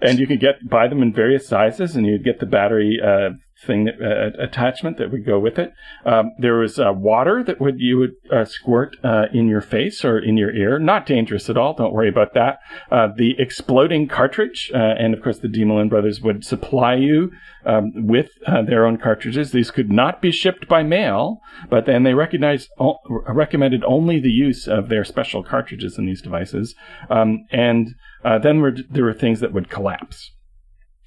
and 0.00 0.18
you 0.18 0.26
can 0.26 0.38
get 0.38 0.68
buy 0.68 0.88
them 0.88 1.02
in 1.02 1.12
various 1.12 1.46
sizes, 1.46 1.94
and 1.94 2.06
you 2.06 2.18
get 2.18 2.40
the 2.40 2.46
battery 2.46 2.98
thing 3.64 3.84
that, 3.84 3.94
uh, 4.00 4.42
attachment 4.42 4.98
that 4.98 5.10
would 5.10 5.24
go 5.24 5.38
with 5.38 5.58
it. 5.58 5.72
Um, 6.04 6.32
there 6.38 6.58
was 6.58 6.78
uh, 6.78 6.92
water 6.92 7.42
that 7.42 7.60
would 7.60 7.76
you 7.78 7.98
would 7.98 8.12
uh, 8.30 8.44
squirt 8.44 8.96
uh, 9.02 9.26
in 9.32 9.48
your 9.48 9.62
face 9.62 10.04
or 10.04 10.18
in 10.18 10.36
your 10.36 10.54
ear. 10.54 10.78
Not 10.78 11.06
dangerous 11.06 11.48
at 11.48 11.56
all. 11.56 11.74
Don't 11.74 11.92
worry 11.92 12.08
about 12.08 12.34
that. 12.34 12.58
Uh, 12.90 13.08
the 13.16 13.34
exploding 13.38 14.08
cartridge, 14.08 14.70
uh, 14.74 14.76
and 14.76 15.14
of 15.14 15.22
course 15.22 15.38
the 15.38 15.48
De 15.48 15.64
Moulin 15.64 15.88
brothers 15.88 16.20
would 16.20 16.44
supply 16.44 16.94
you 16.94 17.32
um, 17.64 17.92
with 18.06 18.30
their 18.46 18.84
own 18.84 18.98
cartridges. 18.98 19.52
These 19.52 19.70
could 19.70 19.90
not 19.90 20.20
be 20.20 20.30
shipped 20.30 20.68
by 20.68 20.82
mail, 20.82 21.40
but 21.70 21.86
then 21.86 22.02
they 22.02 22.14
recognized 22.14 22.68
o- 22.78 22.98
recommended 23.08 23.82
only 23.84 24.20
the 24.20 24.30
use 24.30 24.68
of 24.68 24.88
their 24.88 25.04
special 25.04 25.42
cartridges 25.42 25.98
in 25.98 26.06
these 26.06 26.22
devices. 26.22 26.74
Um, 27.08 27.46
and 27.50 27.94
then 28.22 28.86
there 28.90 29.04
were 29.04 29.14
things 29.14 29.40
that 29.40 29.52
would 29.52 29.70
collapse. 29.70 30.32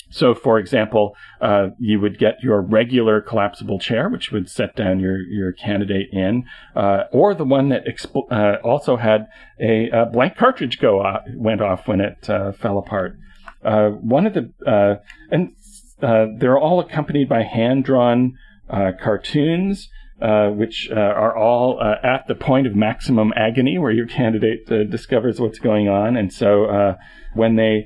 So, 0.10 0.34
for 0.34 0.58
example, 0.58 1.16
uh, 1.40 1.70
you 1.78 2.00
would 2.00 2.18
get 2.18 2.42
your 2.42 2.62
regular 2.62 3.22
collapsible 3.22 3.80
chair, 3.80 4.10
which 4.10 4.32
would 4.32 4.50
set 4.50 4.76
down 4.76 5.00
your, 5.00 5.20
your 5.22 5.52
candidate 5.52 6.10
in, 6.12 6.46
uh, 6.76 7.04
or 7.12 7.36
the 7.36 7.46
one 7.46 7.70
that 7.70 7.84
uh, 8.32 8.56
also 8.64 8.98
had 8.98 9.28
a, 9.60 9.90
a, 9.90 10.06
blank 10.06 10.36
cartridge 10.36 10.80
go 10.80 11.02
off, 11.02 11.22
went 11.36 11.62
off 11.62 11.88
when 11.88 12.02
it 12.02 12.30
uh, 12.30 12.52
fell 12.54 12.78
apart. 12.78 13.18
uh, 13.64 13.90
one 13.90 14.26
of 14.26 14.34
the 14.34 14.52
uh, 14.66 14.96
and 15.30 15.54
they're 16.40 16.58
all 16.58 16.80
accompanied 16.80 17.30
by 17.30 17.44
hand 17.44 17.84
drawn 17.84 18.38
cartoons. 18.70 19.90
Uh, 20.22 20.50
which 20.50 20.90
uh, 20.92 21.00
are 21.00 21.34
all 21.34 21.80
uh, 21.80 21.96
at 22.04 22.28
the 22.28 22.36
point 22.36 22.68
of 22.68 22.76
maximum 22.76 23.32
agony, 23.38 23.78
where 23.78 23.90
your 23.90 24.06
candidate 24.06 24.68
discovers 24.90 25.40
what's 25.40 25.60
going 25.60 25.88
on, 25.88 26.18
and 26.18 26.34
so 26.34 26.98
when 27.36 27.56
they 27.56 27.86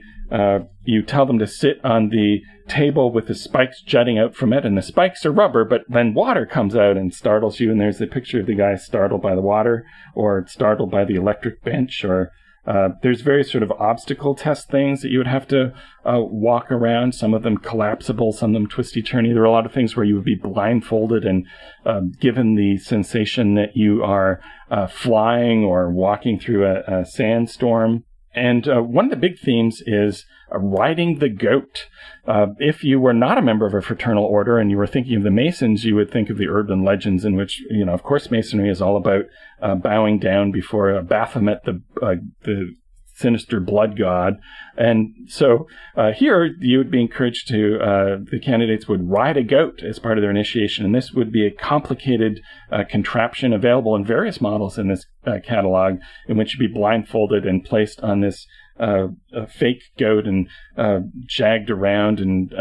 you 0.84 1.04
tell 1.04 1.26
them 1.26 1.40
to 1.40 1.48
sit 1.48 1.84
on 1.84 2.10
the 2.10 2.42
table 2.68 3.12
with 3.12 3.28
the 3.28 3.36
spikes 3.36 3.82
jutting 3.82 4.18
out 4.18 4.36
from 4.36 4.54
it, 4.54 4.66
and 4.66 4.78
the 4.78 4.82
spikes 4.82 5.26
are 5.26 5.32
rubber, 5.32 5.66
but 5.66 5.82
then 5.88 6.14
water 6.14 6.46
comes 6.46 6.76
out 6.76 6.98
and 6.98 7.14
startles 7.14 7.60
you, 7.60 7.72
and 7.72 7.80
there's 7.80 8.02
a 8.02 8.08
picture 8.08 8.40
of 8.40 8.48
the 8.48 8.56
guy 8.56 8.76
startled 8.76 9.22
by 9.22 9.36
the 9.36 9.42
water, 9.42 9.86
or 10.16 10.46
startled 10.48 10.90
by 10.90 11.04
the 11.06 11.16
electric 11.16 11.62
bench, 11.64 12.04
or 12.04 12.32
uh, 12.66 12.90
there's 13.02 13.22
various 13.22 13.52
sort 13.52 13.64
of 13.64 13.72
obstacle 13.74 14.36
test 14.36 14.70
things 14.70 15.02
that 15.02 15.12
you 15.12 15.18
would 15.18 15.28
have 15.28 15.48
to 15.50 15.74
uh, 16.06 16.20
walk 16.20 16.72
around. 16.72 17.14
Some 17.14 17.34
of 17.34 17.44
them 17.44 17.58
collapsible, 17.58 18.32
some 18.32 18.52
of 18.52 18.54
them 18.54 18.70
twisty 18.70 19.04
turny. 19.04 19.34
There 19.34 19.42
are 19.42 19.46
a 19.46 19.52
lot 19.52 19.66
of 19.66 19.74
things 19.74 19.96
where 19.96 20.06
you 20.06 20.16
would 20.16 20.24
be 20.24 20.36
blindfolded 20.36 21.26
and 21.26 21.46
uh, 21.86 22.02
given 22.20 22.56
the 22.56 22.78
sensation 22.78 23.56
that 23.56 23.76
you 23.76 24.02
are 24.02 24.40
uh, 24.72 24.88
flying 24.88 25.66
or 25.66 25.92
walking 25.92 26.40
through 26.40 26.66
a, 26.66 27.02
a 27.02 27.06
sandstorm. 27.06 28.06
And 28.34 28.68
uh, 28.68 28.82
one 28.82 29.06
of 29.06 29.12
the 29.12 29.18
big 29.18 29.38
themes 29.40 29.82
is 29.86 30.26
uh, 30.54 30.60
riding 30.60 31.20
the 31.20 31.30
goat. 31.30 31.88
Uh, 32.26 32.48
if 32.58 32.84
you 32.84 33.00
were 33.00 33.14
not 33.14 33.38
a 33.38 33.42
member 33.42 33.66
of 33.66 33.74
a 33.74 33.82
fraternal 33.82 34.26
order 34.26 34.58
and 34.58 34.72
you 34.72 34.78
were 34.78 34.88
thinking 34.88 35.16
of 35.18 35.24
the 35.24 35.32
Masons, 35.32 35.86
you 35.86 35.96
would 35.96 36.12
think 36.12 36.30
of 36.30 36.38
the 36.38 36.48
urban 36.48 36.84
legends 36.84 37.26
in 37.26 37.36
which, 37.36 37.62
you 37.70 37.86
know, 37.86 37.94
of 37.94 38.04
course, 38.04 38.32
Masonry 38.32 38.70
is 38.70 38.82
all 38.82 38.98
about 38.98 39.26
uh, 39.62 39.76
bowing 39.76 40.20
down 40.20 40.52
before 40.52 41.02
Baphomet, 41.02 41.64
the 41.66 41.82
uh, 42.02 42.16
the 42.44 42.76
sinister 43.14 43.60
blood 43.60 43.98
god. 43.98 44.40
And 44.76 45.14
so 45.28 45.68
uh, 45.96 46.12
here 46.12 46.56
you 46.60 46.78
would 46.80 46.92
be 46.92 47.02
encouraged 47.02 47.48
to, 47.50 47.80
uh, 47.80 48.18
the 48.30 48.40
candidates 48.44 48.88
would 48.88 49.10
ride 49.10 49.38
a 49.38 49.44
goat 49.44 49.82
as 49.84 50.00
part 50.00 50.18
of 50.18 50.22
their 50.22 50.32
initiation. 50.32 50.86
And 50.86 50.96
this 50.96 51.12
would 51.12 51.32
be 51.32 51.46
a 51.46 51.52
complicated 51.52 52.42
uh, 52.72 52.84
contraption 52.90 53.54
available 53.54 53.96
in 53.96 54.06
various 54.06 54.42
models 54.42 54.78
in 54.78 54.88
this 54.88 55.06
uh, 55.26 55.38
catalog 55.44 56.00
in 56.28 56.38
which 56.38 56.56
you'd 56.58 56.68
be 56.68 56.74
blindfolded 56.74 57.46
and 57.46 57.64
placed 57.64 58.02
on 58.02 58.22
this 58.22 58.48
uh, 58.80 59.08
fake 59.48 59.84
goat 60.00 60.26
and 60.26 60.48
uh, 60.78 61.00
jagged 61.28 61.70
around 61.70 62.20
and 62.20 62.52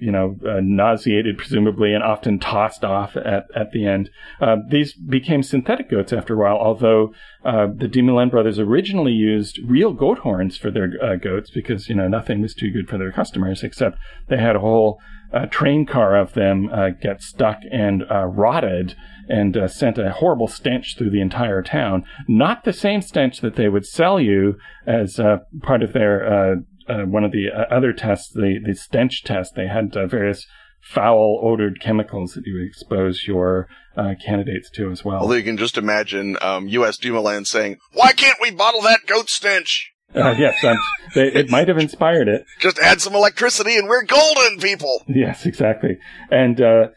you 0.00 0.10
know, 0.10 0.36
uh, 0.46 0.60
nauseated 0.62 1.38
presumably, 1.38 1.94
and 1.94 2.02
often 2.02 2.38
tossed 2.38 2.84
off 2.84 3.16
at, 3.16 3.44
at 3.54 3.70
the 3.72 3.86
end. 3.86 4.10
Uh, 4.40 4.56
these 4.68 4.94
became 4.94 5.42
synthetic 5.42 5.90
goats 5.90 6.12
after 6.12 6.34
a 6.34 6.38
while, 6.38 6.56
although 6.56 7.12
uh, 7.44 7.66
the 7.74 7.88
DeMoulin 7.88 8.30
brothers 8.30 8.58
originally 8.58 9.12
used 9.12 9.58
real 9.64 9.92
goat 9.92 10.18
horns 10.18 10.56
for 10.56 10.70
their 10.70 10.92
uh, 11.02 11.16
goats 11.16 11.50
because, 11.50 11.88
you 11.88 11.94
know, 11.94 12.08
nothing 12.08 12.40
was 12.40 12.54
too 12.54 12.70
good 12.70 12.88
for 12.88 12.98
their 12.98 13.12
customers, 13.12 13.62
except 13.62 13.98
they 14.28 14.38
had 14.38 14.56
a 14.56 14.60
whole 14.60 14.98
uh, 15.32 15.46
train 15.46 15.86
car 15.86 16.16
of 16.16 16.32
them 16.34 16.68
uh, 16.72 16.90
get 16.90 17.22
stuck 17.22 17.58
and 17.70 18.04
rotted 18.10 18.96
and 19.28 19.56
sent 19.70 19.96
a 19.96 20.10
horrible 20.10 20.48
stench 20.48 20.96
through 20.98 21.10
the 21.10 21.20
entire 21.20 21.62
town. 21.62 22.04
Not 22.26 22.64
the 22.64 22.72
same 22.72 23.00
stench 23.00 23.40
that 23.40 23.54
they 23.54 23.68
would 23.68 23.86
sell 23.86 24.20
you 24.20 24.56
as 24.86 25.20
part 25.62 25.84
of 25.84 25.92
their 25.92 26.64
uh, 26.88 27.02
one 27.02 27.24
of 27.24 27.32
the 27.32 27.48
uh, 27.50 27.74
other 27.74 27.92
tests, 27.92 28.30
the, 28.32 28.58
the 28.64 28.74
stench 28.74 29.22
test, 29.24 29.54
they 29.54 29.66
had 29.66 29.96
uh, 29.96 30.06
various 30.06 30.46
foul 30.80 31.40
odored 31.42 31.80
chemicals 31.80 32.32
that 32.32 32.46
you 32.46 32.62
expose 32.64 33.24
your 33.26 33.68
uh, 33.96 34.14
candidates 34.24 34.70
to 34.70 34.90
as 34.90 35.04
well. 35.04 35.20
Although 35.20 35.34
you 35.34 35.42
can 35.42 35.58
just 35.58 35.76
imagine 35.76 36.36
um, 36.40 36.68
U.S. 36.68 36.98
DeMoulin 36.98 37.46
saying, 37.46 37.78
"Why 37.92 38.12
can't 38.12 38.38
we 38.40 38.50
bottle 38.50 38.82
that 38.82 39.00
goat 39.06 39.28
stench?" 39.28 39.92
Uh, 40.14 40.34
yes, 40.36 40.64
um, 40.64 40.76
they, 41.14 41.28
it 41.28 41.50
might 41.50 41.68
have 41.68 41.78
inspired 41.78 42.26
it. 42.26 42.44
Just 42.58 42.80
add 42.80 43.00
some 43.00 43.14
electricity 43.14 43.76
and 43.76 43.88
we're 43.88 44.02
golden, 44.02 44.58
people. 44.58 45.04
Yes, 45.06 45.46
exactly. 45.46 45.98
And 46.32 46.60
uh, 46.60 46.88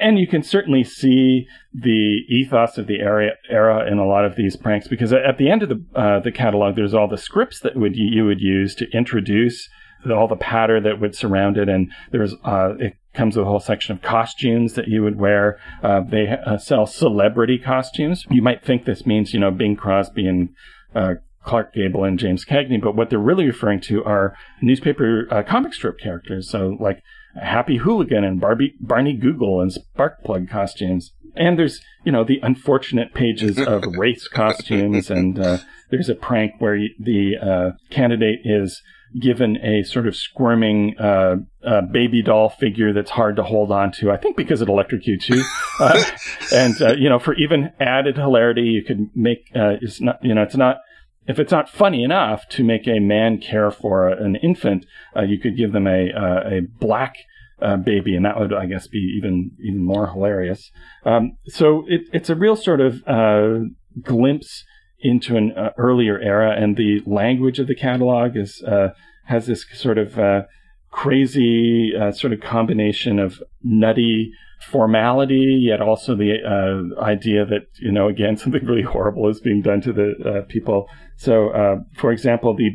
and 0.00 0.18
you 0.18 0.26
can 0.26 0.42
certainly 0.42 0.84
see 0.84 1.46
the 1.72 2.22
ethos 2.28 2.78
of 2.78 2.86
the 2.86 3.00
era, 3.00 3.32
era 3.48 3.90
in 3.90 3.98
a 3.98 4.06
lot 4.06 4.24
of 4.24 4.36
these 4.36 4.56
pranks 4.56 4.88
because 4.88 5.12
at 5.12 5.38
the 5.38 5.50
end 5.50 5.62
of 5.62 5.68
the 5.68 5.84
uh, 5.94 6.20
the 6.20 6.32
catalog, 6.32 6.76
there's 6.76 6.94
all 6.94 7.08
the 7.08 7.18
scripts 7.18 7.60
that 7.60 7.76
would 7.76 7.96
you 7.96 8.24
would 8.24 8.40
use 8.40 8.74
to 8.76 8.90
introduce 8.90 9.68
all 10.10 10.28
the 10.28 10.36
patter 10.36 10.80
that 10.80 11.00
would 11.00 11.14
surround 11.14 11.56
it, 11.56 11.68
and 11.68 11.90
there's 12.12 12.34
uh, 12.44 12.74
it 12.78 12.96
comes 13.14 13.36
with 13.36 13.46
a 13.46 13.48
whole 13.48 13.60
section 13.60 13.94
of 13.94 14.02
costumes 14.02 14.74
that 14.74 14.88
you 14.88 15.02
would 15.02 15.18
wear. 15.18 15.58
Uh, 15.82 16.00
they 16.00 16.28
uh, 16.28 16.58
sell 16.58 16.86
celebrity 16.86 17.58
costumes. 17.58 18.24
You 18.30 18.42
might 18.42 18.64
think 18.64 18.84
this 18.84 19.06
means 19.06 19.32
you 19.32 19.40
know 19.40 19.50
Bing 19.50 19.76
Crosby 19.76 20.26
and 20.26 20.50
uh, 20.94 21.14
Clark 21.44 21.74
Gable 21.74 22.04
and 22.04 22.18
James 22.18 22.44
Cagney, 22.44 22.80
but 22.80 22.96
what 22.96 23.10
they're 23.10 23.18
really 23.18 23.46
referring 23.46 23.80
to 23.82 24.04
are 24.04 24.36
newspaper 24.60 25.26
uh, 25.30 25.42
comic 25.42 25.74
strip 25.74 25.98
characters. 25.98 26.50
So 26.50 26.76
like 26.80 27.02
Happy 27.40 27.76
Hooligan 27.76 28.24
and 28.24 28.40
Barbie, 28.40 28.74
Barney 28.80 29.14
Google 29.14 29.60
and 29.60 29.72
Sparkplug 29.72 30.48
costumes. 30.48 31.12
And 31.34 31.58
there's, 31.58 31.80
you 32.04 32.12
know, 32.12 32.24
the 32.24 32.40
unfortunate 32.42 33.12
pages 33.12 33.58
of 33.58 33.84
race 33.98 34.26
costumes. 34.26 35.10
And 35.10 35.38
uh, 35.38 35.58
there's 35.90 36.08
a 36.08 36.14
prank 36.14 36.52
where 36.58 36.78
the 36.98 37.36
uh, 37.36 37.70
candidate 37.90 38.40
is 38.44 38.82
given 39.20 39.56
a 39.58 39.82
sort 39.82 40.06
of 40.06 40.16
squirming 40.16 40.98
uh, 40.98 41.36
uh, 41.64 41.80
baby 41.82 42.22
doll 42.22 42.48
figure 42.48 42.92
that's 42.92 43.10
hard 43.10 43.36
to 43.36 43.42
hold 43.42 43.70
on 43.70 43.92
to. 43.92 44.10
I 44.10 44.16
think 44.16 44.36
because 44.36 44.62
it 44.62 44.68
electrocutes 44.68 45.28
you. 45.28 45.44
Uh, 45.78 46.02
and, 46.52 46.80
uh, 46.82 46.94
you 46.94 47.08
know, 47.08 47.18
for 47.18 47.34
even 47.34 47.72
added 47.80 48.16
hilarity, 48.16 48.62
you 48.62 48.82
could 48.82 49.10
make, 49.14 49.50
uh, 49.54 49.76
it's 49.80 50.00
not, 50.00 50.18
you 50.22 50.34
know, 50.34 50.42
it's 50.42 50.56
not 50.56 50.78
if 51.26 51.38
it's 51.38 51.52
not 51.52 51.68
funny 51.68 52.02
enough 52.02 52.48
to 52.50 52.64
make 52.64 52.86
a 52.86 53.00
man 53.00 53.38
care 53.38 53.70
for 53.70 54.08
an 54.08 54.36
infant, 54.36 54.86
uh, 55.16 55.22
you 55.22 55.38
could 55.38 55.56
give 55.56 55.72
them 55.72 55.86
a 55.86 56.10
uh, 56.12 56.48
a 56.48 56.60
black 56.80 57.16
uh, 57.60 57.76
baby, 57.76 58.14
and 58.14 58.24
that 58.24 58.38
would, 58.38 58.52
I 58.52 58.66
guess, 58.66 58.86
be 58.86 58.98
even 59.16 59.52
even 59.62 59.82
more 59.82 60.06
hilarious. 60.08 60.70
Um, 61.04 61.36
so 61.46 61.84
it, 61.88 62.02
it's 62.12 62.30
a 62.30 62.34
real 62.34 62.56
sort 62.56 62.80
of 62.80 63.02
uh, 63.06 63.66
glimpse 64.02 64.64
into 65.00 65.36
an 65.36 65.52
uh, 65.52 65.70
earlier 65.76 66.18
era, 66.18 66.54
and 66.56 66.76
the 66.76 67.02
language 67.06 67.58
of 67.58 67.66
the 67.66 67.74
catalog 67.74 68.36
is 68.36 68.62
uh, 68.62 68.88
has 69.24 69.46
this 69.46 69.64
sort 69.72 69.98
of 69.98 70.18
crazy 70.96 71.92
sort 72.12 72.32
of 72.32 72.40
combination 72.40 73.18
of 73.18 73.42
nutty 73.62 74.32
formality, 74.60 75.58
yet 75.60 75.80
also 75.80 76.14
the 76.14 76.36
uh, 76.42 77.02
idea 77.02 77.44
that 77.44 77.66
you 77.78 77.92
know 77.92 78.08
again 78.08 78.36
something 78.42 78.64
really 78.64 78.82
horrible 78.82 79.28
is 79.28 79.40
being 79.40 79.62
done 79.62 79.80
to 79.82 79.92
the 79.92 80.14
uh, 80.24 80.46
people. 80.48 80.88
So, 81.16 81.50
uh, 81.50 81.76
for 81.94 82.12
example, 82.12 82.54
the 82.54 82.70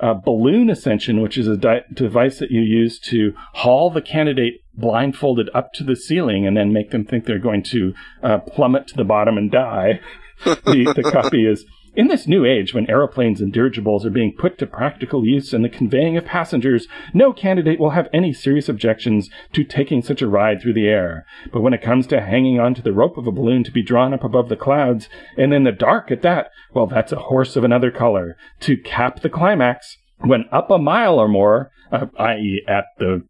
uh, 0.00 0.14
balloon 0.14 0.70
ascension, 0.70 1.20
which 1.20 1.38
is 1.38 1.46
a 1.46 1.56
di- 1.56 1.84
device 1.92 2.38
that 2.38 2.50
you 2.50 2.60
use 2.60 2.98
to 2.98 3.32
haul 3.54 3.90
the 3.90 4.02
candidate 4.02 4.54
blindfolded 4.74 5.48
up 5.54 5.72
to 5.74 5.84
the 5.84 5.94
ceiling 5.94 6.46
and 6.46 6.56
then 6.56 6.72
make 6.72 6.90
them 6.90 7.04
think 7.04 7.24
they're 7.24 7.38
going 7.38 7.62
to 7.62 7.94
uh, 8.22 8.38
plummet 8.38 8.88
to 8.88 8.96
the 8.96 9.04
bottom 9.04 9.38
and 9.38 9.52
die. 9.52 10.00
the, 10.44 10.92
the 10.96 11.08
copy 11.12 11.46
is 11.46 11.64
in 11.96 12.08
this 12.08 12.26
new 12.26 12.44
age, 12.44 12.74
when 12.74 12.88
aeroplanes 12.90 13.40
and 13.40 13.52
dirigibles 13.52 14.04
are 14.04 14.10
being 14.10 14.34
put 14.36 14.58
to 14.58 14.66
practical 14.66 15.24
use 15.24 15.54
in 15.54 15.62
the 15.62 15.68
conveying 15.68 16.16
of 16.16 16.24
passengers, 16.24 16.88
no 17.12 17.32
candidate 17.32 17.78
will 17.78 17.90
have 17.90 18.08
any 18.12 18.32
serious 18.32 18.68
objections 18.68 19.30
to 19.52 19.64
taking 19.64 20.02
such 20.02 20.20
a 20.20 20.28
ride 20.28 20.60
through 20.60 20.74
the 20.74 20.88
air. 20.88 21.24
But 21.52 21.60
when 21.60 21.72
it 21.72 21.82
comes 21.82 22.06
to 22.08 22.20
hanging 22.20 22.58
onto 22.58 22.82
the 22.82 22.92
rope 22.92 23.16
of 23.16 23.26
a 23.26 23.32
balloon 23.32 23.64
to 23.64 23.70
be 23.70 23.82
drawn 23.82 24.12
up 24.12 24.24
above 24.24 24.48
the 24.48 24.56
clouds, 24.56 25.08
and 25.36 25.54
in 25.54 25.64
the 25.64 25.72
dark 25.72 26.10
at 26.10 26.22
that, 26.22 26.50
well, 26.72 26.86
that's 26.86 27.12
a 27.12 27.16
horse 27.16 27.56
of 27.56 27.64
another 27.64 27.90
color. 27.90 28.36
To 28.60 28.76
cap 28.76 29.20
the 29.20 29.30
climax, 29.30 29.96
when 30.18 30.46
up 30.50 30.70
a 30.70 30.78
mile 30.78 31.18
or 31.18 31.28
more, 31.28 31.70
uh, 31.92 32.06
i.e., 32.18 32.64
at 32.66 32.86
the 32.98 33.26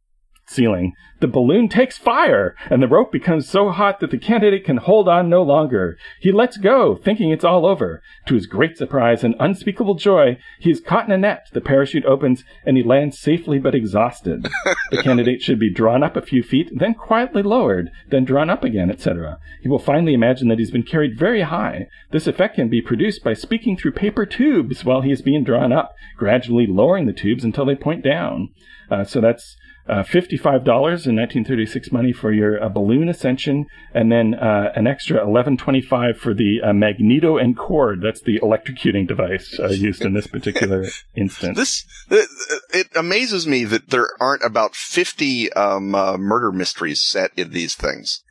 ceiling, 0.47 0.93
the 1.21 1.29
balloon 1.29 1.69
takes 1.69 1.97
fire, 1.97 2.55
and 2.69 2.83
the 2.83 2.89
rope 2.89 3.11
becomes 3.11 3.49
so 3.49 3.71
hot 3.71 4.01
that 4.01 4.11
the 4.11 4.19
candidate 4.19 4.65
can 4.65 4.77
hold 4.77 5.09
on 5.09 5.31
no 5.31 5.43
longer. 5.43 5.97
He 6.21 6.33
lets 6.33 6.59
go, 6.59 6.97
thinking 6.97 7.31
it's 7.31 7.45
all 7.45 7.65
over. 7.65 8.03
To 8.27 8.35
his 8.35 8.47
great 8.47 8.77
surprise 8.77 9.25
and 9.25 9.35
unspeakable 9.41 9.95
joy, 9.95 10.39
he 10.59 10.71
is 10.71 10.81
caught 10.81 11.07
in 11.07 11.13
a 11.13 11.17
net. 11.17 11.47
The 11.53 11.61
parachute 11.61 12.05
opens, 12.05 12.45
and 12.67 12.77
he 12.77 12.83
lands 12.83 13.19
safely 13.19 13.59
but 13.59 13.75
exhausted. 13.75 14.49
the 14.91 15.03
candidate 15.03 15.41
should 15.41 15.59
be 15.59 15.73
drawn 15.73 16.03
up 16.03 16.17
a 16.17 16.21
few 16.21 16.43
feet, 16.43 16.71
then 16.75 16.95
quietly 16.95 17.43
lowered, 17.43 17.91
then 18.11 18.25
drawn 18.25 18.51
up 18.51 18.63
again, 18.63 18.91
etc. 18.91 19.39
He 19.63 19.69
will 19.69 19.79
finally 19.79 20.15
imagine 20.15 20.49
that 20.49 20.59
he's 20.59 20.71
been 20.71 20.83
carried 20.83 21.19
very 21.19 21.43
high. 21.43 21.89
This 22.11 22.27
effect 22.27 22.57
can 22.57 22.69
be 22.69 22.83
produced 22.83 23.25
by 23.25 23.33
speaking 23.33 23.77
through 23.77 23.93
paper 23.93 24.27
tubes 24.27 24.85
while 24.85 25.01
he 25.01 25.11
is 25.11 25.23
being 25.23 25.45
drawn 25.45 25.73
up, 25.73 25.95
gradually 26.19 26.67
lowering 26.67 27.07
the 27.07 27.13
tubes 27.15 27.45
until 27.45 27.65
they 27.65 27.75
point 27.75 28.05
down. 28.05 28.51
Uh, 28.91 29.05
so 29.05 29.21
that's 29.21 29.57
uh, 29.87 30.03
$55 30.03 30.43
in 30.43 31.17
1936 31.17 31.93
money 31.93 32.13
for 32.13 32.33
your 32.33 32.63
uh, 32.63 32.69
balloon 32.69 33.09
ascension, 33.09 33.67
and 33.93 34.11
then 34.11 34.35
uh, 34.35 34.73
an 34.75 34.87
extra 34.87 35.17
1125 35.17 36.17
for 36.17 36.33
the 36.33 36.61
uh, 36.63 36.73
magneto 36.73 37.37
and 37.37 37.57
cord. 37.57 38.01
That's 38.03 38.23
the 38.23 38.41
electrocuting 38.41 39.07
device 39.07 39.59
uh, 39.61 39.69
used 39.69 40.03
in 40.03 40.15
this 40.15 40.27
particular 40.27 40.87
instance. 41.15 41.59
This 41.59 41.85
it, 42.11 42.29
it, 42.73 42.87
amazes 42.97 43.47
me 43.47 43.65
that 43.65 43.91
there 43.91 44.09
aren't 44.21 44.45
about 44.45 44.75
50 44.75 45.53
um, 45.53 45.95
uh, 45.95 46.17
murder 46.17 46.51
mysteries 46.51 47.05
set 47.05 47.33
in 47.37 47.51
these 47.51 47.75
things. 47.75 48.23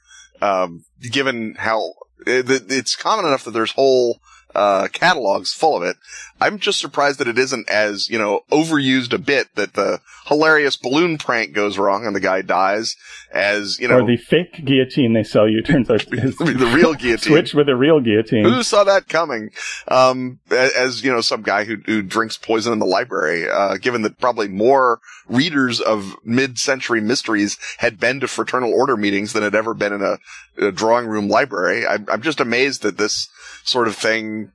Um, 0.41 0.85
given 1.11 1.55
how 1.59 1.93
it, 2.25 2.49
it's 2.71 2.95
common 2.95 3.25
enough 3.25 3.43
that 3.45 3.51
there's 3.51 3.71
whole 3.73 4.19
uh, 4.55 4.87
catalogs 4.91 5.53
full 5.53 5.75
of 5.75 5.83
it. 5.83 5.97
I'm 6.39 6.59
just 6.59 6.79
surprised 6.79 7.19
that 7.19 7.27
it 7.27 7.37
isn't 7.37 7.69
as, 7.69 8.09
you 8.09 8.19
know, 8.19 8.41
overused 8.51 9.13
a 9.13 9.17
bit 9.17 9.55
that 9.55 9.73
the 9.73 10.01
hilarious 10.27 10.75
balloon 10.75 11.17
prank 11.17 11.53
goes 11.53 11.77
wrong 11.77 12.05
and 12.05 12.15
the 12.15 12.19
guy 12.19 12.41
dies 12.41 12.95
as, 13.31 13.79
you 13.79 13.87
know. 13.87 13.99
Or 13.99 14.05
the 14.05 14.17
fake 14.17 14.63
guillotine 14.65 15.13
they 15.13 15.23
sell 15.23 15.47
you 15.47 15.61
turns 15.61 15.89
out 15.89 16.01
to 16.01 16.09
be 16.09 16.19
the 16.19 16.71
real 16.75 16.93
guillotine. 16.93 17.33
Switch 17.33 17.53
with 17.53 17.69
a 17.69 17.75
real 17.75 18.01
guillotine. 18.01 18.43
Who 18.43 18.61
saw 18.63 18.83
that 18.83 19.07
coming? 19.07 19.51
Um, 19.87 20.39
as, 20.51 21.03
you 21.03 21.11
know, 21.11 21.21
some 21.21 21.43
guy 21.43 21.63
who, 21.63 21.77
who 21.85 22.01
drinks 22.01 22.37
poison 22.37 22.73
in 22.73 22.79
the 22.79 22.85
library, 22.85 23.49
uh, 23.49 23.77
given 23.77 24.01
that 24.01 24.19
probably 24.19 24.49
more 24.49 24.99
readers 25.27 25.79
of 25.79 26.15
mid-century 26.25 27.01
mysteries 27.01 27.57
had 27.77 27.99
been 27.99 28.19
to 28.19 28.27
fraternal 28.27 28.73
order 28.73 28.97
meetings 28.97 29.33
than 29.33 29.43
had 29.43 29.55
ever 29.55 29.73
been 29.73 29.93
in 29.93 30.01
a, 30.01 30.17
a 30.57 30.71
drawing 30.71 31.07
room 31.07 31.29
library. 31.29 31.87
I'm, 31.87 32.05
I'm 32.09 32.21
just 32.21 32.39
amazed 32.39 32.81
that 32.83 32.97
this 32.97 33.29
sort 33.63 33.87
of 33.87 33.95
thing 33.95 34.51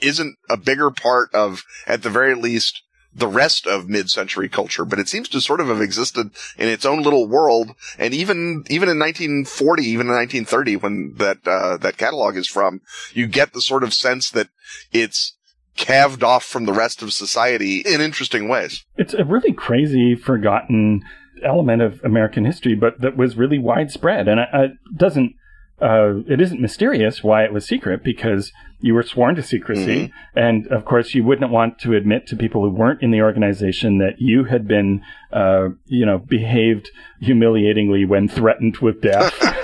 isn't 0.00 0.36
a 0.48 0.56
bigger 0.56 0.90
part 0.90 1.34
of, 1.34 1.62
at 1.86 2.02
the 2.02 2.10
very 2.10 2.34
least, 2.34 2.82
the 3.14 3.26
rest 3.26 3.66
of 3.66 3.88
mid-century 3.88 4.48
culture, 4.48 4.84
but 4.84 4.98
it 4.98 5.08
seems 5.08 5.28
to 5.28 5.40
sort 5.40 5.60
of 5.60 5.68
have 5.68 5.80
existed 5.80 6.30
in 6.56 6.68
its 6.68 6.84
own 6.84 7.02
little 7.02 7.26
world. 7.26 7.74
And 7.98 8.14
even, 8.14 8.64
even 8.70 8.88
in 8.88 8.98
1940, 8.98 9.82
even 9.82 10.06
in 10.06 10.12
1930, 10.12 10.76
when 10.76 11.14
that, 11.16 11.38
uh, 11.46 11.76
that 11.78 11.96
catalog 11.96 12.36
is 12.36 12.46
from, 12.46 12.80
you 13.12 13.26
get 13.26 13.52
the 13.52 13.60
sort 13.60 13.82
of 13.82 13.92
sense 13.92 14.30
that 14.30 14.48
it's 14.92 15.36
calved 15.76 16.22
off 16.22 16.44
from 16.44 16.66
the 16.66 16.72
rest 16.72 17.02
of 17.02 17.12
society 17.12 17.78
in 17.78 18.00
interesting 18.00 18.48
ways. 18.48 18.84
It's 18.96 19.14
a 19.14 19.24
really 19.24 19.52
crazy, 19.52 20.14
forgotten 20.14 21.02
element 21.42 21.82
of 21.82 22.00
American 22.04 22.44
history, 22.44 22.74
but 22.74 23.00
that 23.00 23.16
was 23.16 23.36
really 23.36 23.58
widespread. 23.58 24.28
And 24.28 24.40
it 24.40 24.72
doesn't, 24.96 25.34
uh, 25.80 26.20
it 26.28 26.40
isn't 26.40 26.60
mysterious 26.60 27.22
why 27.22 27.44
it 27.44 27.52
was 27.52 27.66
secret 27.66 28.02
because 28.04 28.52
you 28.80 28.94
were 28.94 29.02
sworn 29.02 29.34
to 29.34 29.42
secrecy. 29.42 30.08
Mm-hmm. 30.08 30.38
And 30.38 30.66
of 30.68 30.84
course, 30.84 31.14
you 31.14 31.24
wouldn't 31.24 31.50
want 31.50 31.78
to 31.80 31.94
admit 31.94 32.26
to 32.28 32.36
people 32.36 32.62
who 32.62 32.70
weren't 32.70 33.02
in 33.02 33.10
the 33.10 33.22
organization 33.22 33.98
that 33.98 34.14
you 34.18 34.44
had 34.44 34.66
been, 34.66 35.02
uh, 35.32 35.68
you 35.86 36.06
know, 36.06 36.18
behaved 36.18 36.90
humiliatingly 37.20 38.04
when 38.06 38.28
threatened 38.28 38.78
with 38.78 39.00
death. 39.02 39.34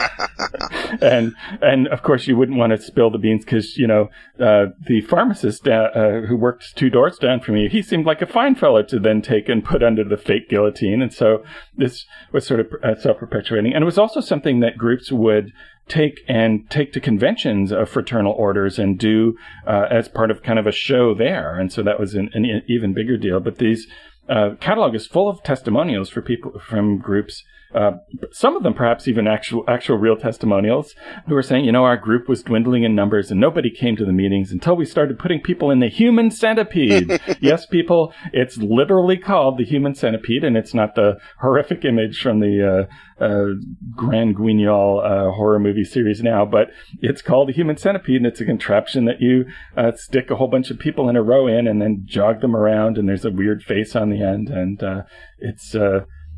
and, 1.00 1.34
and 1.62 1.88
of 1.88 2.02
course, 2.02 2.26
you 2.26 2.36
wouldn't 2.36 2.58
want 2.58 2.70
to 2.70 2.80
spill 2.80 3.10
the 3.10 3.18
beans 3.18 3.44
because, 3.44 3.76
you 3.76 3.86
know, 3.86 4.08
uh, 4.40 4.66
the 4.86 5.00
pharmacist 5.02 5.66
uh, 5.68 5.90
uh, 5.94 6.20
who 6.22 6.36
worked 6.36 6.76
two 6.76 6.90
doors 6.90 7.18
down 7.18 7.40
from 7.40 7.56
you, 7.56 7.68
he 7.68 7.82
seemed 7.82 8.06
like 8.06 8.22
a 8.22 8.26
fine 8.26 8.54
fellow 8.54 8.82
to 8.82 8.98
then 8.98 9.22
take 9.22 9.48
and 9.48 9.64
put 9.64 9.82
under 9.82 10.04
the 10.04 10.16
fake 10.16 10.48
guillotine. 10.48 11.02
And 11.02 11.12
so 11.12 11.44
this 11.76 12.06
was 12.32 12.46
sort 12.46 12.60
of 12.60 12.66
uh, 12.82 12.94
self 12.96 13.18
perpetuating. 13.18 13.74
And 13.74 13.82
it 13.82 13.86
was 13.86 13.98
also 13.98 14.20
something 14.20 14.60
that 14.60 14.78
groups 14.78 15.10
would 15.10 15.52
take 15.88 16.20
and 16.28 16.68
take 16.70 16.92
to 16.92 17.00
conventions 17.00 17.72
of 17.72 17.88
fraternal 17.88 18.32
orders 18.32 18.78
and 18.78 18.98
do 18.98 19.36
uh, 19.66 19.86
as 19.90 20.08
part 20.08 20.30
of 20.30 20.42
kind 20.42 20.58
of 20.58 20.66
a 20.66 20.72
show 20.72 21.14
there. 21.14 21.58
And 21.58 21.72
so 21.72 21.82
that 21.82 22.00
was 22.00 22.14
an, 22.14 22.30
an 22.34 22.62
even 22.68 22.92
bigger 22.92 23.16
deal. 23.16 23.40
But 23.40 23.58
these 23.58 23.86
uh, 24.28 24.50
catalog 24.60 24.94
is 24.94 25.06
full 25.06 25.28
of 25.28 25.42
testimonials 25.42 26.10
for 26.10 26.22
people 26.22 26.58
from 26.58 26.98
groups 26.98 27.44
uh, 27.76 27.92
some 28.32 28.56
of 28.56 28.62
them 28.62 28.72
perhaps 28.72 29.06
even 29.06 29.26
actual 29.26 29.62
actual 29.68 29.98
real 29.98 30.16
testimonials 30.16 30.94
who 31.28 31.34
were 31.34 31.42
saying, 31.42 31.64
you 31.64 31.72
know, 31.72 31.84
our 31.84 31.98
group 31.98 32.26
was 32.26 32.42
dwindling 32.42 32.84
in 32.84 32.94
numbers 32.94 33.30
and 33.30 33.38
nobody 33.38 33.70
came 33.70 33.96
to 33.96 34.04
the 34.06 34.12
meetings 34.12 34.50
until 34.50 34.74
we 34.74 34.86
started 34.86 35.18
putting 35.18 35.42
people 35.42 35.70
in 35.70 35.80
the 35.80 35.88
human 35.88 36.30
centipede. 36.30 37.20
yes, 37.40 37.66
people, 37.66 38.14
it's 38.32 38.56
literally 38.56 39.18
called 39.18 39.58
the 39.58 39.64
human 39.64 39.94
centipede, 39.94 40.42
and 40.42 40.56
it's 40.56 40.72
not 40.72 40.94
the 40.94 41.18
horrific 41.40 41.84
image 41.84 42.20
from 42.22 42.40
the 42.40 42.88
uh, 43.20 43.22
uh, 43.22 43.46
Grand 43.94 44.36
Guignol 44.36 45.04
uh, 45.04 45.32
horror 45.32 45.58
movie 45.58 45.84
series 45.84 46.22
now, 46.22 46.46
but 46.46 46.68
it's 47.02 47.20
called 47.20 47.50
the 47.50 47.52
human 47.52 47.76
centipede, 47.76 48.16
and 48.16 48.26
it's 48.26 48.40
a 48.40 48.46
contraption 48.46 49.04
that 49.04 49.20
you 49.20 49.44
uh, 49.76 49.92
stick 49.94 50.30
a 50.30 50.36
whole 50.36 50.48
bunch 50.48 50.70
of 50.70 50.78
people 50.78 51.10
in 51.10 51.16
a 51.16 51.22
row 51.22 51.46
in 51.46 51.66
and 51.66 51.82
then 51.82 52.04
jog 52.06 52.40
them 52.40 52.56
around, 52.56 52.96
and 52.96 53.06
there's 53.06 53.26
a 53.26 53.30
weird 53.30 53.62
face 53.62 53.94
on 53.94 54.08
the 54.08 54.22
end, 54.22 54.48
and 54.48 54.82
uh, 54.82 55.02
it's 55.38 55.74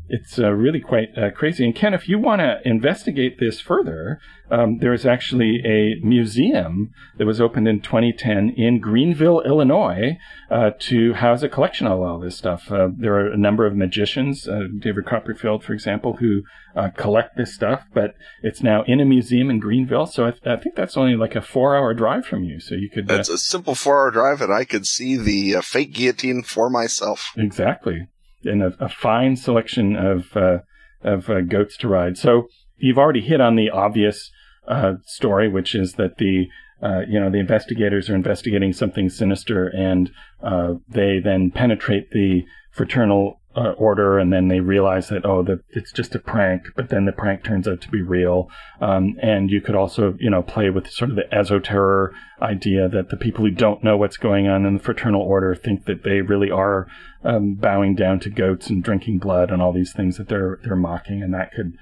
it's 0.09 0.39
uh, 0.39 0.51
really 0.51 0.79
quite 0.79 1.17
uh, 1.17 1.29
crazy. 1.31 1.63
And 1.63 1.75
Ken, 1.75 1.93
if 1.93 2.09
you 2.09 2.17
want 2.17 2.39
to 2.39 2.59
investigate 2.65 3.39
this 3.39 3.61
further, 3.61 4.19
um, 4.51 4.79
there's 4.79 5.05
actually 5.05 5.61
a 5.65 6.03
museum 6.03 6.91
that 7.17 7.27
was 7.27 7.39
opened 7.39 7.67
in 7.67 7.81
2010 7.81 8.55
in 8.57 8.79
Greenville, 8.79 9.41
Illinois, 9.41 10.17
uh, 10.49 10.71
to 10.79 11.13
house 11.13 11.43
a 11.43 11.49
collection 11.49 11.85
of 11.85 12.01
all 12.01 12.19
this 12.19 12.35
stuff. 12.35 12.71
Uh, 12.71 12.89
there 12.95 13.13
are 13.15 13.31
a 13.31 13.37
number 13.37 13.67
of 13.67 13.75
magicians, 13.75 14.47
uh, 14.47 14.63
David 14.79 15.05
Copperfield, 15.05 15.63
for 15.63 15.73
example, 15.73 16.13
who 16.13 16.41
uh, 16.75 16.89
collect 16.89 17.37
this 17.37 17.53
stuff, 17.53 17.83
but 17.93 18.15
it's 18.41 18.63
now 18.63 18.83
in 18.87 18.99
a 18.99 19.05
museum 19.05 19.51
in 19.51 19.59
Greenville. 19.59 20.07
So 20.07 20.25
I, 20.25 20.31
th- 20.31 20.45
I 20.45 20.57
think 20.57 20.75
that's 20.75 20.97
only 20.97 21.15
like 21.15 21.35
a 21.35 21.41
four-hour 21.41 21.93
drive 21.93 22.25
from 22.25 22.43
you. 22.43 22.59
So 22.59 22.73
you 22.73 22.89
could. 22.89 23.07
That's 23.07 23.29
a 23.29 23.37
simple 23.37 23.75
four-hour 23.75 24.11
drive, 24.11 24.41
and 24.41 24.51
I 24.51 24.65
could 24.65 24.87
see 24.87 25.17
the 25.17 25.61
fake 25.61 25.93
guillotine 25.93 26.41
for 26.41 26.69
myself. 26.69 27.31
Exactly 27.37 28.07
and 28.43 28.63
a, 28.63 28.73
a 28.79 28.89
fine 28.89 29.35
selection 29.35 29.95
of 29.95 30.35
uh, 30.35 30.59
of 31.01 31.29
uh, 31.29 31.41
goats 31.41 31.77
to 31.77 31.87
ride. 31.87 32.17
So 32.17 32.47
you've 32.77 32.97
already 32.97 33.21
hit 33.21 33.41
on 33.41 33.55
the 33.55 33.69
obvious 33.69 34.31
uh, 34.67 34.93
story, 35.05 35.49
which 35.49 35.75
is 35.75 35.93
that 35.93 36.17
the 36.17 36.47
uh, 36.81 37.01
you 37.07 37.19
know 37.19 37.29
the 37.29 37.39
investigators 37.39 38.09
are 38.09 38.15
investigating 38.15 38.73
something 38.73 39.09
sinister, 39.09 39.67
and 39.67 40.11
uh, 40.41 40.75
they 40.87 41.19
then 41.19 41.51
penetrate 41.51 42.11
the 42.11 42.43
fraternal 42.71 43.38
uh, 43.59 43.71
order, 43.71 44.17
and 44.17 44.31
then 44.31 44.47
they 44.47 44.61
realize 44.61 45.09
that 45.09 45.25
oh, 45.25 45.45
it's 45.69 45.91
just 45.91 46.15
a 46.15 46.19
prank. 46.19 46.63
But 46.75 46.89
then 46.89 47.05
the 47.05 47.11
prank 47.11 47.43
turns 47.43 47.67
out 47.67 47.81
to 47.81 47.89
be 47.89 48.01
real. 48.01 48.49
Um, 48.79 49.15
and 49.21 49.51
you 49.51 49.59
could 49.59 49.75
also 49.75 50.15
you 50.19 50.29
know 50.29 50.41
play 50.41 50.69
with 50.69 50.89
sort 50.89 51.09
of 51.09 51.17
the 51.17 51.27
esoterror 51.33 52.11
idea 52.41 52.87
that 52.87 53.09
the 53.09 53.17
people 53.17 53.43
who 53.43 53.51
don't 53.51 53.83
know 53.83 53.97
what's 53.97 54.17
going 54.17 54.47
on 54.47 54.65
in 54.65 54.75
the 54.75 54.83
fraternal 54.83 55.21
order 55.21 55.53
think 55.55 55.85
that 55.85 56.03
they 56.03 56.21
really 56.21 56.49
are 56.49 56.87
um, 57.23 57.55
bowing 57.55 57.95
down 57.95 58.19
to 58.21 58.29
goats 58.29 58.69
and 58.69 58.81
drinking 58.81 59.19
blood 59.19 59.51
and 59.51 59.61
all 59.61 59.73
these 59.73 59.93
things 59.93 60.17
that 60.17 60.29
they're 60.29 60.59
they're 60.63 60.75
mocking, 60.77 61.21
and 61.21 61.33
that 61.33 61.51
could 61.51 61.73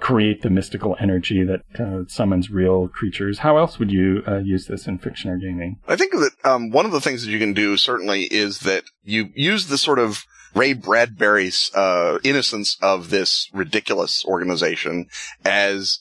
create 0.00 0.40
the 0.40 0.50
mystical 0.50 0.96
energy 0.98 1.44
that 1.44 1.60
uh, 1.78 2.04
summons 2.08 2.50
real 2.50 2.88
creatures. 2.88 3.40
How 3.40 3.58
else 3.58 3.78
would 3.78 3.92
you 3.92 4.22
uh, 4.26 4.38
use 4.38 4.66
this 4.66 4.88
in 4.88 4.98
fiction 4.98 5.30
or 5.30 5.36
gaming? 5.36 5.78
I 5.86 5.94
think 5.94 6.12
that 6.12 6.32
um, 6.42 6.70
one 6.70 6.86
of 6.86 6.92
the 6.92 7.02
things 7.02 7.24
that 7.24 7.30
you 7.30 7.38
can 7.38 7.52
do 7.52 7.76
certainly 7.76 8.22
is 8.22 8.60
that 8.60 8.84
you 9.04 9.28
use 9.34 9.66
the 9.66 9.78
sort 9.78 9.98
of 9.98 10.24
Ray 10.54 10.72
Bradbury's 10.72 11.70
uh, 11.74 12.18
innocence 12.24 12.76
of 12.82 13.10
this 13.10 13.48
ridiculous 13.52 14.24
organization 14.24 15.06
as 15.44 16.00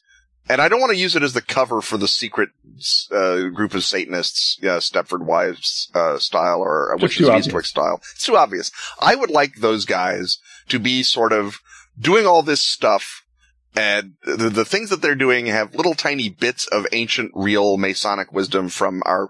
and 0.50 0.62
I 0.62 0.68
don't 0.68 0.80
want 0.80 0.92
to 0.92 0.98
use 0.98 1.16
it 1.16 1.22
as 1.22 1.34
the 1.34 1.44
cover 1.44 1.80
for 1.80 1.98
the 1.98 2.08
secret 2.08 2.50
uh, 3.12 3.50
group 3.50 3.76
of 3.76 3.84
Satanists, 3.84 4.58
yeah, 4.62 4.78
Stepford 4.78 5.24
Wives 5.24 5.92
uh, 5.94 6.18
style 6.18 6.62
or 6.62 6.98
which 6.98 7.22
is 7.22 7.30
Eastwick 7.30 7.66
style. 7.66 8.02
It's 8.16 8.26
too 8.26 8.36
obvious. 8.36 8.72
I 9.00 9.14
would 9.14 9.30
like 9.30 9.58
those 9.58 9.86
guys 9.86 10.40
to 10.70 10.80
be 10.80 11.04
sort 11.04 11.34
of 11.34 11.60
doing 12.00 12.26
all 12.26 12.42
this 12.42 12.64
stuff, 12.64 13.24
and 13.76 14.14
the, 14.24 14.50
the 14.50 14.66
things 14.66 14.90
that 14.90 15.04
they're 15.04 15.14
doing 15.14 15.46
have 15.46 15.76
little 15.76 15.94
tiny 15.94 16.30
bits 16.30 16.66
of 16.68 16.88
ancient, 16.92 17.32
real 17.36 17.78
Masonic 17.78 18.34
wisdom 18.34 18.70
from 18.70 19.04
our 19.06 19.30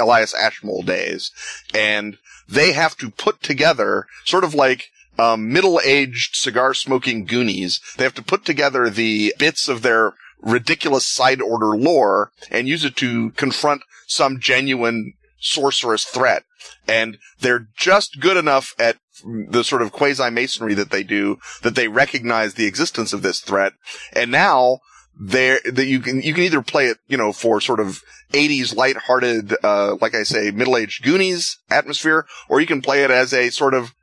Elias 0.00 0.34
Ashmole 0.34 0.82
days, 0.82 1.30
and 1.72 2.18
they 2.50 2.72
have 2.72 2.96
to 2.98 3.10
put 3.10 3.42
together 3.42 4.06
sort 4.24 4.44
of 4.44 4.54
like 4.54 4.90
um, 5.18 5.52
middle-aged 5.52 6.34
cigar-smoking 6.34 7.26
Goonies. 7.26 7.80
They 7.96 8.04
have 8.04 8.14
to 8.14 8.22
put 8.22 8.44
together 8.44 8.88
the 8.88 9.34
bits 9.38 9.68
of 9.68 9.82
their 9.82 10.14
ridiculous 10.40 11.06
side 11.06 11.42
order 11.42 11.76
lore 11.76 12.32
and 12.50 12.68
use 12.68 12.84
it 12.84 12.96
to 12.96 13.30
confront 13.32 13.82
some 14.06 14.40
genuine 14.40 15.14
sorceress 15.38 16.04
threat. 16.04 16.44
And 16.88 17.18
they're 17.40 17.68
just 17.76 18.20
good 18.20 18.36
enough 18.36 18.74
at 18.78 18.96
the 19.24 19.62
sort 19.62 19.82
of 19.82 19.92
quasi 19.92 20.30
masonry 20.30 20.74
that 20.74 20.90
they 20.90 21.02
do 21.02 21.38
that 21.62 21.74
they 21.74 21.88
recognize 21.88 22.54
the 22.54 22.66
existence 22.66 23.12
of 23.12 23.22
this 23.22 23.40
threat. 23.40 23.74
And 24.14 24.30
now 24.30 24.80
there 25.22 25.60
that 25.70 25.84
you 25.84 26.00
can 26.00 26.22
you 26.22 26.32
can 26.32 26.44
either 26.44 26.62
play 26.62 26.86
it 26.86 26.96
you 27.06 27.16
know 27.16 27.30
for 27.30 27.60
sort 27.60 27.78
of 27.78 28.02
80s 28.32 28.74
lighthearted 28.74 29.54
uh 29.62 29.96
like 30.00 30.14
I 30.14 30.22
say 30.22 30.50
middle-aged 30.50 31.04
Goonies 31.04 31.58
atmosphere 31.70 32.26
or 32.48 32.58
you 32.60 32.66
can 32.66 32.80
play 32.80 33.04
it 33.04 33.10
as 33.10 33.34
a 33.34 33.50
sort 33.50 33.74
of 33.74 33.94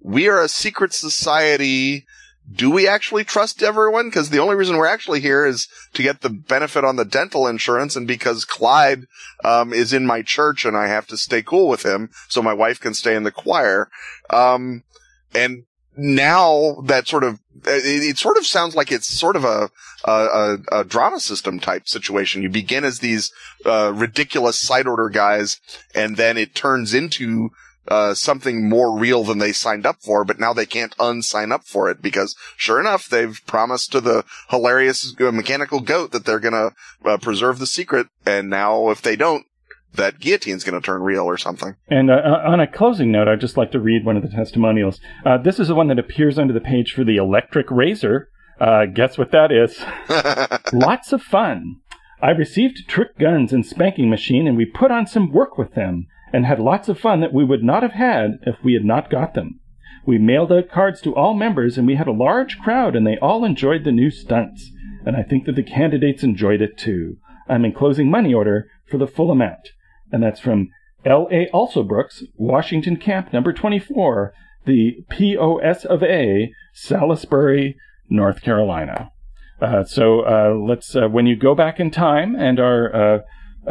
we 0.00 0.28
are 0.28 0.40
a 0.40 0.48
secret 0.48 0.92
society 0.92 2.06
do 2.50 2.70
we 2.70 2.88
actually 2.88 3.24
trust 3.24 3.62
everyone? 3.62 4.08
Because 4.08 4.30
the 4.30 4.40
only 4.40 4.56
reason 4.56 4.76
we're 4.76 4.86
actually 4.86 5.20
here 5.20 5.46
is 5.46 5.68
to 5.94 6.02
get 6.02 6.20
the 6.20 6.30
benefit 6.30 6.84
on 6.84 6.96
the 6.96 7.04
dental 7.04 7.46
insurance, 7.46 7.94
and 7.94 8.06
because 8.06 8.44
Clyde 8.44 9.04
um, 9.44 9.72
is 9.72 9.92
in 9.92 10.06
my 10.06 10.22
church 10.22 10.64
and 10.64 10.76
I 10.76 10.88
have 10.88 11.06
to 11.08 11.16
stay 11.16 11.42
cool 11.42 11.68
with 11.68 11.84
him, 11.84 12.10
so 12.28 12.42
my 12.42 12.52
wife 12.52 12.80
can 12.80 12.94
stay 12.94 13.14
in 13.14 13.22
the 13.22 13.30
choir. 13.30 13.88
Um, 14.28 14.82
and 15.32 15.64
now 15.96 16.76
that 16.84 17.08
sort 17.08 17.24
of 17.24 17.40
it, 17.64 18.02
it, 18.02 18.18
sort 18.18 18.38
of 18.38 18.46
sounds 18.46 18.74
like 18.74 18.90
it's 18.90 19.06
sort 19.06 19.36
of 19.36 19.44
a, 19.44 19.70
a, 20.04 20.56
a 20.72 20.84
DramaSystem 20.84 21.60
type 21.60 21.86
situation. 21.86 22.42
You 22.42 22.48
begin 22.48 22.84
as 22.84 22.98
these 22.98 23.32
uh, 23.64 23.92
ridiculous 23.94 24.58
side 24.58 24.86
order 24.86 25.08
guys, 25.08 25.60
and 25.94 26.16
then 26.16 26.36
it 26.36 26.54
turns 26.54 26.92
into 26.92 27.50
uh, 27.88 28.14
something 28.14 28.68
more 28.68 28.96
real 28.96 29.24
than 29.24 29.38
they 29.38 29.52
signed 29.52 29.86
up 29.86 29.96
for, 30.00 30.24
but 30.24 30.38
now 30.38 30.52
they 30.52 30.66
can't 30.66 30.96
unsign 30.98 31.52
up 31.52 31.64
for 31.64 31.90
it 31.90 32.00
because 32.00 32.36
sure 32.56 32.80
enough, 32.80 33.08
they've 33.08 33.40
promised 33.46 33.92
to 33.92 34.00
the 34.00 34.24
hilarious 34.50 35.14
uh, 35.20 35.32
mechanical 35.32 35.80
goat 35.80 36.12
that 36.12 36.24
they're 36.24 36.38
gonna 36.38 36.70
uh, 37.04 37.16
preserve 37.18 37.58
the 37.58 37.66
secret. 37.66 38.06
And 38.24 38.48
now 38.48 38.90
if 38.90 39.02
they 39.02 39.16
don't, 39.16 39.46
that 39.94 40.18
guillotine's 40.18 40.64
going 40.64 40.80
to 40.80 40.84
turn 40.84 41.02
real 41.02 41.24
or 41.24 41.36
something. 41.36 41.76
And 41.88 42.10
uh, 42.10 42.40
on 42.44 42.60
a 42.60 42.66
closing 42.66 43.12
note, 43.12 43.28
I'd 43.28 43.40
just 43.40 43.56
like 43.56 43.72
to 43.72 43.80
read 43.80 44.04
one 44.04 44.16
of 44.16 44.22
the 44.22 44.28
testimonials. 44.28 45.00
Uh, 45.24 45.38
this 45.38 45.58
is 45.58 45.68
the 45.68 45.74
one 45.74 45.88
that 45.88 45.98
appears 45.98 46.38
under 46.38 46.54
the 46.54 46.60
page 46.60 46.92
for 46.92 47.04
the 47.04 47.16
electric 47.16 47.70
razor. 47.70 48.28
Uh, 48.60 48.86
guess 48.86 49.18
what 49.18 49.32
that 49.32 49.50
is? 49.50 49.82
Lots 50.72 51.12
of 51.12 51.22
fun. 51.22 51.76
I 52.22 52.30
received 52.30 52.88
trick 52.88 53.18
guns 53.18 53.52
and 53.52 53.66
spanking 53.66 54.08
machine, 54.08 54.46
and 54.46 54.56
we 54.56 54.64
put 54.64 54.92
on 54.92 55.06
some 55.06 55.32
work 55.32 55.58
with 55.58 55.74
them, 55.74 56.06
and 56.32 56.46
had 56.46 56.60
lots 56.60 56.88
of 56.88 56.98
fun 56.98 57.20
that 57.20 57.32
we 57.32 57.44
would 57.44 57.64
not 57.64 57.82
have 57.82 57.92
had 57.92 58.38
if 58.42 58.62
we 58.62 58.74
had 58.74 58.84
not 58.84 59.10
got 59.10 59.34
them. 59.34 59.58
We 60.06 60.18
mailed 60.18 60.52
out 60.52 60.70
cards 60.70 61.00
to 61.02 61.14
all 61.14 61.34
members, 61.34 61.76
and 61.76 61.86
we 61.86 61.96
had 61.96 62.06
a 62.06 62.12
large 62.12 62.58
crowd, 62.58 62.94
and 62.94 63.04
they 63.04 63.18
all 63.18 63.44
enjoyed 63.44 63.82
the 63.82 63.90
new 63.90 64.10
stunts. 64.10 64.70
And 65.04 65.16
I 65.16 65.24
think 65.24 65.46
that 65.46 65.56
the 65.56 65.64
candidates 65.64 66.22
enjoyed 66.22 66.62
it 66.62 66.78
too. 66.78 67.16
I'm 67.48 67.64
enclosing 67.64 68.08
money 68.08 68.32
order 68.32 68.68
for 68.88 68.98
the 68.98 69.06
full 69.06 69.30
amount. 69.32 69.70
And 70.12 70.22
that's 70.22 70.40
from 70.40 70.68
L.A. 71.04 71.48
Also 71.52 71.82
Brooks, 71.82 72.22
Washington 72.36 72.96
Camp 72.96 73.32
number 73.32 73.52
24, 73.52 74.32
the 74.66 75.04
POS 75.10 75.84
of 75.84 76.02
A, 76.02 76.52
Salisbury, 76.72 77.76
North 78.08 78.42
Carolina. 78.42 79.10
Uh, 79.60 79.84
so 79.84 80.20
uh, 80.20 80.54
let's, 80.54 80.94
uh, 80.94 81.08
when 81.08 81.26
you 81.26 81.36
go 81.36 81.54
back 81.54 81.80
in 81.80 81.90
time 81.90 82.34
and 82.34 82.58
are 82.58 82.94
uh, 82.94 83.18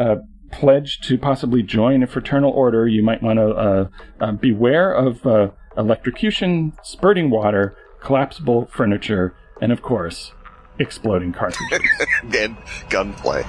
uh, 0.00 0.16
pledged 0.50 1.04
to 1.04 1.18
possibly 1.18 1.62
join 1.62 2.02
a 2.02 2.06
fraternal 2.06 2.50
order, 2.50 2.88
you 2.88 3.02
might 3.02 3.22
want 3.22 3.38
to 3.38 3.90
uh, 4.20 4.32
beware 4.32 4.92
of 4.92 5.52
electrocution, 5.76 6.72
spurting 6.82 7.30
water, 7.30 7.76
collapsible 8.00 8.66
furniture, 8.66 9.34
and 9.60 9.70
of 9.70 9.82
course, 9.82 10.32
exploding 10.78 11.32
cartridges. 11.32 11.80
and 12.36 12.56
gunplay. 12.88 13.42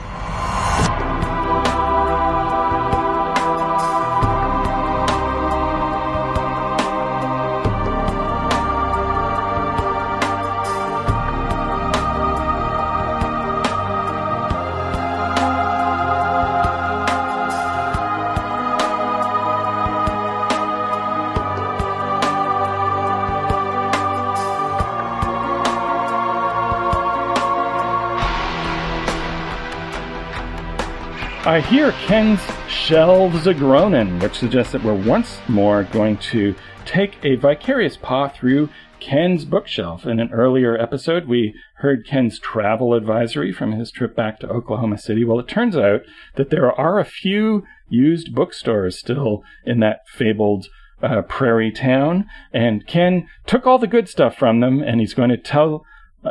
I 31.45 31.59
hear 31.59 31.91
Ken's 31.91 32.39
shelves 32.69 33.47
a 33.47 33.53
groaning, 33.53 34.17
which 34.19 34.35
suggests 34.35 34.71
that 34.71 34.81
we're 34.81 34.93
once 34.93 35.41
more 35.49 35.83
going 35.83 36.15
to 36.31 36.55
take 36.85 37.17
a 37.21 37.35
vicarious 37.35 37.97
paw 37.97 38.29
through 38.29 38.69
Ken's 39.01 39.43
bookshelf. 39.43 40.05
In 40.05 40.21
an 40.21 40.31
earlier 40.31 40.81
episode, 40.81 41.27
we 41.27 41.53
heard 41.79 42.07
Ken's 42.07 42.39
travel 42.39 42.93
advisory 42.93 43.51
from 43.51 43.73
his 43.73 43.91
trip 43.91 44.15
back 44.15 44.39
to 44.39 44.47
Oklahoma 44.47 44.97
City. 44.97 45.25
Well, 45.25 45.37
it 45.37 45.49
turns 45.49 45.75
out 45.75 46.03
that 46.35 46.49
there 46.49 46.71
are 46.71 46.97
a 46.97 47.03
few 47.03 47.65
used 47.89 48.33
bookstores 48.33 48.97
still 48.97 49.43
in 49.65 49.81
that 49.81 50.07
fabled 50.07 50.67
uh, 51.01 51.23
prairie 51.23 51.73
town, 51.73 52.25
and 52.53 52.87
Ken 52.87 53.27
took 53.45 53.67
all 53.67 53.79
the 53.79 53.85
good 53.85 54.07
stuff 54.07 54.37
from 54.37 54.61
them, 54.61 54.81
and 54.81 55.01
he's 55.01 55.13
going 55.13 55.29
to 55.29 55.37
tell 55.37 55.83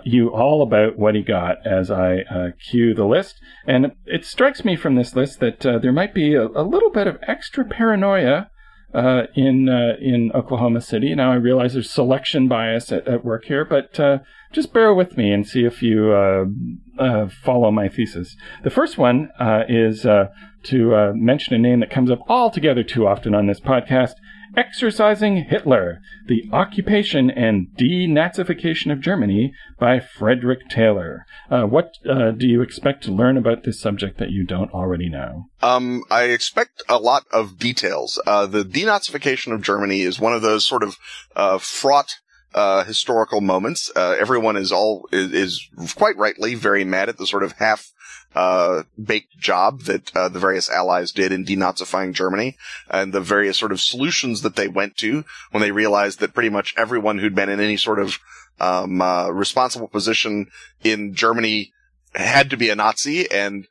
you 0.05 0.29
all 0.29 0.63
about 0.63 0.99
what 0.99 1.15
he 1.15 1.23
got 1.23 1.65
as 1.67 1.91
I 1.91 2.19
uh, 2.31 2.49
cue 2.71 2.95
the 2.95 3.05
list. 3.05 3.41
And 3.67 3.93
it 4.07 4.25
strikes 4.25 4.65
me 4.65 4.77
from 4.77 4.95
this 4.95 5.15
list 5.15 5.41
that 5.41 5.65
uh, 5.65 5.79
there 5.79 5.93
might 5.93 6.15
be 6.15 6.35
a, 6.35 6.47
a, 6.47 6.65
little 6.65 6.91
bit 6.91 7.07
of 7.07 7.19
extra 7.27 7.65
paranoia 7.65 8.51
uh, 8.95 9.23
in 9.35 9.69
uh, 9.69 9.97
in 10.01 10.31
Oklahoma 10.35 10.81
City. 10.81 11.15
Now 11.15 11.33
I 11.33 11.37
realize 11.37 11.75
there's 11.75 11.91
selection 11.91 12.49
bias 12.49 12.93
at, 12.93 13.07
at 13.09 13.25
work 13.25 13.45
here, 13.47 13.65
but 13.65 13.99
uh, 13.99 14.19
just 14.53 14.73
bear 14.73 14.93
with 14.95 15.17
me 15.17 15.33
and 15.33 15.47
see 15.47 15.65
if 15.65 15.83
you 15.83 16.13
uh, 16.13 17.29
follow 17.43 17.71
my 17.71 17.89
thesis. 17.89 18.37
The 18.65 18.71
first 18.71 18.99
one 18.99 19.31
is 19.69 20.03
to 20.03 21.13
mention 21.15 21.55
a 21.55 21.59
name 21.59 21.81
that 21.81 21.91
comes 21.91 22.11
up 22.11 22.21
altogether 22.29 22.83
too 22.83 23.07
often 23.07 23.35
on 23.35 23.47
this 23.47 23.61
podcast. 23.61 24.13
Exorcising 24.57 25.45
Hitler 25.49 26.01
The 26.27 26.45
Occupation 26.53 27.31
and 27.31 27.69
Denazification 27.79 28.93
of 28.93 29.01
Germany 29.01 29.53
by 29.79 30.01
Frederick 30.01 30.69
Taylor. 30.69 31.25
Uh, 31.51 31.63
what 31.63 31.95
uh, 32.09 32.33
do 32.33 32.47
you 32.47 32.61
expect 32.63 33.03
to 33.05 33.13
learn 33.13 33.37
about 33.37 33.65
this 33.65 33.81
subject 33.81 34.19
that 34.19 34.31
you 34.31 34.45
don't 34.45 34.73
already 34.73 35.09
know? 35.09 35.47
Um, 35.63 36.05
I 36.11 36.25
expect 36.25 36.83
a 36.89 36.99
lot 36.99 37.25
of 37.33 37.59
details. 37.59 38.21
Uh, 38.27 38.47
the 38.47 38.65
denazification 38.65 39.53
of 39.53 39.63
Germany 39.63 40.03
is 40.03 40.21
one 40.21 40.35
of 40.35 40.43
those 40.43 40.65
sort 40.65 40.83
of 40.83 40.97
uh, 41.35 41.59
fraught 41.59 42.17
uh, 42.55 42.85
historical 42.85 43.41
moments. 43.41 43.91
Uh, 43.97 44.15
everyone 44.19 44.57
is 44.57 44.73
all 44.73 45.09
is, 45.13 45.33
is, 45.33 45.69
quite 45.95 46.17
rightly 46.17 46.55
very 46.55 46.85
mad 46.85 47.09
at 47.09 47.17
the 47.17 47.27
sort 47.27 47.43
of 47.43 47.53
half 47.53 47.93
uh, 48.35 48.83
baked 49.03 49.39
job 49.39 49.83
that 49.83 50.15
uh, 50.17 50.29
the 50.29 50.39
various 50.39 50.71
allies 50.71 51.13
did 51.13 51.33
in 51.33 51.45
denazifying 51.45 52.13
Germany 52.13 52.57
and 52.91 53.13
the 53.13 53.21
various 53.21 53.59
sort 53.59 53.73
of 53.73 53.81
solutions 53.81 54.43
that 54.43 54.57
they 54.57 54.69
went 54.69 54.97
to 54.99 55.25
when 55.51 55.61
they 55.61 55.73
realized 55.73 56.21
that 56.21 56.35
pretty 56.35 56.51
much 56.51 56.75
everyone 56.77 57.19
who'd 57.19 57.35
been 57.35 57.49
in 57.49 57.61
any 57.61 57.77
sort 57.77 57.99
of 57.99 58.19
um, 58.61 59.01
uh, 59.01 59.29
responsible 59.29 59.89
position 59.89 60.47
in 60.83 61.15
Germany 61.15 61.73
had 62.15 62.51
to 62.51 62.57
be 62.57 62.71
a 62.71 62.77
Nazi 62.77 63.31
and 63.31 63.67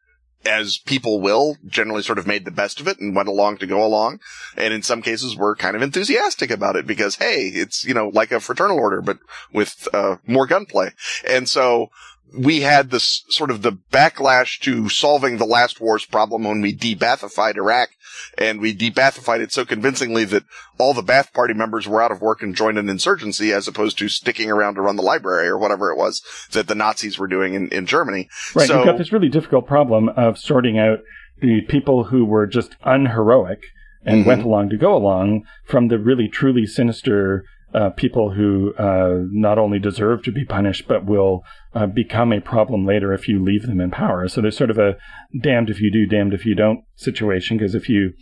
as 0.45 0.79
people 0.79 1.21
will, 1.21 1.57
generally 1.67 2.01
sort 2.01 2.17
of 2.17 2.25
made 2.25 2.45
the 2.45 2.51
best 2.51 2.79
of 2.79 2.87
it 2.87 2.99
and 2.99 3.15
went 3.15 3.29
along 3.29 3.57
to 3.57 3.67
go 3.67 3.85
along. 3.85 4.19
And 4.57 4.73
in 4.73 4.81
some 4.81 5.01
cases 5.01 5.35
were 5.35 5.55
kind 5.55 5.75
of 5.75 5.81
enthusiastic 5.81 6.49
about 6.49 6.75
it 6.75 6.87
because, 6.87 7.15
hey, 7.15 7.47
it's, 7.47 7.85
you 7.85 7.93
know, 7.93 8.09
like 8.09 8.31
a 8.31 8.39
fraternal 8.39 8.79
order, 8.79 9.01
but 9.01 9.19
with, 9.53 9.87
uh, 9.93 10.17
more 10.25 10.47
gunplay. 10.47 10.91
And 11.27 11.47
so, 11.47 11.91
we 12.37 12.61
had 12.61 12.91
this 12.91 13.23
sort 13.29 13.51
of 13.51 13.61
the 13.61 13.73
backlash 13.91 14.59
to 14.61 14.89
solving 14.89 15.37
the 15.37 15.45
last 15.45 15.81
war's 15.81 16.05
problem 16.05 16.43
when 16.43 16.61
we 16.61 16.75
debathified 16.75 17.57
Iraq 17.57 17.89
and 18.37 18.61
we 18.61 18.75
debathified 18.75 19.39
it 19.39 19.51
so 19.51 19.65
convincingly 19.65 20.23
that 20.25 20.43
all 20.77 20.93
the 20.93 21.03
Ba'ath 21.03 21.33
Party 21.33 21.53
members 21.53 21.87
were 21.87 22.01
out 22.01 22.11
of 22.11 22.21
work 22.21 22.41
and 22.41 22.55
joined 22.55 22.77
an 22.77 22.89
insurgency 22.89 23.51
as 23.51 23.67
opposed 23.67 23.97
to 23.97 24.09
sticking 24.09 24.49
around 24.49 24.75
to 24.75 24.81
run 24.81 24.95
the 24.95 25.01
library 25.01 25.47
or 25.47 25.57
whatever 25.57 25.91
it 25.91 25.97
was 25.97 26.21
that 26.51 26.67
the 26.67 26.75
Nazis 26.75 27.19
were 27.19 27.27
doing 27.27 27.53
in, 27.53 27.69
in 27.69 27.85
Germany. 27.85 28.29
Right. 28.55 28.67
So, 28.67 28.77
you've 28.77 28.85
got 28.85 28.97
this 28.97 29.11
really 29.11 29.29
difficult 29.29 29.67
problem 29.67 30.09
of 30.09 30.37
sorting 30.37 30.79
out 30.79 30.99
the 31.41 31.61
people 31.61 32.05
who 32.05 32.25
were 32.25 32.47
just 32.47 32.75
unheroic 32.83 33.63
and 34.03 34.21
mm-hmm. 34.21 34.27
went 34.27 34.43
along 34.43 34.69
to 34.69 34.77
go 34.77 34.95
along 34.95 35.43
from 35.65 35.87
the 35.87 35.99
really 35.99 36.27
truly 36.27 36.65
sinister 36.65 37.45
uh, 37.73 37.89
people 37.91 38.31
who 38.31 38.73
uh, 38.75 39.23
not 39.31 39.57
only 39.57 39.79
deserve 39.79 40.23
to 40.23 40.31
be 40.31 40.45
punished, 40.45 40.87
but 40.87 41.05
will 41.05 41.43
uh, 41.73 41.85
become 41.85 42.33
a 42.33 42.41
problem 42.41 42.85
later 42.85 43.13
if 43.13 43.27
you 43.27 43.43
leave 43.43 43.63
them 43.63 43.79
in 43.79 43.91
power. 43.91 44.27
So 44.27 44.41
there's 44.41 44.57
sort 44.57 44.71
of 44.71 44.77
a 44.77 44.97
damned 45.39 45.69
if 45.69 45.79
you 45.79 45.91
do, 45.91 46.05
damned 46.05 46.33
if 46.33 46.45
you 46.45 46.55
don't 46.55 46.83
situation, 46.95 47.57
because 47.57 47.75
if 47.75 47.87
you 47.87 48.13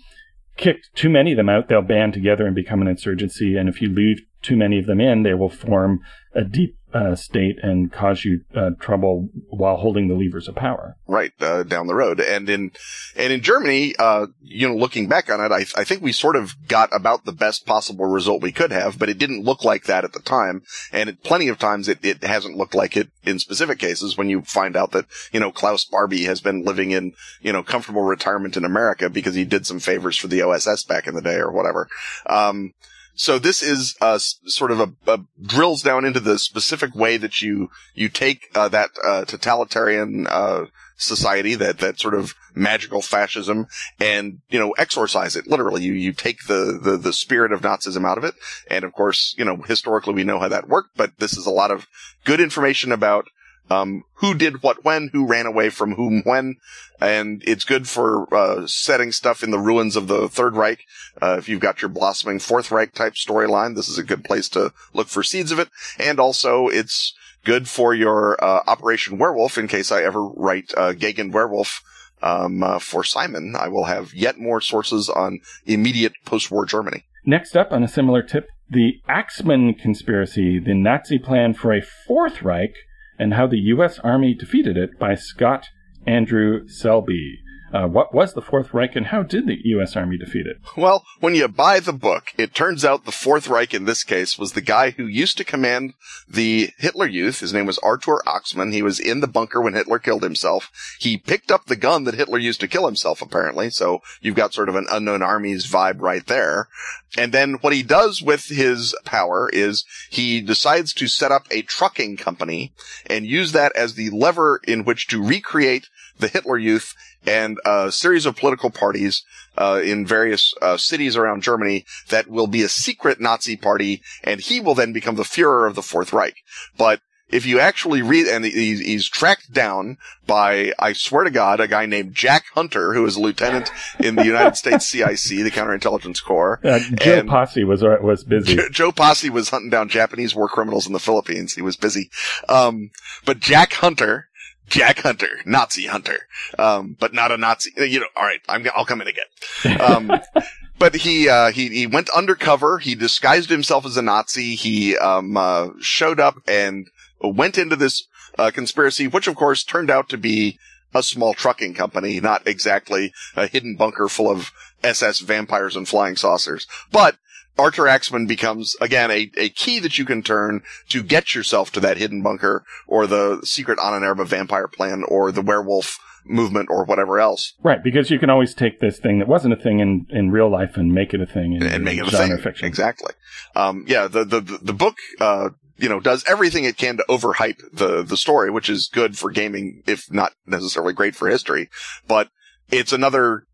kick 0.57 0.77
too 0.93 1.09
many 1.09 1.31
of 1.31 1.37
them 1.37 1.49
out, 1.49 1.67
they'll 1.67 1.81
band 1.81 2.13
together 2.13 2.45
and 2.45 2.55
become 2.55 2.81
an 2.81 2.87
insurgency. 2.87 3.55
And 3.55 3.69
if 3.69 3.81
you 3.81 3.89
leave 3.89 4.21
too 4.41 4.57
many 4.57 4.79
of 4.79 4.85
them 4.85 5.01
in, 5.01 5.23
they 5.23 5.33
will 5.33 5.49
form 5.49 5.99
a 6.33 6.43
deep 6.43 6.75
uh, 6.93 7.15
state 7.15 7.57
and 7.61 7.91
cause 7.91 8.25
you 8.25 8.41
uh, 8.55 8.71
trouble 8.79 9.29
while 9.49 9.77
holding 9.77 10.07
the 10.07 10.15
levers 10.15 10.47
of 10.47 10.55
power. 10.55 10.97
Right 11.07 11.31
uh, 11.39 11.63
down 11.63 11.87
the 11.87 11.93
road, 11.93 12.19
and 12.19 12.49
in 12.49 12.71
and 13.15 13.33
in 13.33 13.41
Germany, 13.41 13.95
uh, 13.99 14.27
you 14.41 14.67
know, 14.67 14.75
looking 14.75 15.07
back 15.07 15.29
on 15.29 15.39
it, 15.39 15.51
I, 15.51 15.65
I 15.79 15.83
think 15.83 16.01
we 16.01 16.11
sort 16.11 16.35
of 16.35 16.55
got 16.67 16.89
about 16.91 17.25
the 17.25 17.31
best 17.31 17.65
possible 17.65 18.05
result 18.05 18.41
we 18.41 18.51
could 18.51 18.71
have, 18.71 18.97
but 18.97 19.09
it 19.09 19.19
didn't 19.19 19.43
look 19.43 19.63
like 19.63 19.83
that 19.83 20.03
at 20.03 20.13
the 20.13 20.19
time, 20.19 20.63
and 20.91 21.09
it, 21.09 21.23
plenty 21.23 21.47
of 21.47 21.59
times 21.59 21.87
it, 21.87 22.03
it 22.03 22.23
hasn't 22.23 22.57
looked 22.57 22.75
like 22.75 22.97
it 22.97 23.09
in 23.23 23.37
specific 23.37 23.77
cases 23.77 24.17
when 24.17 24.29
you 24.29 24.41
find 24.41 24.75
out 24.75 24.91
that 24.91 25.05
you 25.31 25.39
know 25.39 25.51
Klaus 25.51 25.85
Barbie 25.85 26.23
has 26.23 26.41
been 26.41 26.63
living 26.63 26.91
in 26.91 27.13
you 27.41 27.53
know 27.53 27.61
comfortable 27.61 28.01
retirement 28.01 28.57
in 28.57 28.65
America 28.65 29.09
because 29.09 29.35
he 29.35 29.45
did 29.45 29.67
some 29.67 29.79
favors 29.79 30.17
for 30.17 30.27
the 30.27 30.41
OSS 30.41 30.85
back 30.85 31.05
in 31.05 31.13
the 31.13 31.21
day 31.21 31.37
or 31.37 31.51
whatever. 31.51 31.87
Um, 32.25 32.73
so 33.19 33.37
this 33.37 33.61
is 33.61 33.97
uh, 33.99 34.17
sort 34.17 34.71
of 34.71 34.79
a, 34.79 34.93
a, 35.05 35.19
drills 35.41 35.81
down 35.81 36.05
into 36.05 36.21
the 36.21 36.39
specific 36.39 36.95
way 36.95 37.17
that 37.17 37.41
you 37.41 37.69
you 37.93 38.07
take 38.07 38.49
uh, 38.55 38.69
that 38.69 38.91
uh, 39.05 39.25
totalitarian 39.25 40.25
uh, 40.25 40.67
society, 40.95 41.53
that 41.55 41.79
that 41.79 41.99
sort 41.99 42.13
of 42.13 42.33
magical 42.55 43.01
fascism, 43.01 43.67
and 43.99 44.39
you 44.47 44.57
know 44.57 44.71
exorcise 44.77 45.35
it. 45.35 45.47
Literally, 45.47 45.83
you 45.83 45.91
you 45.91 46.13
take 46.13 46.47
the 46.47 46.79
the 46.81 46.95
the 46.95 47.11
spirit 47.11 47.51
of 47.51 47.59
Nazism 47.59 48.07
out 48.07 48.17
of 48.17 48.23
it, 48.23 48.35
and 48.71 48.85
of 48.85 48.93
course, 48.93 49.35
you 49.37 49.43
know 49.43 49.57
historically 49.57 50.13
we 50.13 50.23
know 50.23 50.39
how 50.39 50.47
that 50.47 50.69
worked, 50.69 50.95
but 50.95 51.11
this 51.19 51.37
is 51.37 51.45
a 51.45 51.51
lot 51.51 51.71
of 51.71 51.87
good 52.23 52.39
information 52.39 52.93
about 52.93 53.25
um, 53.69 54.03
who 54.15 54.33
did 54.33 54.63
what 54.63 54.83
when, 54.83 55.09
who 55.13 55.25
ran 55.25 55.45
away 55.45 55.69
from 55.69 55.95
whom 55.95 56.21
when, 56.23 56.57
and 56.99 57.43
it's 57.45 57.63
good 57.63 57.87
for 57.87 58.33
uh, 58.33 58.67
setting 58.67 59.11
stuff 59.11 59.43
in 59.43 59.51
the 59.51 59.59
ruins 59.59 59.95
of 59.95 60.07
the 60.07 60.27
Third 60.27 60.55
Reich. 60.55 60.85
Uh, 61.21 61.35
if 61.37 61.47
you've 61.47 61.61
got 61.61 61.81
your 61.81 61.89
blossoming 61.89 62.39
Fourth 62.39 62.71
Reich 62.71 62.93
type 62.93 63.13
storyline, 63.13 63.75
this 63.75 63.87
is 63.89 63.97
a 63.97 64.03
good 64.03 64.23
place 64.23 64.49
to 64.49 64.73
look 64.93 65.07
for 65.07 65.23
seeds 65.23 65.51
of 65.51 65.59
it. 65.59 65.69
And 65.97 66.19
also, 66.19 66.67
it's 66.67 67.13
good 67.43 67.69
for 67.69 67.93
your 67.93 68.43
uh, 68.43 68.63
Operation 68.67 69.17
Werewolf 69.17 69.57
in 69.57 69.67
case 69.67 69.91
I 69.91 70.03
ever 70.03 70.23
write 70.23 70.73
uh, 70.75 70.93
Gegenwerwolf 70.93 71.81
um, 72.21 72.63
uh, 72.63 72.79
for 72.79 73.03
Simon, 73.03 73.55
I 73.57 73.67
will 73.67 73.85
have 73.85 74.13
yet 74.13 74.37
more 74.37 74.61
sources 74.61 75.09
on 75.09 75.39
immediate 75.65 76.13
post-war 76.25 76.65
Germany. 76.65 77.05
Next 77.25 77.55
up, 77.55 77.71
on 77.71 77.83
a 77.83 77.87
similar 77.87 78.21
tip, 78.21 78.47
the 78.69 79.01
Axmann 79.07 79.79
conspiracy, 79.79 80.59
the 80.59 80.73
Nazi 80.73 81.17
plan 81.17 81.53
for 81.53 81.73
a 81.73 81.81
Fourth 82.07 82.41
Reich, 82.41 82.75
and 83.19 83.33
how 83.33 83.45
the 83.45 83.59
U.S. 83.59 83.99
Army 83.99 84.33
defeated 84.33 84.77
it 84.77 84.97
by 84.97 85.13
Scott 85.13 85.67
Andrew 86.07 86.67
Selby. 86.67 87.39
Uh, 87.71 87.87
what 87.87 88.13
was 88.13 88.33
the 88.33 88.41
Fourth 88.41 88.73
Reich 88.73 88.95
and 88.95 89.07
how 89.07 89.21
did 89.23 89.45
the 89.45 89.57
U.S. 89.65 89.95
Army 89.95 90.17
defeat 90.17 90.45
it? 90.47 90.57
Well, 90.79 91.03
when 91.19 91.35
you 91.35 91.47
buy 91.49 91.81
the 91.81 91.91
book, 91.91 92.31
it 92.37 92.55
turns 92.55 92.85
out 92.85 93.03
the 93.03 93.11
Fourth 93.11 93.49
Reich 93.49 93.73
in 93.73 93.83
this 93.83 94.03
case 94.03 94.39
was 94.39 94.53
the 94.53 94.61
guy 94.61 94.91
who 94.91 95.05
used 95.05 95.37
to 95.37 95.43
command 95.43 95.93
the 96.27 96.69
Hitler 96.77 97.05
Youth. 97.05 97.41
His 97.41 97.53
name 97.53 97.65
was 97.65 97.79
Artur 97.79 98.21
Axmann. 98.25 98.71
He 98.71 98.81
was 98.81 98.97
in 98.97 99.19
the 99.19 99.27
bunker 99.27 99.61
when 99.61 99.73
Hitler 99.73 99.99
killed 99.99 100.23
himself. 100.23 100.71
He 100.99 101.17
picked 101.17 101.51
up 101.51 101.65
the 101.65 101.75
gun 101.75 102.05
that 102.05 102.15
Hitler 102.15 102.37
used 102.37 102.61
to 102.61 102.67
kill 102.67 102.85
himself, 102.85 103.21
apparently. 103.21 103.69
So 103.69 103.99
you've 104.21 104.35
got 104.35 104.53
sort 104.53 104.69
of 104.69 104.75
an 104.75 104.87
unknown 104.89 105.21
armies 105.21 105.69
vibe 105.69 105.99
right 105.99 106.25
there. 106.25 106.69
And 107.17 107.33
then 107.33 107.55
what 107.55 107.73
he 107.73 107.83
does 107.83 108.21
with 108.21 108.45
his 108.45 108.95
power 109.03 109.49
is 109.51 109.83
he 110.09 110.39
decides 110.39 110.93
to 110.93 111.07
set 111.07 111.31
up 111.31 111.45
a 111.51 111.63
trucking 111.63 112.17
company 112.17 112.71
and 113.05 113.25
use 113.25 113.51
that 113.51 113.75
as 113.75 113.95
the 113.95 114.09
lever 114.11 114.61
in 114.65 114.85
which 114.85 115.07
to 115.07 115.21
recreate 115.21 115.89
the 116.19 116.27
Hitler 116.27 116.57
Youth 116.57 116.93
and 117.25 117.59
a 117.65 117.91
series 117.91 118.25
of 118.25 118.35
political 118.35 118.69
parties 118.69 119.23
uh, 119.57 119.81
in 119.83 120.05
various 120.05 120.53
uh, 120.61 120.77
cities 120.77 121.17
around 121.17 121.43
Germany 121.43 121.85
that 122.09 122.27
will 122.27 122.47
be 122.47 122.63
a 122.63 122.69
secret 122.69 123.19
Nazi 123.19 123.55
party, 123.55 124.01
and 124.23 124.39
he 124.39 124.59
will 124.59 124.75
then 124.75 124.93
become 124.93 125.15
the 125.15 125.23
Führer 125.23 125.67
of 125.67 125.75
the 125.75 125.81
Fourth 125.81 126.13
Reich. 126.13 126.35
But 126.77 127.01
if 127.31 127.45
you 127.45 127.59
actually 127.59 128.01
read, 128.01 128.27
and 128.27 128.43
he's, 128.43 128.79
he's 128.79 129.07
tracked 129.07 129.53
down 129.53 129.97
by, 130.25 130.73
I 130.79 130.93
swear 130.93 131.23
to 131.23 131.29
God, 131.29 131.59
a 131.59 131.67
guy 131.67 131.85
named 131.85 132.15
Jack 132.15 132.45
Hunter, 132.55 132.93
who 132.93 133.05
is 133.05 133.15
a 133.15 133.21
lieutenant 133.21 133.71
in 133.99 134.15
the 134.15 134.25
United 134.25 134.55
States 134.55 134.87
CIC, 134.87 135.43
the 135.43 135.51
Counterintelligence 135.51 136.23
Corps. 136.23 136.59
Uh, 136.63 136.79
Joe 136.95 137.19
and 137.19 137.29
Posse 137.29 137.63
was 137.63 137.83
uh, 137.83 137.97
was 138.01 138.23
busy. 138.23 138.55
Joe, 138.55 138.69
Joe 138.69 138.91
Posse 138.91 139.29
was 139.29 139.49
hunting 139.49 139.69
down 139.69 139.89
Japanese 139.89 140.33
war 140.33 140.47
criminals 140.47 140.87
in 140.87 140.93
the 140.93 140.99
Philippines. 140.99 141.53
He 141.53 141.61
was 141.61 141.75
busy. 141.75 142.09
Um, 142.47 142.89
but 143.25 143.39
Jack 143.39 143.73
Hunter, 143.73 144.29
Jack 144.69 144.99
Hunter, 144.99 145.39
Nazi 145.45 145.87
Hunter, 145.87 146.27
um, 146.57 146.95
but 146.99 147.13
not 147.13 147.31
a 147.31 147.37
Nazi. 147.37 147.71
You 147.77 148.01
know, 148.01 148.07
all 148.15 148.23
right, 148.23 148.41
I'm, 148.47 148.65
I'll 148.75 148.85
come 148.85 149.01
in 149.01 149.07
again. 149.07 149.81
Um, 149.81 150.11
but 150.79 150.95
he, 150.95 151.27
uh, 151.27 151.51
he, 151.51 151.69
he 151.69 151.87
went 151.87 152.09
undercover. 152.09 152.79
He 152.79 152.95
disguised 152.95 153.49
himself 153.49 153.85
as 153.85 153.97
a 153.97 154.01
Nazi. 154.01 154.55
He, 154.55 154.97
um, 154.97 155.35
uh, 155.35 155.69
showed 155.79 156.19
up 156.19 156.35
and 156.47 156.87
went 157.21 157.57
into 157.57 157.75
this, 157.75 158.07
uh, 158.37 158.51
conspiracy, 158.51 159.07
which 159.07 159.27
of 159.27 159.35
course 159.35 159.63
turned 159.63 159.89
out 159.89 160.07
to 160.09 160.17
be 160.17 160.59
a 160.93 161.03
small 161.03 161.33
trucking 161.33 161.73
company, 161.73 162.19
not 162.19 162.47
exactly 162.47 163.13
a 163.35 163.47
hidden 163.47 163.75
bunker 163.75 164.07
full 164.07 164.29
of 164.29 164.51
SS 164.83 165.19
vampires 165.19 165.75
and 165.75 165.87
flying 165.87 166.15
saucers. 166.15 166.67
But 166.91 167.17
Artur 167.59 167.83
Axmann 167.83 168.27
becomes, 168.27 168.75
again, 168.81 169.11
a, 169.11 169.29
a 169.37 169.49
key 169.49 169.79
that 169.79 169.97
you 169.97 170.05
can 170.05 170.23
turn 170.23 170.63
to 170.89 171.03
get 171.03 171.35
yourself 171.35 171.71
to 171.73 171.79
that 171.81 171.97
hidden 171.97 172.23
bunker 172.23 172.63
or 172.87 173.05
the 173.05 173.41
secret 173.43 173.77
Ahnenerbe 173.79 174.25
vampire 174.25 174.67
plan 174.67 175.03
or 175.07 175.31
the 175.31 175.41
werewolf 175.41 175.99
movement 176.25 176.69
or 176.69 176.85
whatever 176.85 177.19
else. 177.19 177.53
Right, 177.61 177.83
because 177.83 178.09
you 178.09 178.19
can 178.19 178.29
always 178.29 178.53
take 178.53 178.79
this 178.79 178.99
thing 178.99 179.19
that 179.19 179.27
wasn't 179.27 179.53
a 179.53 179.57
thing 179.57 179.79
in, 179.79 180.05
in 180.09 180.31
real 180.31 180.49
life 180.49 180.77
and 180.77 180.93
make 180.93 181.13
it 181.13 181.21
a 181.21 181.25
thing 181.25 181.53
in 181.53 181.63
and 181.63 181.83
make 181.83 181.97
it 181.97 182.07
a 182.07 182.11
thing. 182.11 182.37
fiction. 182.37 182.67
Exactly. 182.67 183.13
Um, 183.55 183.85
yeah, 183.87 184.07
the, 184.07 184.23
the, 184.23 184.41
the 184.41 184.73
book, 184.73 184.95
uh, 185.19 185.49
you 185.77 185.89
know, 185.89 185.99
does 185.99 186.23
everything 186.27 186.65
it 186.65 186.77
can 186.77 186.97
to 186.97 187.05
overhype 187.09 187.61
the, 187.71 188.03
the 188.03 188.17
story, 188.17 188.51
which 188.51 188.69
is 188.69 188.89
good 188.91 189.17
for 189.17 189.31
gaming, 189.31 189.81
if 189.87 190.11
not 190.11 190.33
necessarily 190.45 190.93
great 190.93 191.15
for 191.15 191.29
history. 191.29 191.69
But 192.07 192.29
it's 192.69 192.93
another 192.93 193.45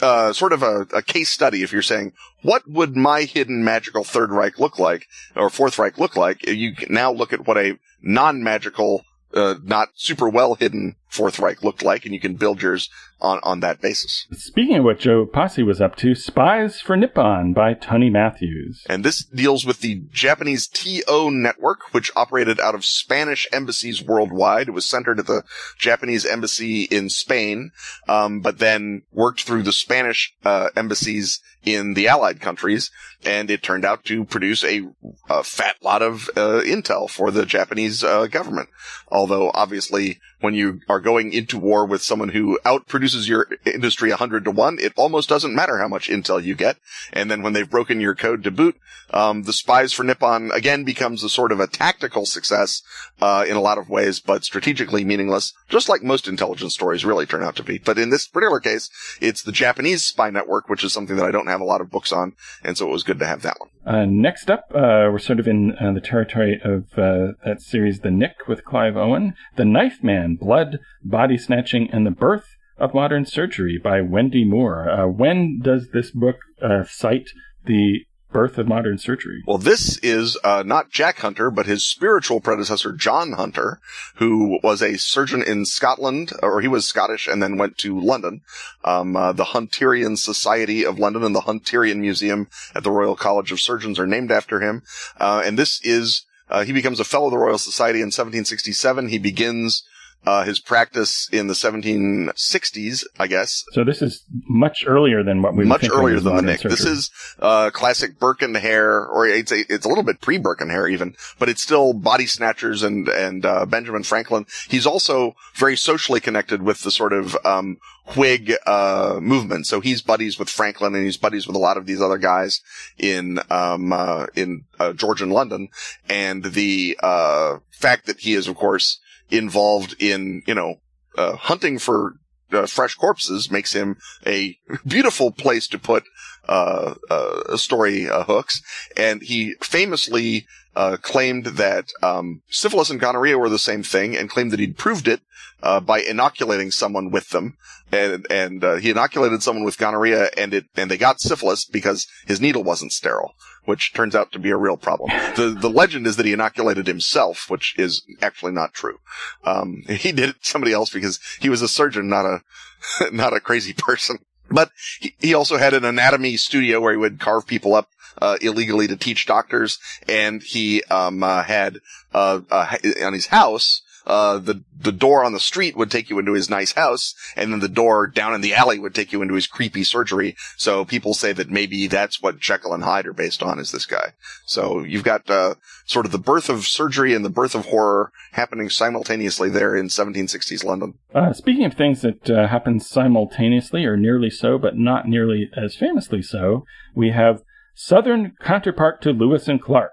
uh, 0.00 0.32
sort 0.32 0.52
of 0.52 0.62
a, 0.62 0.86
a, 0.92 1.02
case 1.02 1.30
study 1.30 1.62
if 1.62 1.72
you're 1.72 1.82
saying, 1.82 2.12
what 2.42 2.68
would 2.68 2.96
my 2.96 3.22
hidden 3.22 3.64
magical 3.64 4.04
Third 4.04 4.30
Reich 4.30 4.58
look 4.58 4.78
like, 4.78 5.06
or 5.34 5.48
Fourth 5.50 5.78
Reich 5.78 5.98
look 5.98 6.16
like? 6.16 6.46
You 6.46 6.74
can 6.74 6.92
now 6.92 7.12
look 7.12 7.32
at 7.32 7.46
what 7.46 7.56
a 7.56 7.78
non-magical, 8.02 9.04
uh, 9.34 9.54
not 9.62 9.88
super 9.94 10.28
well 10.28 10.54
hidden 10.54 10.96
Fourth 11.08 11.38
Reich 11.38 11.62
looked 11.62 11.82
like, 11.82 12.04
and 12.04 12.12
you 12.12 12.20
can 12.20 12.34
build 12.34 12.60
yours 12.62 12.90
on, 13.20 13.40
on 13.42 13.60
that 13.60 13.80
basis. 13.80 14.26
Speaking 14.32 14.76
of 14.76 14.84
what 14.84 14.98
Joe 14.98 15.26
Posse 15.26 15.62
was 15.62 15.80
up 15.80 15.96
to, 15.96 16.14
Spies 16.14 16.80
for 16.80 16.96
Nippon 16.96 17.52
by 17.52 17.74
Tony 17.74 18.10
Matthews. 18.10 18.84
And 18.88 19.04
this 19.04 19.24
deals 19.24 19.64
with 19.64 19.80
the 19.80 20.02
Japanese 20.10 20.66
TO 20.66 21.30
network, 21.30 21.92
which 21.92 22.10
operated 22.14 22.60
out 22.60 22.74
of 22.74 22.84
Spanish 22.84 23.48
embassies 23.52 24.02
worldwide. 24.02 24.68
It 24.68 24.72
was 24.72 24.84
centered 24.84 25.18
at 25.18 25.26
the 25.26 25.44
Japanese 25.78 26.26
embassy 26.26 26.82
in 26.82 27.08
Spain, 27.08 27.70
um, 28.08 28.40
but 28.40 28.58
then 28.58 29.02
worked 29.12 29.42
through 29.42 29.62
the 29.62 29.72
Spanish 29.72 30.34
uh, 30.44 30.68
embassies 30.76 31.40
in 31.64 31.94
the 31.94 32.06
Allied 32.06 32.40
countries, 32.40 32.90
and 33.24 33.50
it 33.50 33.62
turned 33.62 33.84
out 33.84 34.04
to 34.04 34.24
produce 34.24 34.62
a, 34.62 34.82
a 35.28 35.42
fat 35.42 35.76
lot 35.82 36.00
of 36.00 36.30
uh, 36.36 36.62
intel 36.64 37.10
for 37.10 37.30
the 37.32 37.44
Japanese 37.44 38.04
uh, 38.04 38.26
government. 38.28 38.68
Although 39.08 39.50
obviously 39.52 40.20
when 40.40 40.54
you 40.54 40.80
are 40.88 41.00
going 41.00 41.32
into 41.32 41.58
war 41.58 41.86
with 41.86 42.02
someone 42.02 42.28
who 42.28 42.58
outproduces 42.64 43.05
your 43.28 43.48
industry 43.64 44.10
a 44.10 44.16
hundred 44.16 44.44
to 44.44 44.50
one, 44.50 44.78
it 44.80 44.92
almost 44.96 45.28
doesn't 45.28 45.54
matter 45.54 45.78
how 45.78 45.88
much 45.88 46.08
intel 46.08 46.42
you 46.42 46.54
get. 46.54 46.76
And 47.12 47.30
then 47.30 47.42
when 47.42 47.52
they've 47.52 47.68
broken 47.68 48.00
your 48.00 48.14
code 48.14 48.44
to 48.44 48.50
boot, 48.50 48.76
um, 49.10 49.44
the 49.44 49.52
spies 49.52 49.92
for 49.92 50.02
Nippon 50.02 50.50
again 50.52 50.84
becomes 50.84 51.22
a 51.22 51.28
sort 51.28 51.52
of 51.52 51.60
a 51.60 51.66
tactical 51.66 52.26
success, 52.26 52.82
uh, 53.20 53.44
in 53.48 53.56
a 53.56 53.60
lot 53.60 53.78
of 53.78 53.88
ways, 53.88 54.20
but 54.20 54.44
strategically 54.44 55.04
meaningless, 55.04 55.52
just 55.68 55.88
like 55.88 56.02
most 56.02 56.28
intelligence 56.28 56.74
stories 56.74 57.04
really 57.04 57.26
turn 57.26 57.42
out 57.42 57.56
to 57.56 57.62
be. 57.62 57.78
But 57.78 57.98
in 57.98 58.10
this 58.10 58.26
particular 58.26 58.60
case, 58.60 58.90
it's 59.20 59.42
the 59.42 59.52
Japanese 59.52 60.04
spy 60.04 60.30
network, 60.30 60.68
which 60.68 60.84
is 60.84 60.92
something 60.92 61.16
that 61.16 61.26
I 61.26 61.30
don't 61.30 61.46
have 61.46 61.60
a 61.60 61.64
lot 61.64 61.80
of 61.80 61.90
books 61.90 62.12
on. 62.12 62.32
And 62.64 62.76
so 62.76 62.88
it 62.88 62.92
was 62.92 63.04
good 63.04 63.18
to 63.20 63.26
have 63.26 63.42
that 63.42 63.58
one. 63.58 63.70
Uh, 63.86 64.04
next 64.04 64.50
up, 64.50 64.64
uh, 64.74 65.06
we're 65.10 65.18
sort 65.18 65.38
of 65.38 65.46
in 65.46 65.76
uh, 65.80 65.92
the 65.92 66.00
territory 66.00 66.60
of 66.64 66.98
uh, 66.98 67.34
that 67.44 67.60
series, 67.60 68.00
The 68.00 68.10
Knick 68.10 68.48
with 68.48 68.64
Clive 68.64 68.96
Owen, 68.96 69.34
The 69.54 69.64
Knife 69.64 70.02
Man, 70.02 70.34
Blood, 70.34 70.80
Body 71.04 71.38
Snatching, 71.38 71.88
and 71.92 72.04
the 72.04 72.10
Birth 72.10 72.55
of 72.78 72.94
Modern 72.94 73.24
Surgery 73.24 73.78
by 73.82 74.00
Wendy 74.00 74.44
Moore. 74.44 74.88
Uh, 74.88 75.06
when 75.06 75.60
does 75.62 75.90
this 75.92 76.10
book 76.10 76.36
uh, 76.62 76.84
cite 76.84 77.30
the 77.64 78.06
birth 78.36 78.58
of 78.58 78.68
modern 78.68 78.98
surgery. 78.98 79.42
Well, 79.46 79.56
this 79.56 79.96
is 79.98 80.36
uh, 80.44 80.62
not 80.66 80.90
Jack 80.90 81.20
Hunter, 81.20 81.50
but 81.50 81.64
his 81.64 81.86
spiritual 81.86 82.40
predecessor, 82.40 82.92
John 82.92 83.32
Hunter, 83.32 83.80
who 84.16 84.58
was 84.62 84.82
a 84.82 84.98
surgeon 84.98 85.42
in 85.42 85.64
Scotland, 85.64 86.32
or 86.42 86.60
he 86.60 86.68
was 86.68 86.86
Scottish 86.86 87.26
and 87.26 87.42
then 87.42 87.56
went 87.56 87.78
to 87.78 87.98
London. 87.98 88.42
Um, 88.84 89.16
uh, 89.16 89.32
the 89.32 89.44
Hunterian 89.44 90.18
Society 90.18 90.84
of 90.84 90.98
London 90.98 91.24
and 91.24 91.34
the 91.34 91.42
Hunterian 91.42 91.96
Museum 91.96 92.48
at 92.74 92.84
the 92.84 92.90
Royal 92.90 93.16
College 93.16 93.52
of 93.52 93.60
Surgeons 93.60 93.98
are 93.98 94.06
named 94.06 94.30
after 94.30 94.60
him. 94.60 94.82
Uh, 95.18 95.42
and 95.42 95.58
this 95.58 95.80
is, 95.82 96.26
uh, 96.50 96.64
he 96.64 96.72
becomes 96.72 97.00
a 97.00 97.04
fellow 97.04 97.26
of 97.26 97.32
the 97.32 97.38
Royal 97.38 97.56
Society 97.56 98.00
in 98.00 98.08
1767. 98.08 99.08
He 99.08 99.18
begins 99.18 99.82
uh, 100.24 100.44
his 100.44 100.58
practice 100.58 101.28
in 101.32 101.46
the 101.46 101.54
1760s, 101.54 103.04
I 103.18 103.26
guess. 103.26 103.64
So 103.72 103.84
this 103.84 104.02
is 104.02 104.24
much 104.48 104.84
earlier 104.86 105.22
than 105.22 105.42
what 105.42 105.54
we 105.54 105.64
much 105.64 105.88
earlier 105.88 106.18
than 106.18 106.36
the 106.36 106.42
Knick. 106.42 106.62
This 106.62 106.84
is 106.84 107.10
uh, 107.38 107.70
classic 107.70 108.18
Burke 108.18 108.42
and 108.42 108.56
Hare, 108.56 109.06
or 109.06 109.26
it's 109.26 109.52
a, 109.52 109.60
it's 109.72 109.86
a 109.86 109.88
little 109.88 110.04
bit 110.04 110.20
pre 110.20 110.38
Burke 110.38 110.60
and 110.60 110.70
Hare 110.70 110.88
even, 110.88 111.14
but 111.38 111.48
it's 111.48 111.62
still 111.62 111.92
body 111.92 112.26
snatchers 112.26 112.82
and 112.82 113.08
and 113.08 113.46
uh, 113.46 113.66
Benjamin 113.66 114.02
Franklin. 114.02 114.46
He's 114.68 114.86
also 114.86 115.36
very 115.54 115.76
socially 115.76 116.20
connected 116.20 116.62
with 116.62 116.82
the 116.82 116.90
sort 116.90 117.12
of 117.12 117.36
um, 117.44 117.78
Whig 118.14 118.54
uh, 118.66 119.18
movement. 119.20 119.66
So 119.66 119.80
he's 119.80 120.02
buddies 120.02 120.38
with 120.38 120.48
Franklin 120.48 120.94
and 120.94 121.04
he's 121.04 121.16
buddies 121.16 121.46
with 121.46 121.56
a 121.56 121.60
lot 121.60 121.76
of 121.76 121.86
these 121.86 122.00
other 122.00 122.18
guys 122.18 122.60
in 122.98 123.40
um, 123.50 123.92
uh, 123.92 124.26
in 124.34 124.64
uh, 124.78 124.92
Georgian 124.92 125.30
London. 125.30 125.68
And 126.08 126.44
the 126.44 126.98
uh, 127.00 127.58
fact 127.70 128.06
that 128.06 128.20
he 128.20 128.34
is, 128.34 128.46
of 128.48 128.56
course, 128.56 129.00
involved 129.30 129.94
in, 129.98 130.42
you 130.46 130.54
know, 130.54 130.76
uh, 131.16 131.36
hunting 131.36 131.78
for 131.78 132.14
uh, 132.52 132.66
fresh 132.66 132.94
corpses 132.94 133.50
makes 133.50 133.72
him 133.72 133.96
a 134.26 134.56
beautiful 134.86 135.30
place 135.30 135.66
to 135.68 135.78
put 135.78 136.04
uh, 136.48 136.94
uh 137.10 137.56
story 137.56 138.08
uh, 138.08 138.24
hooks. 138.24 138.62
And 138.96 139.22
he 139.22 139.54
famously 139.60 140.46
uh, 140.76 140.96
claimed 141.00 141.46
that 141.46 141.86
um, 142.02 142.42
syphilis 142.48 142.90
and 142.90 143.00
gonorrhea 143.00 143.38
were 143.38 143.48
the 143.48 143.58
same 143.58 143.82
thing, 143.82 144.16
and 144.16 144.30
claimed 144.30 144.52
that 144.52 144.60
he'd 144.60 144.78
proved 144.78 145.08
it 145.08 145.22
by 145.60 146.00
inoculating 146.00 146.70
someone 146.70 147.10
with 147.10 147.30
them. 147.30 147.56
And 147.90 148.26
and 148.30 148.62
he 148.80 148.90
inoculated 148.90 149.42
someone 149.42 149.64
with 149.64 149.78
gonorrhea, 149.78 150.28
and 150.36 150.52
it 150.52 150.66
and 150.76 150.90
they 150.90 150.98
got 150.98 151.20
syphilis 151.20 151.64
because 151.64 152.06
his 152.26 152.40
needle 152.40 152.62
wasn't 152.62 152.92
sterile 152.92 153.34
which 153.66 153.92
turns 153.92 154.14
out 154.14 154.32
to 154.32 154.38
be 154.38 154.50
a 154.50 154.56
real 154.56 154.76
problem. 154.76 155.10
The 155.36 155.56
the 155.58 155.70
legend 155.70 156.06
is 156.06 156.16
that 156.16 156.26
he 156.26 156.32
inoculated 156.32 156.86
himself, 156.86 157.50
which 157.50 157.78
is 157.78 158.02
actually 158.22 158.52
not 158.52 158.72
true. 158.72 158.98
Um, 159.44 159.82
he 159.88 160.12
did 160.12 160.30
it 160.30 160.36
somebody 160.40 160.72
else 160.72 160.90
because 160.90 161.20
he 161.40 161.48
was 161.48 161.62
a 161.62 161.68
surgeon, 161.68 162.08
not 162.08 162.24
a 162.24 162.42
not 163.12 163.36
a 163.36 163.40
crazy 163.40 163.74
person. 163.74 164.18
But 164.48 164.70
he, 165.00 165.14
he 165.18 165.34
also 165.34 165.56
had 165.56 165.74
an 165.74 165.84
anatomy 165.84 166.36
studio 166.36 166.80
where 166.80 166.92
he 166.92 166.98
would 166.98 167.18
carve 167.18 167.46
people 167.46 167.74
up 167.74 167.90
uh, 168.22 168.38
illegally 168.40 168.86
to 168.86 168.96
teach 168.96 169.26
doctors, 169.26 169.78
and 170.08 170.42
he 170.42 170.82
um, 170.84 171.22
uh, 171.22 171.42
had 171.42 171.80
uh, 172.14 172.40
uh 172.50 172.76
on 173.02 173.12
his 173.12 173.26
house 173.26 173.82
uh, 174.06 174.38
the, 174.38 174.62
the 174.78 174.92
door 174.92 175.24
on 175.24 175.32
the 175.32 175.40
street 175.40 175.76
would 175.76 175.90
take 175.90 176.08
you 176.08 176.18
into 176.18 176.32
his 176.32 176.48
nice 176.48 176.72
house, 176.72 177.14
and 177.34 177.52
then 177.52 177.60
the 177.60 177.68
door 177.68 178.06
down 178.06 178.34
in 178.34 178.40
the 178.40 178.54
alley 178.54 178.78
would 178.78 178.94
take 178.94 179.12
you 179.12 179.22
into 179.22 179.34
his 179.34 179.46
creepy 179.46 179.82
surgery. 179.82 180.36
So 180.56 180.84
people 180.84 181.14
say 181.14 181.32
that 181.32 181.50
maybe 181.50 181.86
that's 181.86 182.22
what 182.22 182.38
Jekyll 182.38 182.72
and 182.72 182.84
Hyde 182.84 183.06
are 183.06 183.12
based 183.12 183.42
on 183.42 183.58
is 183.58 183.72
this 183.72 183.86
guy. 183.86 184.12
So 184.44 184.82
you've 184.82 185.04
got, 185.04 185.28
uh, 185.28 185.54
sort 185.86 186.06
of 186.06 186.12
the 186.12 186.18
birth 186.18 186.48
of 186.48 186.66
surgery 186.66 187.14
and 187.14 187.24
the 187.24 187.30
birth 187.30 187.54
of 187.54 187.66
horror 187.66 188.12
happening 188.32 188.68
simultaneously 188.68 189.48
there 189.48 189.76
in 189.76 189.86
1760s 189.86 190.64
London. 190.64 190.94
Uh, 191.14 191.32
speaking 191.32 191.64
of 191.64 191.74
things 191.74 192.02
that 192.02 192.28
uh, 192.28 192.48
happen 192.48 192.80
simultaneously 192.80 193.84
or 193.84 193.96
nearly 193.96 194.30
so, 194.30 194.58
but 194.58 194.76
not 194.76 195.06
nearly 195.08 195.50
as 195.56 195.76
famously 195.76 196.22
so, 196.22 196.64
we 196.94 197.10
have 197.10 197.42
Southern 197.74 198.34
counterpart 198.40 199.02
to 199.02 199.10
Lewis 199.10 199.48
and 199.48 199.60
Clark, 199.60 199.92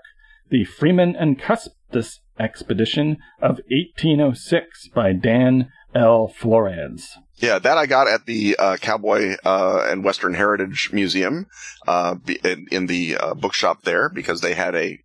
the 0.50 0.64
Freeman 0.64 1.16
and 1.16 1.40
Custis 1.40 2.22
expedition 2.40 3.18
of 3.42 3.60
1806 3.70 4.90
by 4.90 5.14
Dan 5.14 5.72
L. 5.96 6.28
Flores. 6.28 7.18
Yeah, 7.38 7.60
that 7.60 7.78
I 7.78 7.86
got 7.86 8.08
at 8.08 8.26
the 8.26 8.56
uh, 8.58 8.78
Cowboy 8.78 9.36
uh, 9.44 9.88
and 9.90 10.04
Western 10.04 10.34
Heritage 10.34 10.92
Museum 10.94 11.48
uh, 11.88 12.16
in, 12.44 12.68
in, 12.72 12.88
the 12.88 13.18
uh, 13.18 13.34
bookshop 13.34 13.84
there 13.84 14.10
because 14.10 14.42
they 14.42 14.54
had 14.54 14.76
a 14.76 15.00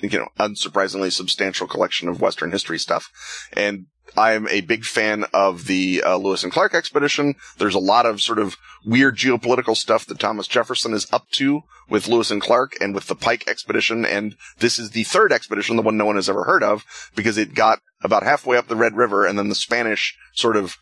you 0.00 0.18
know 0.18 0.28
unsurprisingly 0.38 1.12
substantial 1.12 1.66
collection 1.66 2.08
of 2.08 2.20
Western 2.20 2.50
history 2.50 2.78
stuff, 2.78 3.10
and 3.52 3.86
I'm 4.16 4.46
a 4.48 4.60
big 4.60 4.84
fan 4.84 5.24
of 5.32 5.66
the 5.66 6.02
uh, 6.04 6.16
Lewis 6.16 6.42
and 6.44 6.52
Clark 6.52 6.74
expedition. 6.74 7.34
There's 7.58 7.74
a 7.74 7.80
lot 7.80 8.04
of 8.04 8.20
sort 8.20 8.38
of 8.38 8.56
weird 8.84 9.16
geopolitical 9.16 9.76
stuff 9.76 10.04
that 10.06 10.18
Thomas 10.18 10.46
Jefferson 10.46 10.92
is 10.92 11.10
up 11.12 11.28
to 11.32 11.62
with 11.88 12.08
Lewis 12.08 12.30
and 12.30 12.40
Clark 12.40 12.74
and 12.80 12.94
with 12.94 13.06
the 13.06 13.14
Pike 13.14 13.48
expedition. 13.48 14.04
And 14.04 14.36
this 14.58 14.78
is 14.78 14.90
the 14.90 15.04
third 15.04 15.32
expedition, 15.32 15.76
the 15.76 15.82
one 15.82 15.96
no 15.96 16.04
one 16.04 16.16
has 16.16 16.28
ever 16.28 16.44
heard 16.44 16.62
of, 16.62 16.84
because 17.14 17.38
it 17.38 17.54
got 17.54 17.80
about 18.02 18.22
halfway 18.22 18.56
up 18.56 18.68
the 18.68 18.76
Red 18.76 18.96
River 18.96 19.24
and 19.24 19.38
then 19.38 19.48
the 19.48 19.54
Spanish 19.54 20.16
sort 20.34 20.56
of 20.56 20.76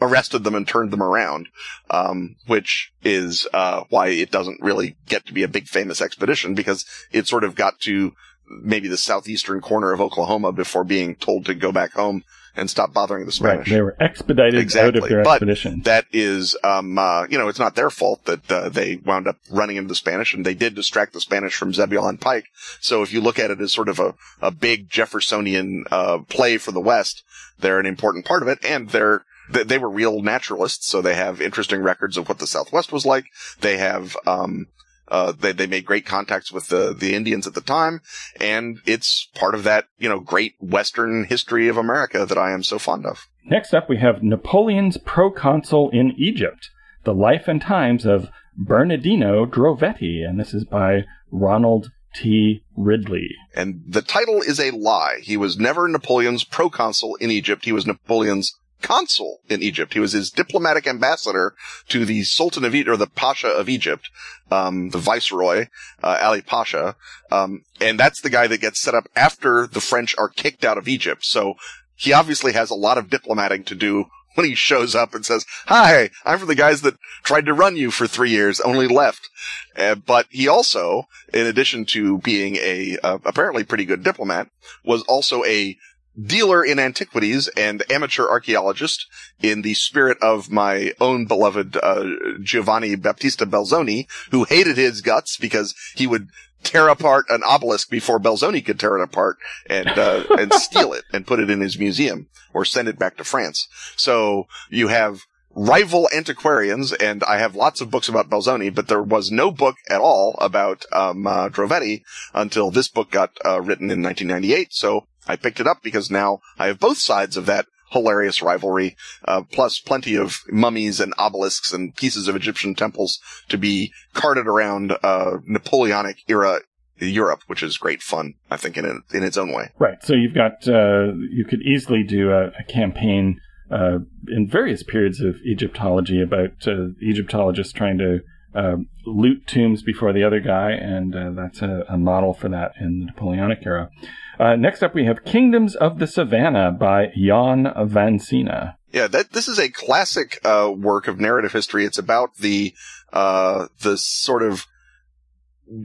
arrested 0.00 0.44
them 0.44 0.54
and 0.54 0.66
turned 0.66 0.90
them 0.90 1.02
around, 1.02 1.48
um, 1.90 2.36
which 2.46 2.92
is 3.02 3.46
uh, 3.52 3.84
why 3.88 4.08
it 4.08 4.30
doesn't 4.30 4.60
really 4.60 4.96
get 5.06 5.26
to 5.26 5.32
be 5.32 5.42
a 5.42 5.48
big 5.48 5.66
famous 5.66 6.00
expedition 6.00 6.54
because 6.54 6.84
it 7.12 7.26
sort 7.26 7.44
of 7.44 7.54
got 7.54 7.80
to 7.80 8.12
maybe 8.48 8.88
the 8.88 8.96
southeastern 8.96 9.60
corner 9.60 9.92
of 9.92 10.00
Oklahoma 10.00 10.52
before 10.52 10.84
being 10.84 11.16
told 11.16 11.46
to 11.46 11.54
go 11.54 11.72
back 11.72 11.92
home 11.92 12.22
and 12.56 12.70
stop 12.70 12.92
bothering 12.92 13.26
the 13.26 13.32
Spanish. 13.32 13.68
Right. 13.68 13.76
They 13.76 13.82
were 13.82 13.96
expedited 14.00 14.58
exactly. 14.58 15.00
out 15.00 15.04
of 15.04 15.08
their 15.10 15.22
but 15.22 15.42
expedition. 15.42 15.82
That 15.82 16.06
is, 16.10 16.56
um, 16.64 16.98
uh, 16.98 17.26
you 17.28 17.36
know, 17.38 17.48
it's 17.48 17.58
not 17.58 17.74
their 17.74 17.90
fault 17.90 18.24
that 18.24 18.50
uh, 18.50 18.68
they 18.70 18.96
wound 18.96 19.28
up 19.28 19.36
running 19.50 19.76
into 19.76 19.88
the 19.88 19.94
Spanish, 19.94 20.32
and 20.32 20.44
they 20.44 20.54
did 20.54 20.74
distract 20.74 21.12
the 21.12 21.20
Spanish 21.20 21.54
from 21.54 21.74
Zebulon 21.74 22.18
Pike. 22.18 22.46
So 22.80 23.02
if 23.02 23.12
you 23.12 23.20
look 23.20 23.38
at 23.38 23.50
it 23.50 23.60
as 23.60 23.72
sort 23.72 23.88
of 23.88 23.98
a, 23.98 24.14
a 24.40 24.50
big 24.50 24.88
Jeffersonian 24.88 25.84
uh, 25.90 26.18
play 26.28 26.56
for 26.56 26.72
the 26.72 26.80
West, 26.80 27.24
they're 27.58 27.80
an 27.80 27.86
important 27.86 28.24
part 28.24 28.42
of 28.42 28.48
it, 28.48 28.64
and 28.64 28.88
they're 28.88 29.24
they 29.48 29.78
were 29.78 29.90
real 29.90 30.22
naturalists, 30.22 30.86
so 30.86 31.00
they 31.00 31.14
have 31.14 31.40
interesting 31.40 31.82
records 31.82 32.16
of 32.16 32.28
what 32.28 32.38
the 32.38 32.46
Southwest 32.46 32.92
was 32.92 33.06
like. 33.06 33.26
They 33.60 33.78
have, 33.78 34.16
um, 34.26 34.66
uh, 35.08 35.32
they, 35.32 35.52
they 35.52 35.66
made 35.66 35.84
great 35.84 36.06
contacts 36.06 36.50
with 36.50 36.68
the, 36.68 36.94
the 36.98 37.14
Indians 37.14 37.46
at 37.46 37.54
the 37.54 37.60
time. 37.60 38.00
And 38.40 38.78
it's 38.86 39.28
part 39.34 39.54
of 39.54 39.64
that, 39.64 39.86
you 39.98 40.08
know, 40.08 40.20
great 40.20 40.54
Western 40.60 41.24
history 41.24 41.68
of 41.68 41.76
America 41.76 42.26
that 42.26 42.38
I 42.38 42.52
am 42.52 42.62
so 42.62 42.78
fond 42.78 43.06
of. 43.06 43.28
Next 43.44 43.72
up, 43.72 43.88
we 43.88 43.98
have 43.98 44.22
Napoleon's 44.22 44.98
proconsul 44.98 45.90
in 45.90 46.12
Egypt, 46.18 46.70
the 47.04 47.14
life 47.14 47.46
and 47.46 47.62
times 47.62 48.04
of 48.04 48.28
Bernardino 48.56 49.46
Drovetti. 49.46 50.26
And 50.26 50.40
this 50.40 50.52
is 50.52 50.64
by 50.64 51.04
Ronald 51.30 51.90
T. 52.16 52.62
Ridley. 52.76 53.28
And 53.54 53.82
the 53.86 54.02
title 54.02 54.40
is 54.40 54.58
a 54.58 54.70
lie. 54.70 55.18
He 55.22 55.36
was 55.36 55.58
never 55.58 55.86
Napoleon's 55.86 56.44
proconsul 56.44 57.14
in 57.16 57.30
Egypt. 57.30 57.64
He 57.64 57.72
was 57.72 57.86
Napoleon's 57.86 58.58
consul 58.82 59.40
in 59.48 59.62
Egypt. 59.62 59.94
He 59.94 60.00
was 60.00 60.12
his 60.12 60.30
diplomatic 60.30 60.86
ambassador 60.86 61.54
to 61.88 62.04
the 62.04 62.22
Sultan 62.24 62.64
of 62.64 62.74
Egypt, 62.74 62.90
or 62.90 62.96
the 62.96 63.06
Pasha 63.06 63.48
of 63.48 63.68
Egypt, 63.68 64.10
um, 64.50 64.90
the 64.90 64.98
viceroy, 64.98 65.66
uh, 66.02 66.18
Ali 66.22 66.42
Pasha. 66.42 66.96
Um, 67.30 67.64
and 67.80 67.98
that's 67.98 68.20
the 68.20 68.30
guy 68.30 68.46
that 68.46 68.60
gets 68.60 68.80
set 68.80 68.94
up 68.94 69.08
after 69.16 69.66
the 69.66 69.80
French 69.80 70.14
are 70.18 70.28
kicked 70.28 70.64
out 70.64 70.78
of 70.78 70.88
Egypt. 70.88 71.24
So 71.24 71.54
he 71.94 72.12
obviously 72.12 72.52
has 72.52 72.70
a 72.70 72.74
lot 72.74 72.98
of 72.98 73.10
diplomating 73.10 73.64
to 73.64 73.74
do 73.74 74.06
when 74.34 74.46
he 74.46 74.54
shows 74.54 74.94
up 74.94 75.14
and 75.14 75.24
says, 75.24 75.46
hi, 75.66 76.10
I'm 76.24 76.38
from 76.38 76.48
the 76.48 76.54
guys 76.54 76.82
that 76.82 76.98
tried 77.24 77.46
to 77.46 77.54
run 77.54 77.76
you 77.76 77.90
for 77.90 78.06
three 78.06 78.30
years, 78.30 78.60
only 78.60 78.86
left. 78.86 79.28
Uh, 79.74 79.94
but 79.94 80.26
he 80.30 80.46
also, 80.46 81.08
in 81.32 81.46
addition 81.46 81.86
to 81.86 82.18
being 82.18 82.56
a, 82.56 82.98
uh, 83.02 83.18
apparently 83.24 83.64
pretty 83.64 83.86
good 83.86 84.04
diplomat, 84.04 84.48
was 84.84 85.02
also 85.04 85.42
a 85.44 85.76
dealer 86.20 86.64
in 86.64 86.78
antiquities 86.78 87.48
and 87.48 87.82
amateur 87.90 88.26
archaeologist 88.28 89.06
in 89.42 89.62
the 89.62 89.74
spirit 89.74 90.18
of 90.22 90.50
my 90.50 90.92
own 91.00 91.26
beloved 91.26 91.76
uh, 91.82 92.04
Giovanni 92.42 92.94
Battista 92.96 93.46
Belzoni, 93.46 94.06
who 94.30 94.44
hated 94.44 94.76
his 94.76 95.00
guts 95.00 95.36
because 95.36 95.74
he 95.94 96.06
would 96.06 96.28
tear 96.62 96.88
apart 96.88 97.26
an 97.28 97.42
obelisk 97.44 97.90
before 97.90 98.18
Belzoni 98.18 98.64
could 98.64 98.80
tear 98.80 98.96
it 98.96 99.02
apart 99.02 99.36
and 99.68 99.88
uh, 99.88 100.24
and 100.38 100.52
steal 100.54 100.92
it 100.92 101.04
and 101.12 101.26
put 101.26 101.40
it 101.40 101.50
in 101.50 101.60
his 101.60 101.78
museum 101.78 102.28
or 102.52 102.64
send 102.64 102.88
it 102.88 102.98
back 102.98 103.16
to 103.16 103.24
France. 103.24 103.68
So 103.96 104.46
you 104.70 104.88
have 104.88 105.20
rival 105.56 106.08
antiquarians, 106.14 106.92
and 106.92 107.24
I 107.24 107.38
have 107.38 107.56
lots 107.56 107.80
of 107.80 107.90
books 107.90 108.08
about 108.08 108.28
Belzoni, 108.28 108.72
but 108.72 108.88
there 108.88 109.02
was 109.02 109.30
no 109.30 109.50
book 109.50 109.76
at 109.88 110.00
all 110.00 110.36
about 110.38 110.84
um, 110.92 111.26
uh, 111.26 111.48
Drovetti 111.48 112.02
until 112.34 112.70
this 112.70 112.88
book 112.88 113.10
got 113.10 113.30
uh, 113.44 113.60
written 113.60 113.90
in 113.90 114.02
1998. 114.02 114.72
So 114.72 115.06
I 115.26 115.36
picked 115.36 115.60
it 115.60 115.66
up 115.66 115.82
because 115.82 116.10
now 116.10 116.40
I 116.58 116.66
have 116.68 116.78
both 116.78 116.98
sides 116.98 117.36
of 117.36 117.46
that 117.46 117.66
hilarious 117.90 118.42
rivalry, 118.42 118.96
uh, 119.24 119.42
plus 119.50 119.78
plenty 119.78 120.16
of 120.16 120.40
mummies 120.48 121.00
and 121.00 121.14
obelisks 121.18 121.72
and 121.72 121.94
pieces 121.94 122.28
of 122.28 122.36
Egyptian 122.36 122.74
temples 122.74 123.20
to 123.48 123.56
be 123.56 123.92
carted 124.12 124.46
around 124.46 124.92
uh, 125.02 125.38
Napoleonic 125.46 126.18
era 126.28 126.60
Europe, 126.98 127.42
which 127.46 127.62
is 127.62 127.76
great 127.76 128.02
fun, 128.02 128.34
I 128.50 128.56
think, 128.56 128.76
in 128.76 129.02
in 129.12 129.22
its 129.22 129.36
own 129.36 129.52
way. 129.52 129.70
Right. 129.78 130.02
So 130.02 130.14
you've 130.14 130.34
got 130.34 130.66
uh, 130.66 131.12
you 131.30 131.44
could 131.48 131.62
easily 131.62 132.02
do 132.02 132.30
a, 132.30 132.48
a 132.58 132.64
campaign 132.64 133.40
uh, 133.70 133.98
in 134.28 134.48
various 134.48 134.82
periods 134.82 135.20
of 135.20 135.36
Egyptology 135.44 136.22
about 136.22 136.66
uh, 136.66 136.88
Egyptologists 137.02 137.72
trying 137.72 137.98
to 137.98 138.20
uh, 138.54 138.76
loot 139.04 139.46
tombs 139.46 139.82
before 139.82 140.12
the 140.12 140.24
other 140.24 140.40
guy, 140.40 140.70
and 140.70 141.14
uh, 141.14 141.30
that's 141.30 141.60
a, 141.60 141.84
a, 141.88 141.98
model 141.98 142.32
for 142.32 142.48
that 142.48 142.72
in 142.80 143.00
the 143.00 143.06
Napoleonic 143.06 143.58
era. 143.66 143.90
Uh, 144.38 144.54
next 144.56 144.82
up, 144.82 144.94
we 144.94 145.06
have 145.06 145.24
Kingdoms 145.24 145.74
of 145.74 145.98
the 145.98 146.06
Savannah 146.06 146.70
by 146.70 147.06
Jan 147.16 147.64
Vansina. 147.64 148.76
Yeah, 148.92 149.06
that 149.08 149.32
this 149.32 149.48
is 149.48 149.58
a 149.58 149.68
classic 149.68 150.38
uh, 150.44 150.72
work 150.74 151.08
of 151.08 151.18
narrative 151.18 151.52
history. 151.52 151.84
It's 151.84 151.98
about 151.98 152.36
the 152.36 152.74
uh, 153.12 153.68
the 153.80 153.96
sort 153.96 154.42
of 154.42 154.66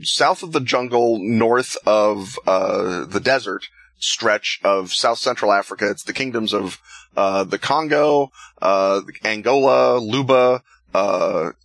south 0.02 0.42
of 0.42 0.52
the 0.52 0.60
jungle, 0.60 1.18
north 1.18 1.76
of 1.86 2.38
uh, 2.46 3.04
the 3.06 3.20
desert 3.20 3.66
stretch 3.98 4.60
of 4.64 4.92
South 4.92 5.18
Central 5.18 5.52
Africa. 5.52 5.90
It's 5.90 6.04
the 6.04 6.12
kingdoms 6.12 6.52
of 6.52 6.80
the 7.14 7.58
Congo, 7.60 8.30
Angola, 9.24 9.98
Luba, 9.98 10.62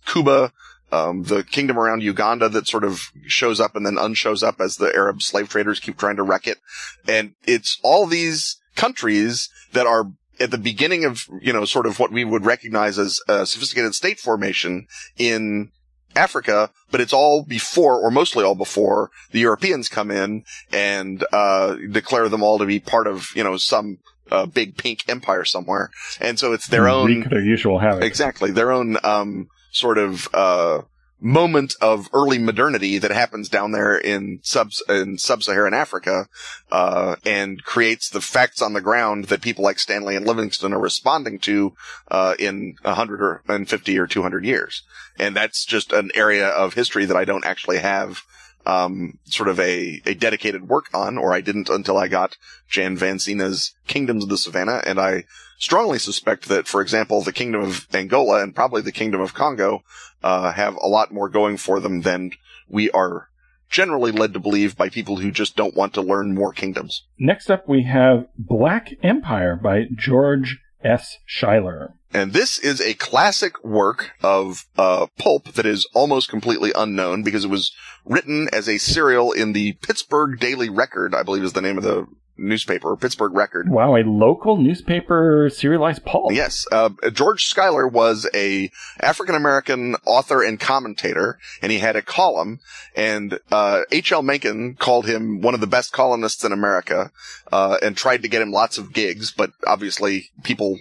Kuba, 0.06 0.52
um, 0.90 1.24
the 1.24 1.44
kingdom 1.44 1.78
around 1.78 2.02
Uganda 2.02 2.48
that 2.48 2.66
sort 2.66 2.84
of 2.84 3.00
shows 3.26 3.60
up 3.60 3.76
and 3.76 3.84
then 3.84 3.98
unshows 3.98 4.42
up 4.42 4.60
as 4.60 4.76
the 4.76 4.94
Arab 4.94 5.22
slave 5.22 5.48
traders 5.48 5.80
keep 5.80 5.98
trying 5.98 6.16
to 6.16 6.22
wreck 6.22 6.46
it. 6.46 6.58
And 7.06 7.34
it's 7.44 7.78
all 7.82 8.06
these 8.06 8.58
countries 8.74 9.50
that 9.72 9.86
are 9.86 10.12
at 10.40 10.50
the 10.50 10.58
beginning 10.58 11.04
of, 11.04 11.24
you 11.40 11.52
know, 11.52 11.64
sort 11.64 11.86
of 11.86 11.98
what 11.98 12.12
we 12.12 12.24
would 12.24 12.46
recognize 12.46 12.98
as 12.98 13.20
a 13.28 13.44
sophisticated 13.44 13.94
state 13.94 14.18
formation 14.20 14.86
in 15.16 15.70
Africa, 16.16 16.70
but 16.90 17.00
it's 17.00 17.12
all 17.12 17.44
before, 17.44 18.00
or 18.00 18.10
mostly 18.10 18.44
all 18.44 18.54
before, 18.54 19.10
the 19.30 19.40
Europeans 19.40 19.88
come 19.88 20.10
in 20.10 20.44
and 20.72 21.24
uh, 21.32 21.74
declare 21.90 22.28
them 22.28 22.42
all 22.42 22.58
to 22.58 22.66
be 22.66 22.80
part 22.80 23.06
of, 23.06 23.28
you 23.34 23.44
know, 23.44 23.56
some 23.56 23.98
uh, 24.30 24.46
big 24.46 24.76
pink 24.76 25.04
empire 25.08 25.44
somewhere. 25.44 25.90
And 26.20 26.38
so 26.38 26.52
it's 26.52 26.66
their 26.66 26.88
own. 26.88 27.28
their 27.28 27.40
usual 27.40 27.78
havoc. 27.78 28.04
Exactly. 28.04 28.50
Their 28.50 28.72
own 28.72 28.96
um, 29.02 29.48
sort 29.70 29.98
of 29.98 30.28
uh, 30.34 30.82
moment 31.20 31.74
of 31.80 32.08
early 32.12 32.38
modernity 32.38 32.98
that 32.98 33.10
happens 33.10 33.48
down 33.48 33.72
there 33.72 33.96
in 33.96 34.38
sub 34.42 34.70
in 34.88 35.18
sub-Saharan 35.18 35.74
Africa, 35.74 36.28
uh, 36.70 37.16
and 37.24 37.64
creates 37.64 38.08
the 38.08 38.20
facts 38.20 38.62
on 38.62 38.72
the 38.72 38.80
ground 38.80 39.24
that 39.24 39.42
people 39.42 39.64
like 39.64 39.78
Stanley 39.78 40.14
and 40.16 40.26
Livingstone 40.26 40.72
are 40.72 40.80
responding 40.80 41.38
to 41.40 41.74
uh, 42.10 42.34
in 42.38 42.76
hundred 42.84 43.20
or 43.20 43.42
fifty 43.66 43.98
or 43.98 44.06
two 44.06 44.22
hundred 44.22 44.44
years. 44.44 44.82
And 45.18 45.34
that's 45.34 45.64
just 45.64 45.92
an 45.92 46.10
area 46.14 46.46
of 46.46 46.74
history 46.74 47.04
that 47.06 47.16
I 47.16 47.24
don't 47.24 47.44
actually 47.44 47.78
have. 47.78 48.22
Um, 48.68 49.18
sort 49.24 49.48
of 49.48 49.58
a, 49.58 50.02
a 50.04 50.12
dedicated 50.12 50.68
work 50.68 50.90
on, 50.92 51.16
or 51.16 51.32
I 51.32 51.40
didn't 51.40 51.70
until 51.70 51.96
I 51.96 52.06
got 52.06 52.36
Jan 52.68 52.98
Vansina's 52.98 53.72
Kingdoms 53.86 54.24
of 54.24 54.28
the 54.28 54.36
Savannah, 54.36 54.82
and 54.84 55.00
I 55.00 55.24
strongly 55.58 55.98
suspect 55.98 56.50
that, 56.50 56.68
for 56.68 56.82
example, 56.82 57.22
the 57.22 57.32
Kingdom 57.32 57.62
of 57.62 57.86
Angola 57.94 58.42
and 58.42 58.54
probably 58.54 58.82
the 58.82 58.92
Kingdom 58.92 59.22
of 59.22 59.32
Congo 59.32 59.84
uh, 60.22 60.52
have 60.52 60.76
a 60.76 60.86
lot 60.86 61.14
more 61.14 61.30
going 61.30 61.56
for 61.56 61.80
them 61.80 62.02
than 62.02 62.32
we 62.68 62.90
are 62.90 63.28
generally 63.68 64.12
led 64.12 64.32
to 64.32 64.40
believe 64.40 64.76
by 64.76 64.88
people 64.88 65.16
who 65.16 65.30
just 65.30 65.56
don't 65.56 65.74
want 65.74 65.94
to 65.94 66.00
learn 66.00 66.34
more 66.34 66.52
kingdoms. 66.52 67.04
Next 67.18 67.50
up, 67.50 67.68
we 67.68 67.84
have 67.84 68.26
Black 68.36 68.94
Empire 69.02 69.56
by 69.56 69.86
George 69.94 70.58
S. 70.82 71.18
Schuyler. 71.26 71.94
And 72.12 72.32
this 72.32 72.58
is 72.58 72.80
a 72.80 72.94
classic 72.94 73.62
work 73.62 74.12
of 74.22 74.66
uh, 74.76 75.06
pulp 75.18 75.52
that 75.52 75.66
is 75.66 75.86
almost 75.94 76.30
completely 76.30 76.72
unknown 76.74 77.22
because 77.22 77.44
it 77.44 77.50
was 77.50 77.72
written 78.04 78.48
as 78.52 78.68
a 78.68 78.78
serial 78.78 79.32
in 79.32 79.52
the 79.52 79.74
Pittsburgh 79.74 80.40
Daily 80.40 80.70
Record, 80.70 81.14
I 81.14 81.22
believe 81.22 81.44
is 81.44 81.52
the 81.52 81.60
name 81.60 81.76
of 81.76 81.84
the 81.84 82.06
newspaper, 82.38 82.96
Pittsburgh 82.96 83.34
Record. 83.34 83.68
Wow, 83.68 83.96
a 83.96 84.04
local 84.04 84.56
newspaper 84.56 85.50
serialized 85.52 86.04
pulp. 86.04 86.32
Yes, 86.32 86.66
uh, 86.72 86.90
George 87.12 87.44
Schuyler 87.46 87.86
was 87.86 88.28
a 88.34 88.70
African 89.00 89.34
American 89.34 89.96
author 90.06 90.42
and 90.42 90.58
commentator, 90.58 91.38
and 91.60 91.72
he 91.72 91.78
had 91.78 91.96
a 91.96 92.02
column. 92.02 92.60
And 92.96 93.38
uh, 93.50 93.82
H.L. 93.90 94.22
Mencken 94.22 94.76
called 94.76 95.06
him 95.06 95.40
one 95.40 95.54
of 95.54 95.60
the 95.60 95.66
best 95.66 95.92
columnists 95.92 96.44
in 96.44 96.52
America, 96.52 97.10
uh, 97.52 97.78
and 97.82 97.96
tried 97.96 98.22
to 98.22 98.28
get 98.28 98.42
him 98.42 98.52
lots 98.52 98.78
of 98.78 98.92
gigs. 98.92 99.32
But 99.32 99.50
obviously, 99.66 100.30
people 100.42 100.78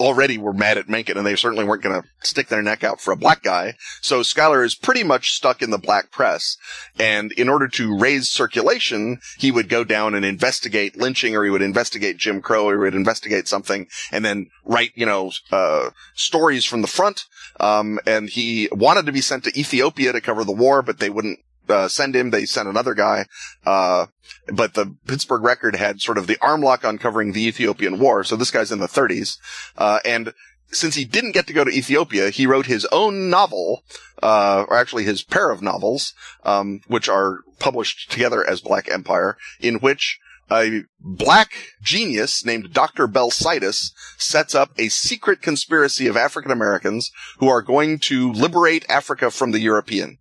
already 0.00 0.38
were 0.38 0.52
mad 0.52 0.78
at 0.78 0.88
Mencken 0.88 1.16
and 1.16 1.26
they 1.26 1.36
certainly 1.36 1.64
weren't 1.64 1.82
going 1.82 2.00
to 2.00 2.08
stick 2.20 2.48
their 2.48 2.62
neck 2.62 2.84
out 2.84 3.00
for 3.00 3.12
a 3.12 3.16
black 3.16 3.42
guy. 3.42 3.74
So 4.00 4.22
Schuyler 4.22 4.64
is 4.64 4.74
pretty 4.74 5.04
much 5.04 5.32
stuck 5.32 5.62
in 5.62 5.70
the 5.70 5.78
black 5.78 6.10
press. 6.10 6.56
And 6.98 7.32
in 7.32 7.48
order 7.48 7.68
to 7.68 7.98
raise 7.98 8.28
circulation, 8.28 9.18
he 9.38 9.50
would 9.50 9.68
go 9.68 9.84
down 9.84 10.14
and 10.14 10.24
investigate 10.24 10.96
lynching 10.96 11.36
or 11.36 11.44
he 11.44 11.50
would 11.50 11.62
investigate 11.62 12.16
Jim 12.16 12.42
Crow 12.42 12.68
or 12.68 12.72
he 12.72 12.78
would 12.78 12.94
investigate 12.94 13.48
something 13.48 13.86
and 14.12 14.24
then 14.24 14.48
write, 14.64 14.92
you 14.94 15.06
know, 15.06 15.32
uh, 15.50 15.90
stories 16.14 16.64
from 16.64 16.82
the 16.82 16.88
front. 16.88 17.24
Um, 17.60 17.98
and 18.06 18.28
he 18.28 18.68
wanted 18.70 19.06
to 19.06 19.12
be 19.12 19.20
sent 19.20 19.44
to 19.44 19.58
Ethiopia 19.58 20.12
to 20.12 20.20
cover 20.20 20.44
the 20.44 20.52
war, 20.52 20.82
but 20.82 20.98
they 20.98 21.10
wouldn't 21.10 21.40
uh, 21.70 21.88
send 21.88 22.14
him. 22.14 22.30
They 22.30 22.44
sent 22.44 22.68
another 22.68 22.94
guy. 22.94 23.26
Uh, 23.64 24.06
but 24.52 24.74
the 24.74 24.96
Pittsburgh 25.06 25.42
Record 25.42 25.76
had 25.76 26.00
sort 26.00 26.18
of 26.18 26.26
the 26.26 26.38
arm 26.40 26.62
lock 26.62 26.84
on 26.84 26.98
covering 26.98 27.32
the 27.32 27.46
Ethiopian 27.46 27.98
War. 27.98 28.24
So 28.24 28.36
this 28.36 28.50
guy's 28.50 28.72
in 28.72 28.78
the 28.78 28.86
30s. 28.86 29.38
Uh, 29.76 30.00
and 30.04 30.32
since 30.70 30.94
he 30.94 31.04
didn't 31.04 31.32
get 31.32 31.46
to 31.46 31.52
go 31.52 31.64
to 31.64 31.70
Ethiopia, 31.70 32.30
he 32.30 32.46
wrote 32.46 32.66
his 32.66 32.86
own 32.86 33.30
novel, 33.30 33.82
uh, 34.22 34.64
or 34.68 34.76
actually 34.76 35.04
his 35.04 35.22
pair 35.22 35.50
of 35.50 35.62
novels, 35.62 36.12
um, 36.44 36.80
which 36.88 37.08
are 37.08 37.40
published 37.58 38.10
together 38.10 38.48
as 38.48 38.60
Black 38.60 38.90
Empire, 38.90 39.36
in 39.60 39.76
which 39.76 40.20
a 40.50 40.84
black 41.00 41.52
genius 41.82 42.44
named 42.44 42.72
Dr. 42.72 43.06
Belsidus 43.06 43.92
sets 44.16 44.54
up 44.54 44.70
a 44.78 44.88
secret 44.88 45.42
conspiracy 45.42 46.06
of 46.06 46.16
African 46.16 46.50
Americans 46.50 47.10
who 47.38 47.48
are 47.48 47.62
going 47.62 47.98
to 48.00 48.32
liberate 48.32 48.86
Africa 48.88 49.30
from 49.30 49.50
the 49.50 49.60
European. 49.60 50.18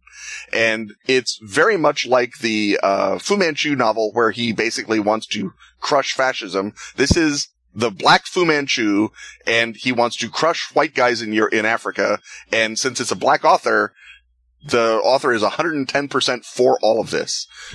And 0.54 0.94
it's 1.08 1.40
very 1.42 1.78
much 1.78 2.06
like 2.06 2.40
the 2.40 2.80
uh, 2.82 3.20
Fu 3.20 3.38
Manchu 3.38 3.76
novel 3.76 4.12
where 4.14 4.32
he 4.32 4.54
basically 4.54 5.00
wants 5.00 5.28
to 5.28 5.54
crush 5.80 6.14
fascism. 6.14 6.74
This 6.96 7.16
is 7.16 7.50
the 7.74 7.92
black 7.92 8.26
Fu 8.26 8.46
Manchu 8.46 9.10
and 9.46 9.76
he 9.76 9.92
wants 9.92 10.16
to 10.18 10.30
crush 10.30 10.70
white 10.74 10.96
guys 10.96 11.22
in 11.22 11.34
your, 11.34 11.48
in 11.48 11.66
Africa. 11.66 12.20
And 12.52 12.78
since 12.78 13.00
it's 13.00 13.12
a 13.12 13.16
black 13.16 13.46
author, 13.46 13.94
the 14.66 15.00
author 15.04 15.32
is 15.34 15.44
110% 15.44 16.46
for 16.46 16.80
all 16.82 17.00
of 17.00 17.12
this. 17.12 17.48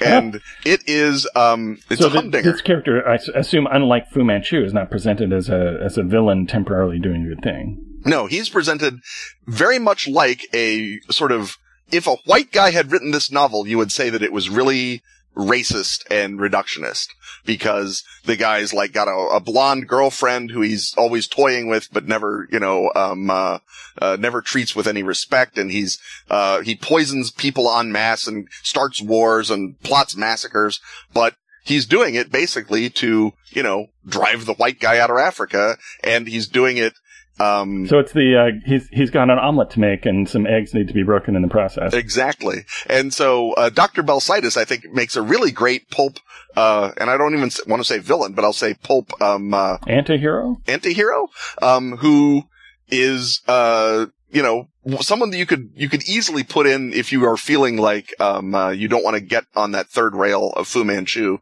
and 0.00 0.40
it 0.64 0.82
is, 0.86 1.28
um, 1.34 1.78
it's 1.88 2.00
so 2.00 2.08
a 2.08 2.10
humdinger. 2.10 2.52
This 2.52 2.60
character, 2.60 3.06
I 3.08 3.18
assume, 3.34 3.66
unlike 3.70 4.10
Fu 4.10 4.22
Manchu, 4.22 4.62
is 4.62 4.72
not 4.72 4.90
presented 4.90 5.32
as 5.32 5.48
a, 5.48 5.80
as 5.82 5.96
a 5.96 6.02
villain 6.02 6.46
temporarily 6.46 6.98
doing 6.98 7.24
a 7.24 7.34
good 7.34 7.42
thing. 7.42 7.89
No, 8.04 8.26
he's 8.26 8.48
presented 8.48 9.00
very 9.46 9.78
much 9.78 10.08
like 10.08 10.46
a 10.54 11.00
sort 11.10 11.32
of, 11.32 11.56
if 11.90 12.06
a 12.06 12.16
white 12.24 12.52
guy 12.52 12.70
had 12.70 12.92
written 12.92 13.10
this 13.10 13.30
novel, 13.30 13.66
you 13.66 13.78
would 13.78 13.92
say 13.92 14.10
that 14.10 14.22
it 14.22 14.32
was 14.32 14.48
really 14.48 15.02
racist 15.36 16.02
and 16.10 16.38
reductionist 16.38 17.08
because 17.44 18.02
the 18.24 18.36
guy's 18.36 18.74
like 18.74 18.92
got 18.92 19.08
a, 19.08 19.36
a 19.36 19.40
blonde 19.40 19.86
girlfriend 19.86 20.50
who 20.50 20.60
he's 20.60 20.94
always 20.96 21.26
toying 21.26 21.68
with, 21.68 21.88
but 21.92 22.06
never, 22.06 22.48
you 22.50 22.58
know, 22.58 22.90
um, 22.94 23.30
uh, 23.30 23.58
uh, 24.00 24.16
never 24.18 24.42
treats 24.42 24.74
with 24.74 24.86
any 24.86 25.02
respect. 25.02 25.58
And 25.58 25.70
he's, 25.70 25.98
uh, 26.28 26.60
he 26.62 26.74
poisons 26.76 27.30
people 27.30 27.70
en 27.70 27.92
masse 27.92 28.26
and 28.26 28.48
starts 28.62 29.00
wars 29.00 29.50
and 29.50 29.80
plots 29.82 30.16
massacres, 30.16 30.80
but 31.12 31.36
he's 31.64 31.86
doing 31.86 32.14
it 32.14 32.32
basically 32.32 32.90
to, 32.90 33.32
you 33.50 33.62
know, 33.62 33.86
drive 34.06 34.46
the 34.46 34.54
white 34.54 34.80
guy 34.80 34.98
out 34.98 35.10
of 35.10 35.18
Africa. 35.18 35.76
And 36.02 36.28
he's 36.28 36.48
doing 36.48 36.76
it 36.76 36.94
um, 37.40 37.86
so 37.86 37.98
it's 37.98 38.12
the 38.12 38.36
uh, 38.36 38.60
he's 38.66 38.88
he's 38.88 39.10
got 39.10 39.30
an 39.30 39.38
omelet 39.38 39.70
to 39.70 39.80
make, 39.80 40.04
and 40.04 40.28
some 40.28 40.46
eggs 40.46 40.74
need 40.74 40.88
to 40.88 40.94
be 40.94 41.02
broken 41.02 41.36
in 41.36 41.42
the 41.42 41.48
process. 41.48 41.94
Exactly, 41.94 42.64
and 42.86 43.14
so 43.14 43.52
uh, 43.52 43.70
Doctor 43.70 44.02
Belsidus, 44.02 44.58
I 44.58 44.64
think, 44.64 44.84
makes 44.92 45.16
a 45.16 45.22
really 45.22 45.50
great 45.50 45.90
pulp. 45.90 46.18
Uh, 46.54 46.90
and 46.98 47.08
I 47.08 47.16
don't 47.16 47.34
even 47.34 47.50
want 47.66 47.80
to 47.80 47.84
say 47.84 47.98
villain, 47.98 48.32
but 48.32 48.44
I'll 48.44 48.52
say 48.52 48.74
pulp 48.74 49.10
um, 49.22 49.54
uh, 49.54 49.78
antihero. 49.78 50.62
Antihero, 50.64 51.28
um, 51.62 51.96
who 51.96 52.42
is 52.88 53.40
uh, 53.48 54.06
you 54.30 54.42
know 54.42 54.68
someone 55.00 55.30
that 55.30 55.38
you 55.38 55.46
could 55.46 55.70
you 55.74 55.88
could 55.88 56.06
easily 56.08 56.44
put 56.44 56.66
in 56.66 56.92
if 56.92 57.12
you 57.12 57.24
are 57.24 57.36
feeling 57.36 57.76
like 57.76 58.12
um, 58.20 58.54
uh, 58.54 58.70
you 58.70 58.88
don't 58.88 59.04
want 59.04 59.14
to 59.14 59.20
get 59.20 59.44
on 59.56 59.72
that 59.72 59.88
third 59.88 60.14
rail 60.14 60.52
of 60.56 60.68
Fu 60.68 60.84
Manchu. 60.84 61.38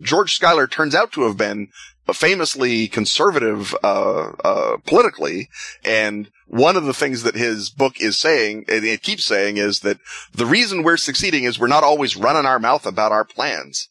George 0.00 0.34
Schuyler 0.34 0.66
turns 0.66 0.94
out 0.94 1.12
to 1.12 1.22
have 1.22 1.36
been 1.36 1.68
famously 2.12 2.88
conservative 2.88 3.74
uh, 3.82 4.32
uh, 4.44 4.76
politically, 4.86 5.48
and 5.84 6.30
one 6.48 6.76
of 6.76 6.84
the 6.84 6.94
things 6.94 7.22
that 7.24 7.34
his 7.34 7.68
book 7.68 8.00
is 8.00 8.18
saying, 8.18 8.64
and 8.68 8.84
it 8.84 9.02
keeps 9.02 9.24
saying, 9.24 9.58
is 9.58 9.80
that 9.80 9.98
the 10.32 10.46
reason 10.46 10.82
we're 10.82 10.96
succeeding 10.96 11.44
is 11.44 11.58
we're 11.58 11.66
not 11.66 11.84
always 11.84 12.16
running 12.16 12.46
our 12.46 12.58
mouth 12.58 12.86
about 12.86 13.12
our 13.12 13.24
plans. 13.24 13.88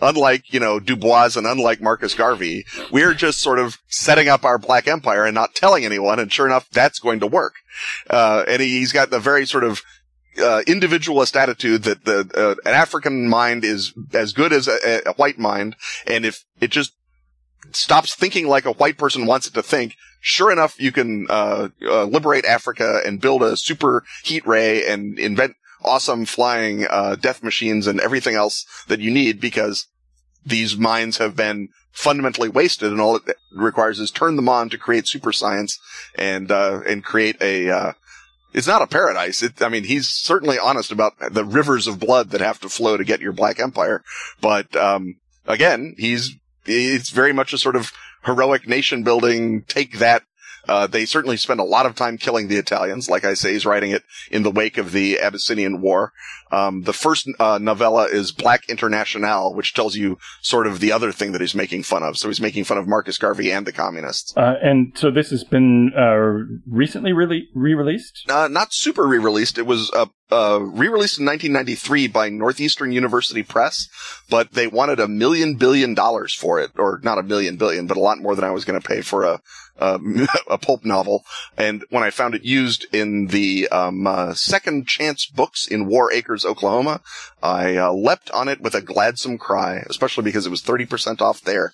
Unlike, 0.00 0.52
you 0.52 0.60
know, 0.60 0.80
Du 0.80 0.96
Bois 0.96 1.30
and 1.36 1.46
unlike 1.46 1.82
Marcus 1.82 2.14
Garvey, 2.14 2.64
we're 2.90 3.12
just 3.12 3.40
sort 3.40 3.58
of 3.58 3.78
setting 3.88 4.28
up 4.28 4.44
our 4.44 4.58
black 4.58 4.88
empire 4.88 5.26
and 5.26 5.34
not 5.34 5.54
telling 5.54 5.84
anyone, 5.84 6.18
and 6.18 6.32
sure 6.32 6.46
enough, 6.46 6.68
that's 6.70 6.98
going 6.98 7.20
to 7.20 7.26
work. 7.26 7.54
Uh, 8.08 8.44
and 8.48 8.62
he's 8.62 8.92
got 8.92 9.10
the 9.10 9.20
very 9.20 9.44
sort 9.46 9.64
of 9.64 9.82
uh, 10.38 10.62
individualist 10.66 11.36
attitude 11.36 11.82
that 11.82 12.04
the 12.04 12.30
uh, 12.34 12.68
an 12.68 12.74
African 12.74 13.28
mind 13.28 13.64
is 13.64 13.92
as 14.14 14.32
good 14.32 14.52
as 14.52 14.68
a, 14.68 15.02
a, 15.06 15.12
white 15.14 15.38
mind, 15.38 15.76
and 16.06 16.24
if 16.24 16.44
it 16.60 16.70
just 16.70 16.92
stops 17.72 18.14
thinking 18.14 18.48
like 18.48 18.64
a 18.64 18.72
white 18.72 18.98
person 18.98 19.26
wants 19.26 19.46
it 19.46 19.54
to 19.54 19.62
think, 19.62 19.96
sure 20.20 20.50
enough, 20.50 20.80
you 20.80 20.92
can 20.92 21.26
uh, 21.28 21.68
uh, 21.82 22.04
liberate 22.04 22.44
Africa 22.44 23.00
and 23.04 23.20
build 23.20 23.42
a 23.42 23.56
super 23.56 24.04
heat 24.22 24.46
ray 24.46 24.86
and 24.86 25.18
invent 25.18 25.54
awesome 25.82 26.26
flying 26.26 26.86
uh, 26.88 27.16
death 27.16 27.42
machines 27.42 27.86
and 27.86 28.00
everything 28.00 28.34
else 28.34 28.66
that 28.88 29.00
you 29.00 29.10
need 29.10 29.40
because 29.40 29.86
these 30.44 30.76
minds 30.76 31.18
have 31.18 31.36
been 31.36 31.68
fundamentally 31.92 32.48
wasted, 32.48 32.90
and 32.90 33.00
all 33.00 33.16
it 33.16 33.22
requires 33.52 33.98
is 33.98 34.10
turn 34.10 34.36
them 34.36 34.48
on 34.48 34.68
to 34.70 34.78
create 34.78 35.06
super 35.06 35.32
science 35.32 35.78
and 36.14 36.50
uh, 36.50 36.80
and 36.86 37.04
create 37.04 37.36
a. 37.40 37.70
Uh, 37.70 37.92
it's 38.52 38.66
not 38.66 38.82
a 38.82 38.86
paradise. 38.86 39.42
It, 39.42 39.62
I 39.62 39.68
mean, 39.68 39.84
he's 39.84 40.08
certainly 40.08 40.58
honest 40.58 40.90
about 40.90 41.12
the 41.30 41.44
rivers 41.44 41.86
of 41.86 42.00
blood 42.00 42.30
that 42.30 42.40
have 42.40 42.58
to 42.60 42.68
flow 42.68 42.96
to 42.96 43.04
get 43.04 43.20
your 43.20 43.32
black 43.32 43.60
empire, 43.60 44.02
but 44.40 44.74
um, 44.76 45.16
again, 45.46 45.94
he's 45.98 46.34
it's 46.66 47.10
very 47.10 47.32
much 47.32 47.52
a 47.52 47.58
sort 47.58 47.76
of 47.76 47.92
heroic 48.24 48.68
nation 48.68 49.02
building. 49.02 49.62
Take 49.62 49.98
that. 49.98 50.22
Uh, 50.68 50.86
they 50.86 51.06
certainly 51.06 51.36
spend 51.36 51.58
a 51.58 51.64
lot 51.64 51.86
of 51.86 51.94
time 51.94 52.18
killing 52.18 52.48
the 52.48 52.56
Italians. 52.56 53.08
Like 53.08 53.24
I 53.24 53.34
say, 53.34 53.52
he's 53.52 53.66
writing 53.66 53.92
it 53.92 54.04
in 54.30 54.42
the 54.42 54.50
wake 54.50 54.76
of 54.76 54.92
the 54.92 55.18
Abyssinian 55.18 55.80
War. 55.80 56.12
Um, 56.50 56.82
the 56.82 56.92
first 56.92 57.28
uh, 57.38 57.58
novella 57.60 58.04
is 58.04 58.32
Black 58.32 58.68
International, 58.68 59.54
which 59.54 59.74
tells 59.74 59.96
you 59.96 60.18
sort 60.42 60.66
of 60.66 60.80
the 60.80 60.92
other 60.92 61.12
thing 61.12 61.32
that 61.32 61.40
he's 61.40 61.54
making 61.54 61.82
fun 61.84 62.02
of. 62.02 62.16
So 62.16 62.28
he's 62.28 62.40
making 62.40 62.64
fun 62.64 62.78
of 62.78 62.88
Marcus 62.88 63.18
Garvey 63.18 63.50
and 63.52 63.66
the 63.66 63.72
communists. 63.72 64.36
Uh, 64.36 64.54
and 64.62 64.92
so 64.96 65.10
this 65.10 65.30
has 65.30 65.44
been 65.44 65.92
uh, 65.96 66.60
recently 66.66 67.12
re 67.12 67.48
released? 67.54 68.24
Uh, 68.28 68.48
not 68.48 68.72
super 68.72 69.06
re-released. 69.06 69.58
It 69.58 69.66
was 69.66 69.90
uh, 69.92 70.06
uh, 70.30 70.60
re-released 70.60 71.18
in 71.18 71.26
1993 71.26 72.08
by 72.08 72.28
Northeastern 72.28 72.92
University 72.92 73.42
Press, 73.42 73.88
but 74.28 74.52
they 74.52 74.66
wanted 74.66 75.00
a 75.00 75.08
million 75.08 75.56
billion 75.56 75.94
dollars 75.94 76.34
for 76.34 76.60
it, 76.60 76.70
or 76.76 77.00
not 77.02 77.18
a 77.18 77.22
million 77.22 77.56
billion, 77.56 77.86
but 77.86 77.96
a 77.96 78.00
lot 78.00 78.18
more 78.18 78.34
than 78.34 78.44
I 78.44 78.50
was 78.50 78.64
going 78.64 78.80
to 78.80 78.86
pay 78.86 79.00
for 79.00 79.24
a 79.24 79.40
a 79.80 80.58
pulp 80.58 80.84
novel. 80.84 81.24
And 81.56 81.84
when 81.88 82.02
I 82.02 82.10
found 82.10 82.34
it 82.34 82.44
used 82.44 82.84
in 82.92 83.28
the 83.28 83.66
um, 83.68 84.06
Second 84.34 84.86
Chance 84.86 85.26
books 85.26 85.66
in 85.66 85.86
Warr 85.86 86.12
Acres 86.12 86.39
Oklahoma. 86.44 87.00
I 87.42 87.76
uh, 87.76 87.92
leapt 87.92 88.30
on 88.30 88.48
it 88.48 88.60
with 88.60 88.74
a 88.74 88.80
gladsome 88.80 89.38
cry, 89.38 89.84
especially 89.88 90.24
because 90.24 90.46
it 90.46 90.50
was 90.50 90.62
30% 90.62 91.20
off 91.20 91.40
there. 91.42 91.72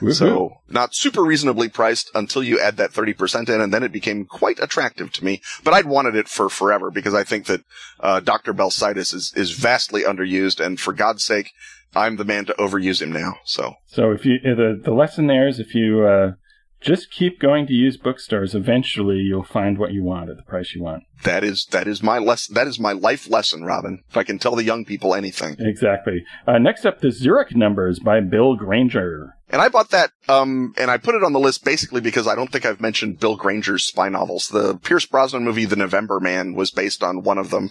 Woo-hoo. 0.00 0.14
So 0.14 0.58
not 0.68 0.94
super 0.94 1.24
reasonably 1.24 1.68
priced 1.68 2.10
until 2.14 2.42
you 2.42 2.60
add 2.60 2.76
that 2.76 2.92
30% 2.92 3.48
in 3.48 3.60
and 3.60 3.74
then 3.74 3.82
it 3.82 3.92
became 3.92 4.26
quite 4.26 4.60
attractive 4.60 5.12
to 5.14 5.24
me. 5.24 5.42
But 5.64 5.74
I'd 5.74 5.86
wanted 5.86 6.14
it 6.14 6.28
for 6.28 6.48
forever 6.48 6.90
because 6.90 7.14
I 7.14 7.24
think 7.24 7.46
that, 7.46 7.62
uh, 7.98 8.20
Dr. 8.20 8.54
Belsidus 8.54 9.12
is, 9.12 9.32
is 9.34 9.52
vastly 9.52 10.02
underused 10.02 10.64
and 10.64 10.78
for 10.78 10.92
God's 10.92 11.24
sake, 11.24 11.52
I'm 11.96 12.16
the 12.16 12.24
man 12.24 12.44
to 12.44 12.54
overuse 12.54 13.02
him 13.02 13.12
now. 13.12 13.38
So, 13.44 13.74
so 13.86 14.12
if 14.12 14.24
you, 14.24 14.38
the, 14.42 14.80
the 14.82 14.92
lesson 14.92 15.26
there 15.26 15.48
is 15.48 15.58
if 15.58 15.74
you, 15.74 16.04
uh, 16.06 16.32
just 16.80 17.10
keep 17.10 17.40
going 17.40 17.66
to 17.66 17.72
used 17.72 18.02
bookstores. 18.02 18.54
Eventually, 18.54 19.16
you'll 19.16 19.42
find 19.42 19.78
what 19.78 19.92
you 19.92 20.04
want 20.04 20.30
at 20.30 20.36
the 20.36 20.42
price 20.42 20.74
you 20.74 20.82
want. 20.82 21.04
That 21.24 21.42
is 21.42 21.66
that 21.72 21.88
is 21.88 22.02
my 22.02 22.18
less 22.18 22.46
that 22.46 22.66
is 22.66 22.78
my 22.78 22.92
life 22.92 23.28
lesson, 23.28 23.64
Robin. 23.64 24.02
If 24.08 24.16
I 24.16 24.22
can 24.22 24.38
tell 24.38 24.54
the 24.54 24.64
young 24.64 24.84
people 24.84 25.14
anything. 25.14 25.56
Exactly. 25.58 26.24
Uh, 26.46 26.58
next 26.58 26.86
up, 26.86 27.00
the 27.00 27.10
Zurich 27.10 27.56
Numbers 27.56 27.98
by 27.98 28.20
Bill 28.20 28.54
Granger. 28.54 29.34
And 29.50 29.62
I 29.62 29.68
bought 29.68 29.90
that, 29.90 30.10
um, 30.28 30.74
and 30.76 30.90
I 30.90 30.98
put 30.98 31.14
it 31.14 31.24
on 31.24 31.32
the 31.32 31.40
list 31.40 31.64
basically 31.64 32.02
because 32.02 32.26
I 32.26 32.34
don't 32.34 32.52
think 32.52 32.66
I've 32.66 32.82
mentioned 32.82 33.18
Bill 33.18 33.34
Granger's 33.34 33.84
spy 33.84 34.10
novels. 34.10 34.48
The 34.48 34.76
Pierce 34.76 35.06
Brosnan 35.06 35.42
movie, 35.42 35.64
The 35.64 35.74
November 35.74 36.20
Man, 36.20 36.54
was 36.54 36.70
based 36.70 37.02
on 37.02 37.22
one 37.22 37.38
of 37.38 37.48
them. 37.48 37.70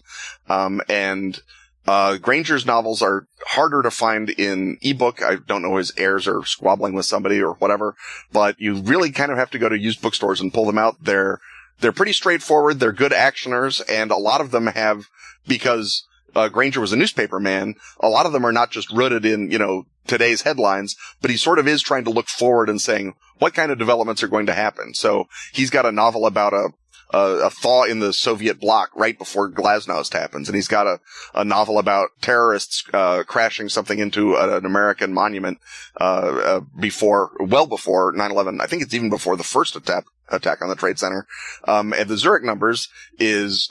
Um, 0.50 0.82
and 0.90 1.40
uh, 1.88 2.18
Granger's 2.18 2.66
novels 2.66 3.02
are 3.02 3.28
harder 3.48 3.82
to 3.82 3.90
find 3.90 4.30
in 4.30 4.78
ebook. 4.82 5.24
I 5.24 5.38
don't 5.38 5.62
know 5.62 5.78
his 5.78 5.94
heirs 5.98 6.28
are 6.28 6.44
squabbling 6.46 6.94
with 6.94 7.06
somebody 7.06 7.42
or 7.42 7.54
whatever, 7.54 7.96
but 8.32 8.60
you 8.60 8.76
really 8.76 9.12
kind 9.12 9.32
of 9.32 9.38
have 9.38 9.52
to 9.52 9.60
go 9.60 9.70
to 9.70 9.80
used 9.80 10.02
bookstores 10.02 10.42
and 10.42 10.54
pull 10.54 10.66
them 10.66 10.78
out. 10.78 10.98
They're, 11.02 11.40
they're 11.80 11.94
pretty 11.94 12.14
straightforward. 12.14 12.80
They're 12.80 12.92
good 12.92 13.14
actioners 13.14 13.82
and 13.90 14.12
a 14.12 14.18
lot 14.18 14.42
of 14.42 14.52
them 14.52 14.68
have, 14.68 15.06
because, 15.48 16.06
uh, 16.36 16.50
Granger 16.50 16.82
was 16.82 16.92
a 16.92 16.98
newspaper 16.98 17.40
man, 17.40 17.76
a 18.02 18.10
lot 18.10 18.26
of 18.26 18.34
them 18.34 18.46
are 18.46 18.52
not 18.52 18.70
just 18.70 18.92
rooted 18.92 19.26
in, 19.26 19.50
you 19.50 19.58
know, 19.58 19.86
today's 20.06 20.42
headlines, 20.42 20.96
but 21.22 21.32
he 21.32 21.38
sort 21.38 21.60
of 21.60 21.68
is 21.68 21.82
trying 21.82 22.04
to 22.04 22.10
look 22.10 22.28
forward 22.28 22.70
and 22.70 22.82
saying, 22.82 23.14
what 23.40 23.54
kind 23.54 23.72
of 23.72 23.78
developments 23.78 24.24
are 24.24 24.28
going 24.28 24.46
to 24.48 24.54
happen? 24.54 24.94
So 24.94 25.28
he's 25.54 25.70
got 25.70 25.86
a 25.86 25.92
novel 25.92 26.26
about 26.26 26.54
a, 26.54 26.70
a, 27.12 27.20
a 27.20 27.50
thaw 27.50 27.84
in 27.84 28.00
the 28.00 28.14
Soviet 28.14 28.60
bloc 28.60 28.92
right 28.96 29.18
before 29.18 29.50
Glasnost 29.50 30.14
happens. 30.14 30.48
And 30.50 30.56
he's 30.56 30.68
got 30.68 30.88
a, 30.88 31.00
a 31.34 31.44
novel 31.44 31.80
about 31.80 32.10
terrorists, 32.22 32.84
uh, 32.94 33.24
crashing 33.26 33.70
something 33.70 34.00
into 34.00 34.36
an 34.36 34.66
American 34.66 35.14
monument, 35.14 35.60
uh, 36.00 36.04
uh, 36.04 36.60
before, 36.80 37.32
well 37.40 37.68
before 37.68 38.14
9-11. 38.14 38.62
I 38.62 38.68
think 38.68 38.82
it's 38.82 38.94
even 38.94 39.10
before 39.10 39.38
the 39.38 39.44
first 39.44 39.76
attack, 39.76 40.06
attack 40.30 40.62
on 40.62 40.70
the 40.70 40.76
Trade 40.76 41.00
Center. 41.00 41.26
Um, 41.66 41.94
and 41.94 42.10
the 42.10 42.18
Zurich 42.18 42.44
numbers 42.44 42.90
is, 43.18 43.70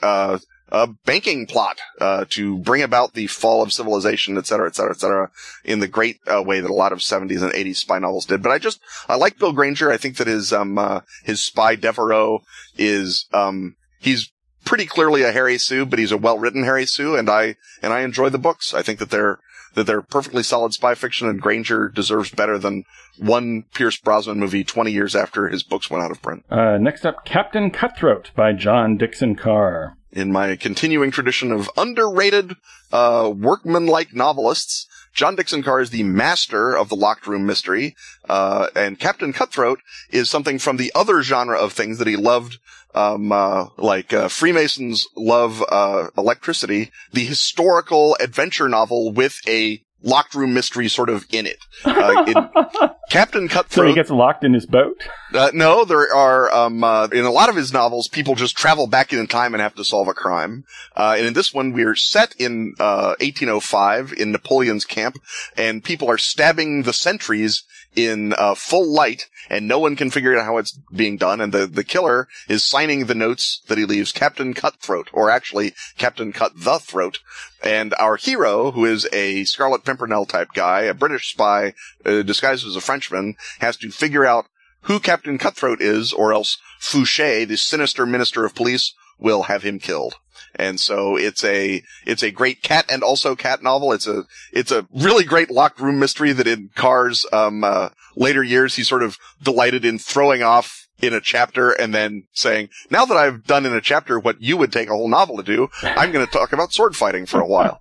a 0.71 0.89
banking 1.05 1.47
plot 1.47 1.79
uh, 2.01 2.25
to 2.31 2.59
bring 2.59 2.83
about 2.83 3.15
the 3.15 3.27
fall 3.29 3.63
of 3.63 3.73
civilization, 3.73 4.37
et 4.37 4.47
cetera, 4.47 4.67
et 4.67 4.75
cetera, 4.75 4.93
et 4.93 5.01
cetera, 5.01 5.31
in 5.65 5.79
the 5.79 5.89
great 5.89 6.19
uh, 6.27 6.43
way 6.43 6.61
that 6.61 6.71
a 6.71 6.75
lot 6.75 6.93
of 6.93 6.99
70s 6.99 7.43
and 7.43 7.53
80s 7.53 7.77
spy 7.77 7.99
novels 7.99 8.27
did. 8.27 8.43
But 8.43 8.53
I 8.53 8.59
just 8.59 8.81
I 9.09 9.17
like 9.17 9.39
Bill 9.39 9.53
Granger. 9.53 9.91
I 9.91 9.97
think 9.97 10.17
that 10.17 10.27
his 10.27 10.53
um 10.53 10.79
uh, 10.79 11.01
his 11.25 11.45
spy 11.45 11.77
Devereaux 11.77 12.41
is 12.77 13.27
um 13.33 13.77
he's 14.01 14.33
pretty 14.65 14.87
clearly 14.87 15.23
a 15.23 15.33
Harry 15.33 15.57
Sue, 15.59 15.87
but 15.87 15.99
he's 15.99 16.13
a 16.13 16.19
well 16.19 16.39
written 16.39 16.65
Harry 16.65 16.87
Sue, 16.87 17.17
and 17.17 17.31
I 17.31 17.57
and 17.83 17.93
I 17.93 18.01
enjoy 18.01 18.29
the 18.29 18.39
books. 18.39 18.75
I 18.75 18.83
think 18.83 18.99
that 18.99 19.11
they're 19.11 19.39
that 19.75 19.85
they're 19.85 20.03
perfectly 20.03 20.43
solid 20.43 20.73
spy 20.73 20.95
fiction, 20.95 21.29
and 21.29 21.41
Granger 21.41 21.89
deserves 21.89 22.31
better 22.31 22.59
than 22.59 22.85
one 23.19 23.65
Pierce 23.75 23.99
Brosnan 23.99 24.41
movie 24.41 24.65
20 24.65 24.91
years 24.91 25.15
after 25.15 25.49
his 25.49 25.63
books 25.63 25.91
went 25.91 26.03
out 26.03 26.11
of 26.11 26.21
print. 26.23 26.45
Uh, 26.51 26.79
next 26.79 27.07
up, 27.07 27.25
Captain 27.25 27.71
Cutthroat 27.71 28.31
by 28.35 28.53
John 28.53 28.97
Dickson 28.97 29.37
Carr 29.37 29.97
in 30.17 30.33
my 30.33 30.57
continuing 30.57 31.11
tradition 31.11 31.53
of 31.53 31.71
underrated, 31.77 32.57
uh, 32.91 33.31
workman-like 33.37 34.15
novelists, 34.15 34.87
John 35.13 35.37
Dickson 35.37 35.63
Carr 35.63 35.81
is 35.81 35.91
the 35.91 36.03
master 36.03 36.77
of 36.77 36.89
the 36.89 36.97
locked 36.97 37.27
room 37.27 37.47
mystery, 37.47 37.95
uh, 38.29 38.69
and 38.75 38.99
Captain 38.99 39.33
Cutthroat 39.33 39.81
is 40.11 40.31
something 40.31 40.59
from 40.59 40.79
the 40.79 40.91
other 40.95 41.23
genre 41.23 41.59
of 41.59 41.73
things 41.73 41.99
that 41.99 42.09
he 42.09 42.17
loved, 42.17 42.59
um, 42.95 43.31
uh, 43.31 43.67
like, 43.77 44.13
uh, 44.13 44.29
Freemasons 44.29 45.07
love, 45.17 45.63
uh, 45.69 46.09
electricity, 46.17 46.91
the 47.13 47.25
historical 47.25 48.17
adventure 48.19 48.69
novel 48.69 49.13
with 49.13 49.39
a 49.47 49.83
locked 50.03 50.35
room 50.35 50.55
mystery 50.55 50.89
sort 50.89 51.09
of 51.09 51.27
in 51.31 51.47
it. 51.47 51.59
Uh, 51.85 52.25
it 52.27 52.91
Captain 53.11 53.49
Cutthroat. 53.49 53.85
So 53.85 53.89
he 53.89 53.95
gets 53.95 54.11
locked 54.11 54.45
in 54.45 54.53
his 54.53 54.67
boat? 54.67 55.03
Uh, 55.33 55.51
no, 55.55 55.85
there 55.85 56.13
are, 56.13 56.53
um, 56.53 56.83
uh, 56.83 57.09
in 57.13 57.25
a 57.25 57.31
lot 57.31 57.49
of 57.49 57.57
his 57.57 57.73
novels, 57.73 58.09
people 58.09 58.35
just 58.35 58.57
travel 58.57 58.87
back 58.87 59.13
in 59.13 59.27
time 59.27 59.55
and 59.55 59.61
have 59.61 59.75
to 59.75 59.85
solve 59.85 60.09
a 60.09 60.15
crime. 60.15 60.65
Uh, 60.97 61.15
and 61.17 61.27
in 61.27 61.33
this 61.33 61.55
one, 61.55 61.73
we're 61.73 61.95
set 61.95 62.35
in, 62.39 62.75
1805 62.79 64.13
uh, 64.13 64.15
in 64.17 64.33
Napoleon's 64.33 64.85
camp, 64.85 65.19
and 65.57 65.85
people 65.85 66.11
are 66.11 66.19
stabbing 66.19 66.83
the 66.83 66.93
sentries 66.93 67.65
in 67.97 68.35
uh, 68.35 68.55
full 68.55 68.87
light, 68.87 69.29
and 69.49 69.67
no 69.67 69.79
one 69.79 69.97
can 69.97 70.11
figure 70.11 70.39
out 70.39 70.45
how 70.45 70.59
it's 70.59 70.79
being 70.95 71.17
done. 71.17 71.41
And 71.41 71.53
the, 71.53 71.67
the 71.67 71.83
killer 71.83 72.29
is 72.49 72.65
signing 72.65 73.07
the 73.07 73.15
notes 73.15 73.63
that 73.67 73.79
he 73.79 73.85
leaves, 73.85 74.13
Captain 74.13 74.55
Cutthroat, 74.55 75.09
or 75.13 75.31
actually 75.31 75.73
Captain 75.97 76.33
Cut 76.33 76.53
the 76.55 76.79
Throat. 76.79 77.21
And 77.65 77.95
our 77.99 78.17
hero, 78.17 78.71
who 78.71 78.85
is 78.85 79.09
a 79.13 79.45
Scarlet 79.45 79.85
Pimpernel 79.85 80.27
type 80.27 80.53
guy, 80.53 80.83
a 80.83 80.95
British 80.95 81.33
spy 81.33 81.73
uh, 82.05 82.23
disguised 82.23 82.67
as 82.67 82.77
a 82.77 82.81
Frenchman, 82.81 83.37
has 83.61 83.77
to 83.79 83.91
figure 83.91 84.27
out 84.27 84.47
who 84.83 85.01
Captain 85.01 85.39
Cutthroat 85.39 85.81
is, 85.81 86.13
or 86.13 86.33
else 86.33 86.59
Fouché, 86.81 87.49
the 87.49 87.57
sinister 87.57 88.07
minister 88.07 88.45
of 88.45 88.55
police, 88.55 88.95
will 89.19 89.45
have 89.45 89.63
him 89.63 89.79
killed. 89.79 90.17
And 90.59 90.81
so 90.81 91.17
it's 91.17 91.45
a, 91.45 91.83
it's 92.05 92.23
a 92.23 92.31
great 92.31 92.63
cat 92.63 92.87
and 92.91 93.03
also 93.03 93.37
cat 93.37 93.63
novel. 93.63 93.93
It's 93.93 94.07
a, 94.07 94.25
it's 94.53 94.73
a 94.73 94.87
really 94.93 95.25
great 95.25 95.51
locked 95.51 95.81
room 95.81 95.99
mystery 95.99 96.33
that 96.33 96.47
in 96.47 96.71
Carr's, 96.75 97.27
um, 97.33 97.63
uh, 97.63 97.91
later 98.17 98.43
years, 98.43 98.77
he 98.77 98.83
sort 98.83 99.03
of 99.03 99.19
delighted 99.43 99.85
in 99.85 99.99
throwing 99.99 100.43
off 100.43 100.86
in 101.01 101.13
a 101.13 101.21
chapter 101.21 101.71
and 101.71 101.95
then 101.95 102.25
saying, 102.33 102.71
now 102.91 103.05
that 103.05 103.17
I've 103.17 103.45
done 103.45 103.67
in 103.67 103.75
a 103.75 103.81
chapter 103.81 104.19
what 104.19 104.41
you 104.41 104.57
would 104.57 104.73
take 104.73 104.89
a 104.89 104.93
whole 104.93 105.09
novel 105.09 105.37
to 105.37 105.43
do, 105.43 105.69
I'm 105.83 106.13
going 106.13 106.25
to 106.25 106.33
talk 106.33 106.53
about 106.53 106.73
sword 106.73 106.97
fighting 106.97 107.27
for 107.27 107.41
a 107.41 107.47
while. 107.47 107.81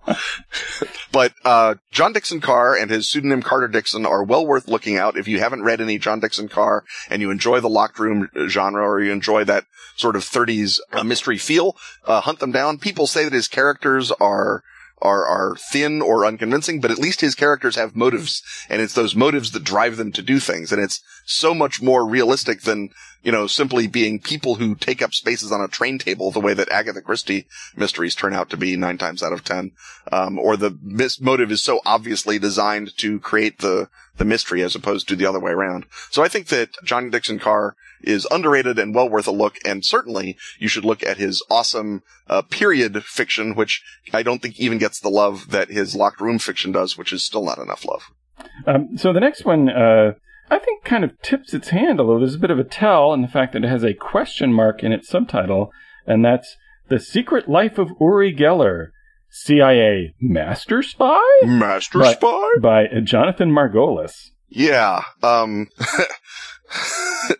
but, 1.12 1.32
uh, 1.44 1.76
John 1.90 2.12
Dickson 2.12 2.40
Carr 2.40 2.76
and 2.76 2.90
his 2.90 3.08
pseudonym 3.08 3.42
Carter 3.42 3.68
Dixon 3.68 4.04
are 4.04 4.22
well 4.22 4.46
worth 4.46 4.68
looking 4.68 4.96
out. 4.96 5.16
If 5.16 5.28
you 5.28 5.38
haven't 5.38 5.62
read 5.62 5.80
any 5.80 5.98
John 5.98 6.20
Dickson 6.20 6.48
Carr 6.48 6.84
and 7.08 7.22
you 7.22 7.30
enjoy 7.30 7.60
the 7.60 7.68
locked 7.68 7.98
room 7.98 8.28
genre 8.48 8.82
or 8.82 9.00
you 9.00 9.12
enjoy 9.12 9.44
that 9.44 9.64
sort 9.96 10.16
of 10.16 10.22
30s 10.22 10.78
uh, 10.92 11.02
mystery 11.02 11.38
feel, 11.38 11.76
uh, 12.04 12.20
hunt 12.20 12.38
them 12.38 12.52
down. 12.52 12.78
People 12.78 13.06
say 13.06 13.24
that 13.24 13.32
his 13.32 13.48
characters 13.48 14.12
are, 14.12 14.62
are, 15.02 15.26
are 15.26 15.56
thin 15.56 16.00
or 16.00 16.24
unconvincing, 16.24 16.80
but 16.80 16.90
at 16.90 16.98
least 16.98 17.20
his 17.20 17.34
characters 17.34 17.76
have 17.76 17.94
motives 17.94 18.42
and 18.68 18.80
it's 18.80 18.94
those 18.94 19.14
motives 19.14 19.52
that 19.52 19.64
drive 19.64 19.96
them 19.96 20.12
to 20.12 20.22
do 20.22 20.40
things. 20.40 20.72
And 20.72 20.80
it's 20.80 21.02
so 21.24 21.54
much 21.54 21.82
more 21.82 22.06
realistic 22.06 22.62
than, 22.62 22.90
you 23.26 23.32
know, 23.32 23.48
simply 23.48 23.88
being 23.88 24.20
people 24.20 24.54
who 24.54 24.76
take 24.76 25.02
up 25.02 25.12
spaces 25.12 25.50
on 25.50 25.60
a 25.60 25.66
train 25.66 25.98
table 25.98 26.30
the 26.30 26.38
way 26.38 26.54
that 26.54 26.70
Agatha 26.70 27.02
Christie 27.02 27.48
mysteries 27.74 28.14
turn 28.14 28.32
out 28.32 28.50
to 28.50 28.56
be 28.56 28.76
nine 28.76 28.98
times 28.98 29.20
out 29.20 29.32
of 29.32 29.42
ten. 29.42 29.72
Um, 30.12 30.38
or 30.38 30.56
the 30.56 30.78
mis- 30.80 31.20
motive 31.20 31.50
is 31.50 31.60
so 31.60 31.80
obviously 31.84 32.38
designed 32.38 32.96
to 32.98 33.18
create 33.18 33.58
the, 33.58 33.88
the 34.16 34.24
mystery 34.24 34.62
as 34.62 34.76
opposed 34.76 35.08
to 35.08 35.16
the 35.16 35.26
other 35.26 35.40
way 35.40 35.50
around. 35.50 35.86
So 36.12 36.22
I 36.22 36.28
think 36.28 36.46
that 36.48 36.70
Johnny 36.84 37.10
Dickson 37.10 37.40
Carr 37.40 37.74
is 38.00 38.28
underrated 38.30 38.78
and 38.78 38.94
well 38.94 39.08
worth 39.08 39.26
a 39.26 39.32
look. 39.32 39.56
And 39.64 39.84
certainly 39.84 40.36
you 40.60 40.68
should 40.68 40.84
look 40.84 41.02
at 41.02 41.16
his 41.16 41.44
awesome, 41.50 42.04
uh, 42.28 42.42
period 42.42 43.02
fiction, 43.02 43.56
which 43.56 43.82
I 44.12 44.22
don't 44.22 44.40
think 44.40 44.60
even 44.60 44.78
gets 44.78 45.00
the 45.00 45.10
love 45.10 45.50
that 45.50 45.68
his 45.68 45.96
locked 45.96 46.20
room 46.20 46.38
fiction 46.38 46.70
does, 46.70 46.96
which 46.96 47.12
is 47.12 47.24
still 47.24 47.44
not 47.44 47.58
enough 47.58 47.84
love. 47.84 48.02
Um, 48.68 48.96
so 48.96 49.12
the 49.12 49.18
next 49.18 49.44
one, 49.44 49.68
uh, 49.68 50.12
I 50.50 50.58
think 50.58 50.84
kind 50.84 51.04
of 51.04 51.20
tips 51.22 51.54
its 51.54 51.70
hand, 51.70 52.00
although 52.00 52.18
there's 52.18 52.36
a 52.36 52.40
bit 52.40 52.50
of 52.50 52.58
a 52.58 52.64
tell 52.64 53.12
in 53.12 53.22
the 53.22 53.28
fact 53.28 53.52
that 53.52 53.64
it 53.64 53.68
has 53.68 53.84
a 53.84 53.94
question 53.94 54.52
mark 54.52 54.82
in 54.82 54.92
its 54.92 55.08
subtitle, 55.08 55.72
and 56.06 56.24
that's 56.24 56.56
The 56.88 57.00
Secret 57.00 57.48
Life 57.48 57.78
of 57.78 57.90
Uri 58.00 58.34
Geller, 58.34 58.88
CIA 59.28 60.14
Master 60.20 60.82
Spy? 60.82 61.20
Master 61.44 61.98
by, 61.98 62.12
Spy? 62.14 62.48
By 62.60 62.86
Jonathan 63.02 63.50
Margolis. 63.50 64.30
Yeah. 64.48 65.02
Um, 65.22 65.68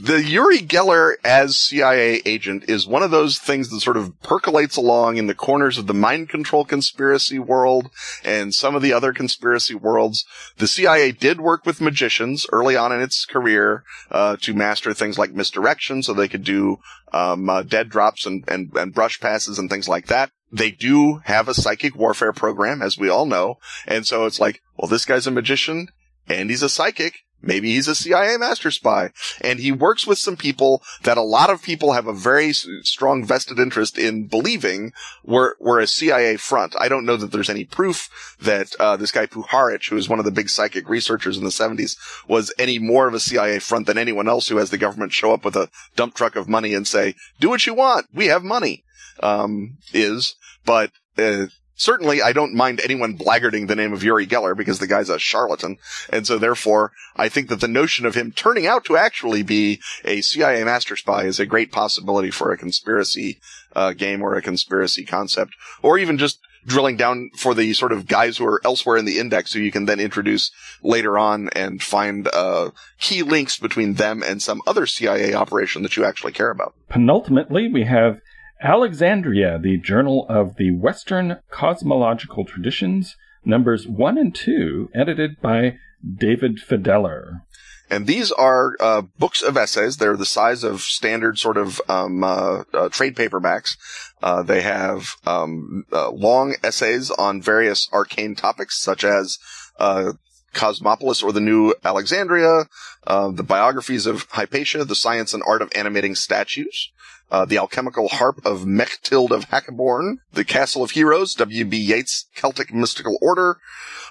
the 0.00 0.22
Uri 0.22 0.58
Geller 0.58 1.14
as 1.24 1.56
CIA 1.56 2.22
agent 2.24 2.64
is 2.68 2.86
one 2.86 3.02
of 3.02 3.10
those 3.10 3.38
things 3.38 3.70
that 3.70 3.80
sort 3.80 3.96
of 3.96 4.20
percolates 4.22 4.76
along 4.76 5.16
in 5.16 5.26
the 5.26 5.34
corners 5.34 5.78
of 5.78 5.86
the 5.86 5.94
mind 5.94 6.28
control 6.28 6.64
conspiracy 6.64 7.38
world 7.38 7.90
and 8.24 8.54
some 8.54 8.74
of 8.74 8.82
the 8.82 8.92
other 8.92 9.12
conspiracy 9.12 9.74
worlds. 9.74 10.24
The 10.58 10.68
CIA 10.68 11.12
did 11.12 11.40
work 11.40 11.66
with 11.66 11.80
magicians 11.80 12.46
early 12.52 12.76
on 12.76 12.92
in 12.92 13.00
its 13.00 13.24
career 13.24 13.84
uh, 14.10 14.36
to 14.42 14.54
master 14.54 14.94
things 14.94 15.18
like 15.18 15.32
misdirection, 15.32 16.02
so 16.02 16.12
they 16.12 16.28
could 16.28 16.44
do 16.44 16.78
um, 17.12 17.48
uh, 17.48 17.62
dead 17.62 17.88
drops 17.88 18.26
and, 18.26 18.44
and 18.48 18.70
and 18.76 18.94
brush 18.94 19.18
passes 19.18 19.58
and 19.58 19.70
things 19.70 19.88
like 19.88 20.06
that 20.06 20.30
they 20.50 20.70
do 20.70 21.20
have 21.24 21.48
a 21.48 21.54
psychic 21.54 21.94
warfare 21.94 22.32
program, 22.32 22.82
as 22.82 22.96
we 22.96 23.08
all 23.08 23.26
know. 23.26 23.58
And 23.86 24.06
so 24.06 24.24
it's 24.24 24.40
like, 24.40 24.62
well, 24.76 24.88
this 24.88 25.04
guy's 25.04 25.26
a 25.26 25.30
magician 25.30 25.88
and 26.28 26.50
he's 26.50 26.62
a 26.62 26.68
psychic. 26.68 27.14
Maybe 27.40 27.74
he's 27.74 27.86
a 27.86 27.94
CIA 27.94 28.36
master 28.36 28.70
spy 28.70 29.10
and 29.40 29.60
he 29.60 29.70
works 29.70 30.06
with 30.06 30.18
some 30.18 30.36
people 30.36 30.82
that 31.04 31.16
a 31.16 31.22
lot 31.22 31.50
of 31.50 31.62
people 31.62 31.92
have 31.92 32.08
a 32.08 32.12
very 32.12 32.52
strong 32.52 33.24
vested 33.24 33.60
interest 33.60 33.96
in 33.96 34.26
believing 34.26 34.92
were, 35.24 35.56
were 35.60 35.78
a 35.78 35.86
CIA 35.86 36.36
front. 36.36 36.74
I 36.78 36.88
don't 36.88 37.06
know 37.06 37.16
that 37.16 37.30
there's 37.30 37.50
any 37.50 37.64
proof 37.64 38.36
that, 38.40 38.74
uh, 38.80 38.96
this 38.96 39.12
guy 39.12 39.26
Puharich, 39.26 39.88
who 39.88 39.96
is 39.96 40.08
one 40.08 40.18
of 40.18 40.24
the 40.24 40.32
big 40.32 40.48
psychic 40.48 40.88
researchers 40.88 41.38
in 41.38 41.44
the 41.44 41.50
70s, 41.50 41.96
was 42.26 42.52
any 42.58 42.78
more 42.78 43.06
of 43.06 43.14
a 43.14 43.20
CIA 43.20 43.60
front 43.60 43.86
than 43.86 43.98
anyone 43.98 44.28
else 44.28 44.48
who 44.48 44.56
has 44.56 44.70
the 44.70 44.78
government 44.78 45.12
show 45.12 45.32
up 45.32 45.44
with 45.44 45.54
a 45.54 45.70
dump 45.94 46.14
truck 46.14 46.34
of 46.34 46.48
money 46.48 46.74
and 46.74 46.88
say, 46.88 47.14
do 47.38 47.48
what 47.48 47.66
you 47.66 47.74
want. 47.74 48.06
We 48.12 48.26
have 48.26 48.42
money. 48.42 48.84
Um, 49.20 49.78
is, 49.92 50.36
but, 50.64 50.92
uh, 51.16 51.46
certainly 51.78 52.20
I 52.20 52.32
don't 52.32 52.52
mind 52.52 52.80
anyone 52.84 53.16
blackguarding 53.16 53.68
the 53.68 53.76
name 53.76 53.94
of 53.94 54.04
Uri 54.04 54.26
Geller 54.26 54.54
because 54.54 54.78
the 54.78 54.86
guy's 54.86 55.08
a 55.08 55.18
charlatan. 55.18 55.78
And 56.12 56.26
so 56.26 56.36
therefore, 56.36 56.92
I 57.16 57.30
think 57.30 57.48
that 57.48 57.60
the 57.60 57.68
notion 57.68 58.04
of 58.04 58.14
him 58.14 58.32
turning 58.32 58.66
out 58.66 58.84
to 58.84 58.98
actually 58.98 59.42
be 59.42 59.80
a 60.04 60.20
CIA 60.20 60.64
master 60.64 60.96
spy 60.96 61.24
is 61.24 61.40
a 61.40 61.46
great 61.46 61.72
possibility 61.72 62.30
for 62.30 62.52
a 62.52 62.58
conspiracy 62.58 63.38
uh, 63.74 63.92
game 63.92 64.22
or 64.22 64.34
a 64.34 64.42
conspiracy 64.42 65.04
concept, 65.04 65.54
or 65.80 65.96
even 65.96 66.18
just 66.18 66.40
drilling 66.66 66.96
down 66.96 67.30
for 67.36 67.54
the 67.54 67.72
sort 67.72 67.92
of 67.92 68.06
guys 68.06 68.36
who 68.36 68.46
are 68.46 68.60
elsewhere 68.64 68.96
in 68.96 69.04
the 69.04 69.18
index 69.18 69.52
who 69.52 69.60
you 69.60 69.72
can 69.72 69.86
then 69.86 70.00
introduce 70.00 70.50
later 70.82 71.16
on 71.18 71.48
and 71.50 71.82
find 71.82 72.28
uh, 72.28 72.70
key 72.98 73.22
links 73.22 73.58
between 73.58 73.94
them 73.94 74.22
and 74.22 74.42
some 74.42 74.60
other 74.66 74.84
CIA 74.84 75.32
operation 75.32 75.82
that 75.82 75.96
you 75.96 76.04
actually 76.04 76.32
care 76.32 76.50
about. 76.50 76.74
Penultimately, 76.88 77.68
we 77.68 77.84
have 77.84 78.20
Alexandria, 78.60 79.58
the 79.58 79.76
Journal 79.76 80.26
of 80.28 80.56
the 80.56 80.72
Western 80.72 81.38
Cosmological 81.50 82.44
Traditions, 82.44 83.16
numbers 83.44 83.86
1 83.86 84.18
and 84.18 84.34
2, 84.34 84.90
edited 84.94 85.40
by 85.40 85.76
David 86.04 86.58
Fideler. 86.58 87.42
And 87.88 88.06
these 88.06 88.32
are 88.32 88.76
uh, 88.80 89.02
books 89.18 89.42
of 89.42 89.56
essays. 89.56 89.96
They're 89.96 90.16
the 90.16 90.26
size 90.26 90.64
of 90.64 90.80
standard 90.82 91.38
sort 91.38 91.56
of 91.56 91.80
um, 91.88 92.22
uh, 92.22 92.64
uh, 92.74 92.88
trade 92.90 93.14
paperbacks. 93.16 93.76
Uh, 94.22 94.42
they 94.42 94.60
have 94.60 95.06
um, 95.24 95.84
uh, 95.92 96.10
long 96.10 96.56
essays 96.62 97.10
on 97.12 97.40
various 97.40 97.88
arcane 97.92 98.34
topics, 98.34 98.78
such 98.78 99.04
as 99.04 99.38
uh, 99.78 100.12
Cosmopolis 100.52 101.22
or 101.22 101.32
the 101.32 101.40
New 101.40 101.74
Alexandria, 101.84 102.64
the 103.06 103.44
biographies 103.46 104.06
of 104.06 104.26
Hypatia, 104.30 104.84
the 104.84 104.96
science 104.96 105.32
and 105.32 105.42
art 105.46 105.62
of 105.62 105.70
animating 105.74 106.14
statues, 106.14 106.90
uh, 107.30 107.44
The 107.44 107.58
Alchemical 107.58 108.08
Harp 108.08 108.44
of 108.44 108.64
Mechthild 108.64 109.30
of 109.30 109.48
Hackeborn, 109.48 110.18
The 110.32 110.44
Castle 110.44 110.82
of 110.82 110.92
Heroes, 110.92 111.34
W.B. 111.34 111.76
Yeats' 111.76 112.26
Celtic 112.34 112.72
Mystical 112.72 113.18
Order, 113.20 113.58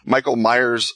Michael 0.06 0.36
Maier's 0.36 0.94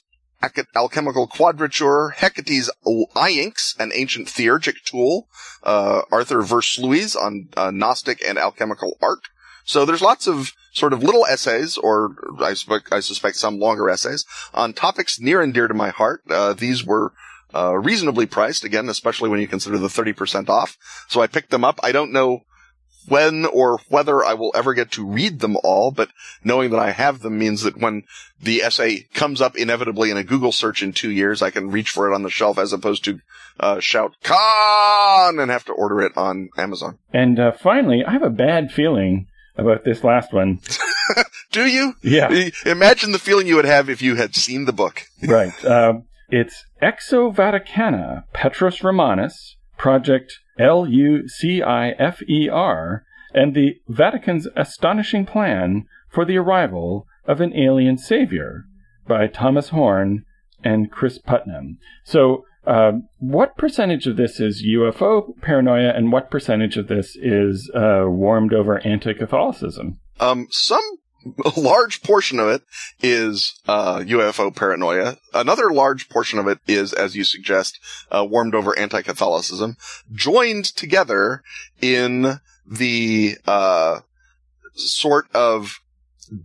Alchemical 0.75 1.27
Quadrature, 1.27 2.13
Hecate's 2.15 2.69
Iynx, 2.85 3.79
an 3.79 3.91
ancient 3.93 4.27
theurgic 4.27 4.83
tool, 4.85 5.27
uh, 5.63 6.01
Arthur 6.11 6.41
Versluis 6.41 7.15
on 7.15 7.49
uh, 7.55 7.71
Gnostic 7.71 8.21
and 8.27 8.37
alchemical 8.37 8.97
art. 9.01 9.19
So 9.63 9.85
there's 9.85 10.01
lots 10.01 10.27
of 10.27 10.53
sort 10.73 10.93
of 10.93 11.03
little 11.03 11.25
essays, 11.25 11.77
or 11.77 12.15
I, 12.39 12.55
I 12.91 12.99
suspect 12.99 13.35
some 13.35 13.59
longer 13.59 13.89
essays, 13.89 14.25
on 14.53 14.73
topics 14.73 15.19
near 15.19 15.41
and 15.41 15.53
dear 15.53 15.67
to 15.67 15.73
my 15.73 15.89
heart. 15.89 16.23
Uh, 16.29 16.53
these 16.53 16.83
were 16.83 17.13
uh, 17.53 17.77
reasonably 17.77 18.25
priced, 18.25 18.63
again, 18.63 18.89
especially 18.89 19.29
when 19.29 19.39
you 19.39 19.47
consider 19.47 19.77
the 19.77 19.87
30% 19.87 20.49
off. 20.49 20.77
So 21.07 21.21
I 21.21 21.27
picked 21.27 21.51
them 21.51 21.63
up. 21.63 21.79
I 21.83 21.91
don't 21.91 22.11
know 22.11 22.43
when 23.07 23.45
or 23.45 23.79
whether 23.89 24.23
I 24.23 24.33
will 24.33 24.51
ever 24.55 24.73
get 24.73 24.91
to 24.91 25.05
read 25.05 25.39
them 25.39 25.57
all, 25.63 25.91
but 25.91 26.09
knowing 26.43 26.69
that 26.71 26.79
I 26.79 26.91
have 26.91 27.19
them 27.21 27.37
means 27.37 27.63
that 27.63 27.77
when 27.77 28.03
the 28.41 28.61
essay 28.61 29.07
comes 29.13 29.41
up 29.41 29.55
inevitably 29.55 30.11
in 30.11 30.17
a 30.17 30.23
Google 30.23 30.51
search 30.51 30.83
in 30.83 30.93
two 30.93 31.09
years, 31.11 31.41
I 31.41 31.49
can 31.49 31.71
reach 31.71 31.89
for 31.89 32.09
it 32.09 32.13
on 32.13 32.23
the 32.23 32.29
shelf 32.29 32.57
as 32.57 32.73
opposed 32.73 33.03
to 33.05 33.19
uh, 33.59 33.79
shout 33.79 34.15
"Con" 34.23 35.39
and 35.39 35.51
have 35.51 35.65
to 35.65 35.73
order 35.73 36.01
it 36.01 36.13
on 36.15 36.49
Amazon. 36.57 36.97
And 37.13 37.39
uh, 37.39 37.51
finally, 37.51 38.03
I 38.05 38.11
have 38.11 38.23
a 38.23 38.29
bad 38.29 38.71
feeling 38.71 39.27
about 39.57 39.83
this 39.83 40.03
last 40.03 40.33
one. 40.33 40.59
Do 41.51 41.65
you? 41.65 41.93
Yeah. 42.01 42.49
Imagine 42.65 43.11
the 43.11 43.19
feeling 43.19 43.47
you 43.47 43.55
would 43.55 43.65
have 43.65 43.89
if 43.89 44.01
you 44.01 44.15
had 44.15 44.35
seen 44.35 44.65
the 44.65 44.73
book. 44.73 45.03
right. 45.23 45.53
Uh, 45.65 45.99
it's 46.31 46.65
Exo 46.81 47.33
Vaticana 47.33 48.23
Petrus 48.33 48.83
Romanus, 48.83 49.57
Project 49.77 50.39
L 50.57 50.87
U 50.87 51.27
C 51.27 51.61
I 51.61 51.89
F 51.91 52.21
E 52.27 52.49
R, 52.49 53.03
and 53.33 53.53
the 53.53 53.75
Vatican's 53.87 54.47
Astonishing 54.55 55.25
Plan 55.25 55.85
for 56.09 56.25
the 56.25 56.37
Arrival 56.37 57.05
of 57.25 57.41
an 57.41 57.55
Alien 57.55 57.97
Savior 57.97 58.65
by 59.07 59.27
Thomas 59.27 59.69
Horn 59.69 60.25
and 60.63 60.91
Chris 60.91 61.17
Putnam. 61.17 61.77
So, 62.03 62.45
uh, 62.65 62.91
what 63.17 63.57
percentage 63.57 64.05
of 64.05 64.17
this 64.17 64.39
is 64.39 64.63
UFO 64.63 65.39
paranoia, 65.41 65.89
and 65.95 66.11
what 66.11 66.29
percentage 66.29 66.77
of 66.77 66.87
this 66.87 67.15
is 67.15 67.71
uh, 67.73 68.03
warmed 68.05 68.53
over 68.53 68.79
anti 68.85 69.13
Catholicism? 69.13 69.99
Um, 70.19 70.47
some 70.51 70.83
a 71.45 71.51
large 71.59 72.03
portion 72.03 72.39
of 72.39 72.47
it 72.47 72.63
is 73.01 73.59
uh, 73.67 73.99
UFO 73.99 74.55
paranoia. 74.55 75.17
Another 75.33 75.71
large 75.71 76.09
portion 76.09 76.39
of 76.39 76.47
it 76.47 76.59
is, 76.67 76.93
as 76.93 77.15
you 77.15 77.23
suggest, 77.23 77.79
uh, 78.11 78.25
warmed 78.29 78.55
over 78.55 78.77
anti-Catholicism, 78.77 79.77
joined 80.13 80.65
together 80.65 81.43
in 81.81 82.39
the 82.65 83.37
uh, 83.45 83.99
sort 84.73 85.27
of 85.33 85.79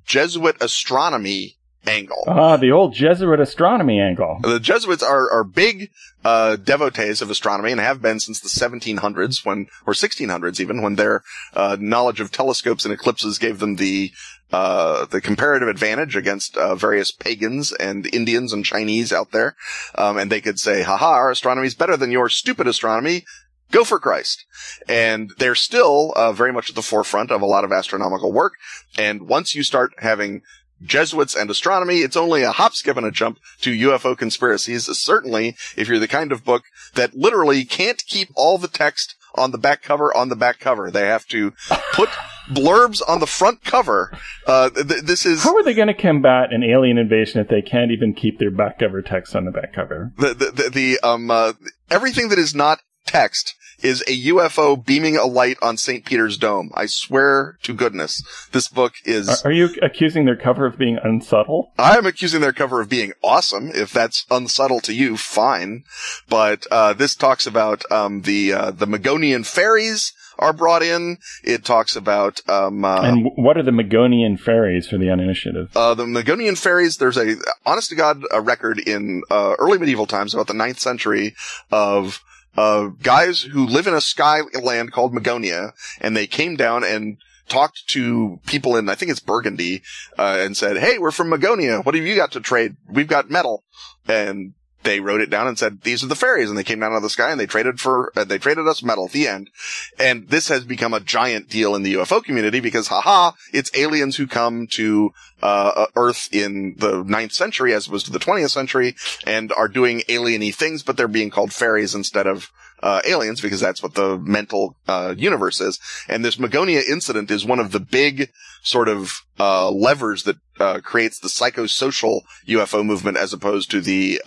Jesuit 0.04 0.56
astronomy 0.60 1.55
angle. 1.86 2.24
Ah, 2.26 2.56
the 2.56 2.72
old 2.72 2.94
Jesuit 2.94 3.40
astronomy 3.40 4.00
angle. 4.00 4.38
The 4.42 4.60
Jesuits 4.60 5.02
are, 5.02 5.30
are 5.30 5.44
big, 5.44 5.90
uh, 6.24 6.56
devotees 6.56 7.22
of 7.22 7.30
astronomy 7.30 7.72
and 7.72 7.80
have 7.80 8.02
been 8.02 8.20
since 8.20 8.40
the 8.40 8.48
1700s 8.48 9.44
when, 9.44 9.68
or 9.86 9.92
1600s 9.92 10.60
even, 10.60 10.82
when 10.82 10.96
their, 10.96 11.22
uh, 11.54 11.76
knowledge 11.78 12.20
of 12.20 12.32
telescopes 12.32 12.84
and 12.84 12.92
eclipses 12.92 13.38
gave 13.38 13.58
them 13.58 13.76
the, 13.76 14.10
uh, 14.52 15.06
the 15.06 15.20
comparative 15.20 15.68
advantage 15.68 16.16
against, 16.16 16.56
uh, 16.56 16.74
various 16.74 17.10
pagans 17.12 17.72
and 17.72 18.12
Indians 18.14 18.52
and 18.52 18.64
Chinese 18.64 19.12
out 19.12 19.32
there. 19.32 19.56
Um, 19.94 20.18
and 20.18 20.30
they 20.30 20.40
could 20.40 20.58
say, 20.58 20.82
haha, 20.82 21.10
our 21.10 21.30
astronomy 21.30 21.66
is 21.66 21.74
better 21.74 21.96
than 21.96 22.10
your 22.10 22.28
stupid 22.28 22.66
astronomy 22.66 23.24
go 23.70 23.84
for 23.84 23.98
Christ. 23.98 24.44
And 24.88 25.32
they're 25.38 25.54
still 25.54 26.12
uh, 26.14 26.32
very 26.32 26.52
much 26.52 26.68
at 26.68 26.76
the 26.76 26.82
forefront 26.82 27.30
of 27.30 27.42
a 27.42 27.46
lot 27.46 27.64
of 27.64 27.72
astronomical 27.72 28.32
work. 28.32 28.54
And 28.98 29.28
once 29.28 29.54
you 29.54 29.62
start 29.62 29.92
having 29.98 30.42
Jesuits 30.82 31.34
and 31.34 31.50
astronomy, 31.50 31.98
it's 31.98 32.16
only 32.16 32.42
a 32.42 32.52
hop, 32.52 32.74
skip, 32.74 32.96
and 32.96 33.06
a 33.06 33.10
jump 33.10 33.38
to 33.62 33.72
UFO 33.72 34.16
conspiracies. 34.16 34.84
Certainly, 34.84 35.56
if 35.76 35.88
you're 35.88 35.98
the 35.98 36.08
kind 36.08 36.32
of 36.32 36.44
book 36.44 36.64
that 36.94 37.14
literally 37.14 37.64
can't 37.64 38.04
keep 38.06 38.28
all 38.34 38.58
the 38.58 38.68
text 38.68 39.14
on 39.34 39.50
the 39.50 39.58
back 39.58 39.82
cover 39.82 40.14
on 40.16 40.28
the 40.28 40.36
back 40.36 40.58
cover, 40.60 40.90
they 40.90 41.06
have 41.06 41.26
to 41.26 41.52
put 41.92 42.10
blurbs 42.50 43.00
on 43.06 43.20
the 43.20 43.26
front 43.26 43.64
cover. 43.64 44.16
Uh, 44.46 44.70
th- 44.70 45.02
this 45.02 45.26
is 45.26 45.42
how 45.42 45.56
are 45.56 45.62
they 45.62 45.74
going 45.74 45.88
to 45.88 45.94
combat 45.94 46.52
an 46.52 46.62
alien 46.62 46.98
invasion 46.98 47.40
if 47.40 47.48
they 47.48 47.62
can't 47.62 47.90
even 47.90 48.14
keep 48.14 48.38
their 48.38 48.50
back 48.50 48.78
cover 48.78 49.02
text 49.02 49.34
on 49.34 49.44
the 49.44 49.50
back 49.50 49.72
cover? 49.74 50.12
The 50.18 50.34
the, 50.34 50.50
the, 50.50 50.70
the 50.70 51.00
um 51.00 51.30
uh, 51.30 51.54
everything 51.90 52.28
that 52.28 52.38
is 52.38 52.54
not 52.54 52.80
text 53.06 53.54
is 53.82 54.02
a 54.02 54.28
UFO 54.28 54.84
beaming 54.84 55.16
a 55.16 55.26
light 55.26 55.56
on 55.62 55.76
St. 55.76 56.04
Peter's 56.04 56.36
Dome. 56.36 56.70
I 56.74 56.86
swear 56.86 57.58
to 57.62 57.74
goodness, 57.74 58.22
this 58.52 58.68
book 58.68 58.94
is. 59.04 59.42
Are, 59.42 59.52
you 59.52 59.70
accusing 59.82 60.24
their 60.24 60.36
cover 60.36 60.66
of 60.66 60.78
being 60.78 60.98
unsubtle? 61.02 61.72
I'm 61.78 62.06
accusing 62.06 62.40
their 62.40 62.52
cover 62.52 62.80
of 62.80 62.88
being 62.88 63.12
awesome. 63.22 63.70
If 63.74 63.92
that's 63.92 64.26
unsubtle 64.30 64.80
to 64.80 64.94
you, 64.94 65.16
fine. 65.16 65.84
But 66.28 66.66
uh, 66.70 66.92
this 66.94 67.14
talks 67.14 67.46
about 67.46 67.90
um, 67.90 68.22
the 68.22 68.52
uh, 68.52 68.70
the 68.70 68.86
Magonian 68.86 69.44
fairies 69.44 70.12
are 70.38 70.52
brought 70.52 70.82
in. 70.82 71.18
It 71.42 71.64
talks 71.64 71.96
about 71.96 72.40
um, 72.48 72.84
uh, 72.84 73.02
and 73.02 73.30
what 73.36 73.56
are 73.56 73.62
the 73.62 73.72
Magonian 73.72 74.36
fairies 74.36 74.86
for 74.88 74.98
the 74.98 75.10
uninitiated? 75.10 75.68
Uh, 75.74 75.94
the 75.94 76.06
Magonian 76.06 76.56
fairies. 76.56 76.96
There's 76.96 77.16
a 77.16 77.36
honest 77.64 77.90
to 77.90 77.96
god 77.96 78.22
a 78.32 78.40
record 78.40 78.78
in 78.78 79.22
uh, 79.30 79.54
early 79.58 79.78
medieval 79.78 80.06
times, 80.06 80.34
about 80.34 80.46
the 80.46 80.54
ninth 80.54 80.78
century, 80.78 81.34
of 81.70 82.22
uh, 82.56 82.88
guys 83.02 83.42
who 83.42 83.66
live 83.66 83.86
in 83.86 83.94
a 83.94 84.00
sky 84.00 84.40
land 84.60 84.92
called 84.92 85.14
Magonia, 85.14 85.72
and 86.00 86.16
they 86.16 86.26
came 86.26 86.56
down 86.56 86.84
and 86.84 87.18
talked 87.48 87.88
to 87.88 88.40
people 88.46 88.76
in, 88.76 88.88
I 88.88 88.94
think 88.94 89.10
it's 89.10 89.20
Burgundy, 89.20 89.82
uh, 90.18 90.38
and 90.40 90.56
said, 90.56 90.78
Hey, 90.78 90.98
we're 90.98 91.10
from 91.10 91.30
Magonia. 91.30 91.84
What 91.84 91.94
have 91.94 92.04
you 92.04 92.16
got 92.16 92.32
to 92.32 92.40
trade? 92.40 92.76
We've 92.88 93.06
got 93.06 93.30
metal. 93.30 93.64
And 94.08 94.54
they 94.86 95.00
wrote 95.00 95.20
it 95.20 95.28
down 95.28 95.48
and 95.48 95.58
said, 95.58 95.82
these 95.82 96.04
are 96.04 96.06
the 96.06 96.14
fairies. 96.14 96.48
And 96.48 96.56
they 96.56 96.64
came 96.64 96.78
down 96.80 96.92
out 96.92 96.98
of 96.98 97.02
the 97.02 97.10
sky 97.10 97.30
and 97.30 97.40
they 97.40 97.46
traded 97.46 97.80
for, 97.80 98.12
uh, 98.16 98.24
they 98.24 98.38
traded 98.38 98.66
us 98.68 98.82
metal 98.82 99.06
at 99.06 99.10
the 99.10 99.26
end. 99.26 99.50
And 99.98 100.28
this 100.28 100.48
has 100.48 100.64
become 100.64 100.94
a 100.94 101.00
giant 101.00 101.50
deal 101.50 101.74
in 101.74 101.82
the 101.82 101.94
UFO 101.94 102.22
community 102.22 102.60
because 102.60 102.86
haha, 102.86 103.32
it's 103.52 103.76
aliens 103.76 104.16
who 104.16 104.28
come 104.28 104.68
to, 104.72 105.12
uh, 105.42 105.72
uh, 105.76 105.86
Earth 105.96 106.28
in 106.32 106.76
the 106.78 107.02
ninth 107.02 107.32
century 107.32 107.74
as 107.74 107.88
opposed 107.88 108.06
to 108.06 108.12
the 108.12 108.20
20th 108.20 108.50
century 108.50 108.94
and 109.26 109.52
are 109.52 109.68
doing 109.68 110.00
alieny 110.08 110.54
things, 110.54 110.84
but 110.84 110.96
they're 110.96 111.08
being 111.08 111.30
called 111.30 111.52
fairies 111.52 111.94
instead 111.94 112.28
of, 112.28 112.50
uh, 112.82 113.00
aliens 113.04 113.40
because 113.40 113.60
that's 113.60 113.82
what 113.82 113.94
the 113.94 114.18
mental 114.18 114.76
uh, 114.86 115.14
universe 115.16 115.60
is. 115.60 115.80
And 116.08 116.24
this 116.24 116.36
Magonia 116.36 116.82
incident 116.88 117.30
is 117.30 117.44
one 117.44 117.58
of 117.58 117.72
the 117.72 117.80
big 117.80 118.30
sort 118.62 118.88
of 118.88 119.22
uh, 119.40 119.70
levers 119.70 120.24
that 120.24 120.36
uh, 120.60 120.80
creates 120.80 121.18
the 121.18 121.28
psychosocial 121.28 122.20
UFO 122.46 122.84
movement 122.84 123.16
as 123.16 123.32
opposed 123.32 123.70
to 123.70 123.80
the 123.80 124.20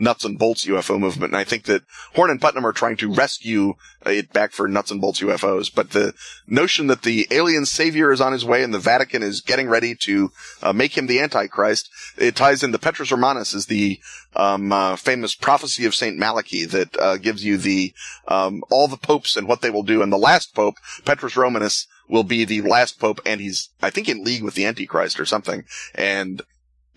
nuts 0.00 0.24
and 0.24 0.38
bolts 0.38 0.66
UFO 0.66 0.98
movement. 0.98 1.32
And 1.32 1.36
I 1.36 1.44
think 1.44 1.64
that 1.64 1.82
Horn 2.14 2.30
and 2.30 2.40
Putnam 2.40 2.66
are 2.66 2.72
trying 2.72 2.96
to 2.96 3.12
rescue 3.12 3.74
it 4.06 4.32
back 4.32 4.52
for 4.52 4.66
nuts 4.66 4.90
and 4.90 5.00
bolts 5.00 5.20
UFOs. 5.20 5.72
But 5.72 5.90
the 5.90 6.14
notion 6.46 6.86
that 6.86 7.02
the 7.02 7.28
alien 7.30 7.66
savior 7.66 8.10
is 8.10 8.20
on 8.20 8.32
his 8.32 8.44
way 8.44 8.62
and 8.62 8.72
the 8.72 8.78
Vatican 8.78 9.22
is 9.22 9.42
getting 9.42 9.68
ready 9.68 9.94
to 10.06 10.32
uh, 10.62 10.72
make 10.72 10.96
him 10.96 11.06
the 11.06 11.20
Antichrist, 11.20 11.90
it 12.16 12.34
ties 12.34 12.62
into 12.62 12.78
Petrus 12.78 13.12
Romanus 13.12 13.52
is 13.52 13.66
the 13.66 14.00
um, 14.34 14.72
uh, 14.72 14.96
famous 14.96 15.34
prophecy 15.34 15.84
of 15.84 15.94
Saint 15.94 16.16
Malachi 16.16 16.64
that 16.64 16.96
uh, 16.98 17.16
gives 17.18 17.44
you 17.44 17.58
the 17.58 17.92
um, 18.26 18.64
all 18.70 18.88
the 18.88 18.96
popes 18.96 19.36
and 19.36 19.46
what 19.46 19.60
they 19.60 19.70
will 19.70 19.82
do. 19.82 20.02
And 20.02 20.12
the 20.12 20.18
last 20.18 20.54
pope, 20.54 20.76
Petrus 21.04 21.36
Romanus, 21.36 21.86
will 22.08 22.24
be 22.24 22.44
the 22.44 22.62
last 22.62 22.98
pope, 22.98 23.20
and 23.24 23.40
he's 23.40 23.68
I 23.82 23.90
think 23.90 24.08
in 24.08 24.24
league 24.24 24.42
with 24.42 24.54
the 24.54 24.66
Antichrist 24.66 25.20
or 25.20 25.26
something. 25.26 25.64
And 25.94 26.42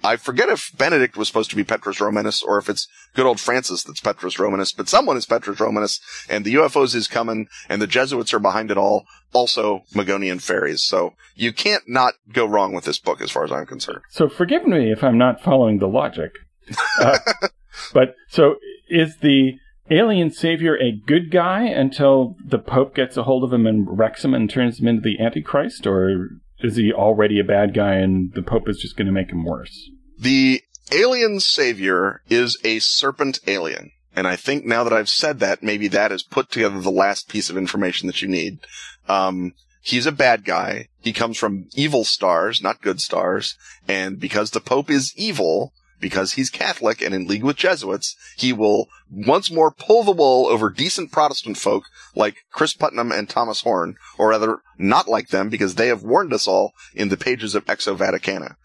I 0.03 0.17
forget 0.17 0.49
if 0.49 0.71
Benedict 0.77 1.15
was 1.15 1.27
supposed 1.27 1.49
to 1.51 1.55
be 1.55 1.63
Petrus 1.63 2.01
Romanus 2.01 2.43
or 2.43 2.57
if 2.57 2.67
it's 2.67 2.87
good 3.15 3.25
old 3.25 3.39
Francis 3.39 3.83
that's 3.83 4.01
Petrus 4.01 4.37
Romanus, 4.37 4.73
but 4.73 4.89
someone 4.89 5.15
is 5.15 5.25
Petrus 5.25 5.59
Romanus 5.59 6.01
and 6.29 6.43
the 6.43 6.55
UFOs 6.55 6.93
is 6.93 7.07
coming 7.07 7.47
and 7.69 7.81
the 7.81 7.87
Jesuits 7.87 8.33
are 8.33 8.39
behind 8.39 8.69
it 8.69 8.77
all. 8.77 9.05
Also 9.31 9.83
Magonian 9.95 10.39
fairies. 10.39 10.83
So 10.83 11.13
you 11.35 11.53
can't 11.53 11.83
not 11.87 12.15
go 12.31 12.45
wrong 12.45 12.73
with 12.73 12.83
this 12.83 12.99
book 12.99 13.21
as 13.21 13.31
far 13.31 13.45
as 13.45 13.51
I'm 13.51 13.65
concerned. 13.65 14.01
So 14.09 14.27
forgive 14.27 14.67
me 14.67 14.91
if 14.91 15.03
I'm 15.03 15.17
not 15.17 15.41
following 15.41 15.79
the 15.79 15.87
logic. 15.87 16.33
Uh, 16.99 17.17
but 17.93 18.15
so 18.27 18.55
is 18.89 19.17
the 19.17 19.53
alien 19.89 20.31
savior 20.31 20.77
a 20.77 20.91
good 20.91 21.31
guy 21.31 21.63
until 21.63 22.35
the 22.45 22.59
Pope 22.59 22.95
gets 22.95 23.17
a 23.17 23.23
hold 23.23 23.43
of 23.43 23.53
him 23.53 23.65
and 23.65 23.97
wrecks 23.97 24.23
him 24.23 24.33
and 24.33 24.49
turns 24.49 24.79
him 24.79 24.87
into 24.87 25.01
the 25.01 25.19
Antichrist 25.23 25.87
or 25.87 26.29
is 26.59 26.77
he 26.77 26.93
already 26.93 27.39
a 27.39 27.43
bad 27.43 27.73
guy 27.73 27.95
and 27.95 28.33
the 28.33 28.41
Pope 28.41 28.69
is 28.69 28.79
just 28.79 28.95
going 28.95 29.07
to 29.07 29.11
make 29.11 29.31
him 29.31 29.43
worse? 29.43 29.89
The 30.23 30.63
alien 30.89 31.41
savior 31.41 32.21
is 32.29 32.57
a 32.63 32.79
serpent 32.79 33.41
alien. 33.45 33.91
And 34.15 34.25
I 34.25 34.37
think 34.37 34.63
now 34.63 34.85
that 34.85 34.93
I've 34.93 35.09
said 35.09 35.41
that, 35.41 35.61
maybe 35.61 35.89
that 35.89 36.11
has 36.11 36.23
put 36.23 36.49
together 36.49 36.79
the 36.79 36.91
last 36.91 37.27
piece 37.27 37.49
of 37.49 37.57
information 37.57 38.07
that 38.07 38.21
you 38.21 38.29
need. 38.29 38.59
Um, 39.09 39.51
he's 39.81 40.05
a 40.05 40.13
bad 40.13 40.45
guy. 40.45 40.87
He 41.01 41.11
comes 41.11 41.37
from 41.37 41.67
evil 41.75 42.05
stars, 42.05 42.61
not 42.61 42.81
good 42.81 43.01
stars. 43.01 43.57
And 43.85 44.17
because 44.17 44.51
the 44.51 44.61
Pope 44.61 44.89
is 44.89 45.13
evil, 45.17 45.73
because 45.99 46.33
he's 46.33 46.49
Catholic 46.49 47.01
and 47.01 47.13
in 47.13 47.27
league 47.27 47.43
with 47.43 47.57
Jesuits, 47.57 48.15
he 48.37 48.53
will 48.53 48.87
once 49.11 49.51
more 49.51 49.71
pull 49.71 50.05
the 50.05 50.13
wool 50.13 50.47
over 50.47 50.69
decent 50.69 51.11
Protestant 51.11 51.57
folk 51.57 51.83
like 52.15 52.45
Cris 52.49 52.73
Putnam 52.73 53.11
and 53.11 53.27
Thomas 53.27 53.59
Horn, 53.63 53.97
or 54.17 54.29
rather 54.29 54.59
not 54.77 55.09
like 55.09 55.29
them 55.29 55.49
because 55.49 55.75
they 55.75 55.87
have 55.87 56.03
warned 56.03 56.31
us 56.31 56.47
all 56.47 56.71
in 56.93 57.09
the 57.09 57.17
pages 57.17 57.55
of 57.55 57.65
Exo 57.65 57.97
Vaticana. 57.97 58.55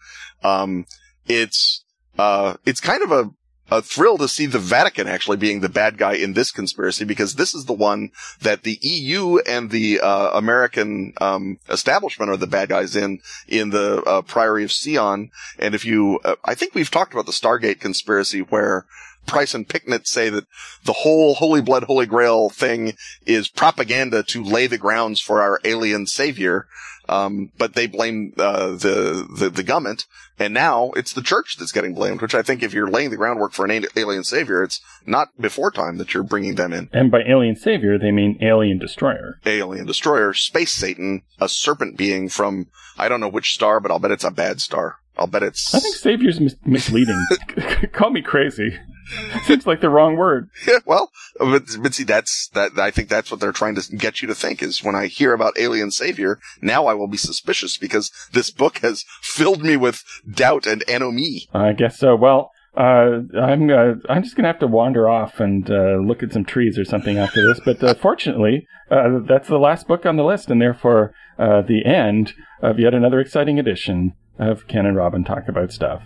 Um, 0.41 0.85
it's, 1.27 1.83
uh, 2.17 2.55
it's 2.65 2.79
kind 2.79 3.03
of 3.03 3.11
a, 3.11 3.31
a 3.71 3.81
thrill 3.81 4.17
to 4.17 4.27
see 4.27 4.45
the 4.45 4.59
Vatican 4.59 5.07
actually 5.07 5.37
being 5.37 5.59
the 5.59 5.69
bad 5.69 5.97
guy 5.97 6.13
in 6.13 6.33
this 6.33 6.51
conspiracy 6.51 7.05
because 7.05 7.35
this 7.35 7.53
is 7.53 7.65
the 7.65 7.73
one 7.73 8.11
that 8.41 8.63
the 8.63 8.79
EU 8.81 9.37
and 9.39 9.69
the 9.69 9.99
uh, 9.99 10.31
American 10.31 11.13
um, 11.21 11.59
establishment 11.69 12.31
are 12.31 12.37
the 12.37 12.47
bad 12.47 12.69
guys 12.69 12.95
in 12.95 13.19
in 13.47 13.69
the 13.69 14.01
uh, 14.03 14.21
Priory 14.21 14.63
of 14.63 14.71
Sion. 14.71 15.29
And 15.57 15.75
if 15.75 15.85
you, 15.85 16.19
uh, 16.25 16.35
I 16.43 16.55
think 16.55 16.73
we've 16.73 16.91
talked 16.91 17.13
about 17.13 17.25
the 17.25 17.31
Stargate 17.31 17.79
conspiracy 17.79 18.41
where 18.41 18.85
Prince 19.29 19.53
and 19.53 19.67
Picknett 19.67 20.07
say 20.07 20.29
that 20.29 20.45
the 20.83 20.93
whole 20.93 21.35
Holy 21.35 21.61
Blood, 21.61 21.83
Holy 21.83 22.05
Grail 22.05 22.49
thing 22.49 22.93
is 23.25 23.47
propaganda 23.47 24.23
to 24.23 24.43
lay 24.43 24.67
the 24.67 24.77
grounds 24.77 25.19
for 25.19 25.41
our 25.41 25.59
alien 25.63 26.07
savior. 26.07 26.67
Um, 27.07 27.51
but 27.57 27.73
they 27.73 27.87
blame 27.87 28.33
uh, 28.37 28.67
the, 28.69 29.27
the 29.35 29.49
the 29.49 29.63
government, 29.63 30.05
and 30.37 30.53
now 30.53 30.91
it's 30.91 31.11
the 31.11 31.23
church 31.23 31.55
that's 31.57 31.71
getting 31.71 31.95
blamed. 31.95 32.21
Which 32.21 32.35
I 32.35 32.43
think, 32.43 32.61
if 32.61 32.71
you're 32.71 32.89
laying 32.89 33.09
the 33.09 33.17
groundwork 33.17 33.53
for 33.53 33.65
an 33.65 33.85
alien 33.95 34.23
savior, 34.23 34.61
it's 34.61 34.79
not 35.07 35.29
before 35.39 35.71
time 35.71 35.97
that 35.97 36.13
you're 36.13 36.21
bringing 36.21 36.53
them 36.53 36.71
in. 36.71 36.87
And 36.93 37.09
by 37.09 37.21
alien 37.25 37.55
savior, 37.55 37.97
they 37.97 38.11
mean 38.11 38.37
alien 38.41 38.77
destroyer. 38.77 39.39
Alien 39.43 39.87
destroyer, 39.87 40.33
space 40.33 40.71
Satan, 40.71 41.23
a 41.39 41.49
serpent 41.49 41.97
being 41.97 42.29
from 42.29 42.67
I 42.95 43.09
don't 43.09 43.21
know 43.21 43.27
which 43.27 43.53
star, 43.53 43.79
but 43.79 43.89
I'll 43.89 43.97
bet 43.97 44.11
it's 44.11 44.23
a 44.23 44.29
bad 44.29 44.61
star. 44.61 44.97
I'll 45.19 45.27
bet 45.27 45.43
it's. 45.43 45.73
I 45.75 45.79
think 45.79 45.95
savior's 45.95 46.39
mis- 46.39 46.55
misleading. 46.65 47.23
Call 47.91 48.09
me 48.09 48.21
crazy. 48.21 48.79
Seems 49.43 49.65
like 49.65 49.81
the 49.81 49.89
wrong 49.89 50.17
word. 50.17 50.49
Yeah, 50.67 50.79
well, 50.85 51.09
but, 51.39 51.63
but 51.81 51.95
see, 51.95 52.03
that's 52.03 52.47
that. 52.53 52.77
I 52.77 52.91
think 52.91 53.09
that's 53.09 53.31
what 53.31 53.39
they're 53.39 53.51
trying 53.51 53.75
to 53.75 53.95
get 53.95 54.21
you 54.21 54.27
to 54.27 54.35
think 54.35 54.61
is 54.61 54.83
when 54.83 54.95
I 54.95 55.07
hear 55.07 55.33
about 55.33 55.57
alien 55.57 55.89
savior, 55.91 56.39
now 56.61 56.85
I 56.85 56.93
will 56.93 57.07
be 57.07 57.17
suspicious 57.17 57.77
because 57.77 58.11
this 58.33 58.51
book 58.51 58.79
has 58.79 59.03
filled 59.21 59.63
me 59.63 59.77
with 59.77 60.03
doubt 60.31 60.67
and 60.67 60.83
anomie. 60.87 61.47
I 61.53 61.73
guess 61.73 61.97
so. 61.97 62.15
Well, 62.15 62.51
uh, 62.77 63.21
I'm 63.37 63.69
uh, 63.71 63.95
I'm 64.07 64.21
just 64.21 64.35
gonna 64.35 64.47
have 64.47 64.59
to 64.59 64.67
wander 64.67 65.09
off 65.09 65.39
and 65.39 65.69
uh, 65.69 65.97
look 65.97 66.21
at 66.21 66.31
some 66.31 66.45
trees 66.45 66.77
or 66.77 66.85
something 66.85 67.17
after 67.17 67.45
this. 67.47 67.59
But 67.65 67.83
uh, 67.83 67.95
fortunately, 67.95 68.67
uh, 68.91 69.19
that's 69.27 69.47
the 69.47 69.57
last 69.57 69.87
book 69.87 70.05
on 70.05 70.17
the 70.17 70.23
list, 70.23 70.51
and 70.51 70.61
therefore 70.61 71.13
uh, 71.39 71.61
the 71.61 71.83
end 71.83 72.33
of 72.61 72.79
yet 72.79 72.93
another 72.93 73.19
exciting 73.19 73.57
edition 73.57 74.13
of 74.39 74.67
Ken 74.67 74.85
and 74.85 74.95
Robin 74.95 75.23
talk 75.23 75.47
about 75.47 75.71
stuff. 75.71 76.03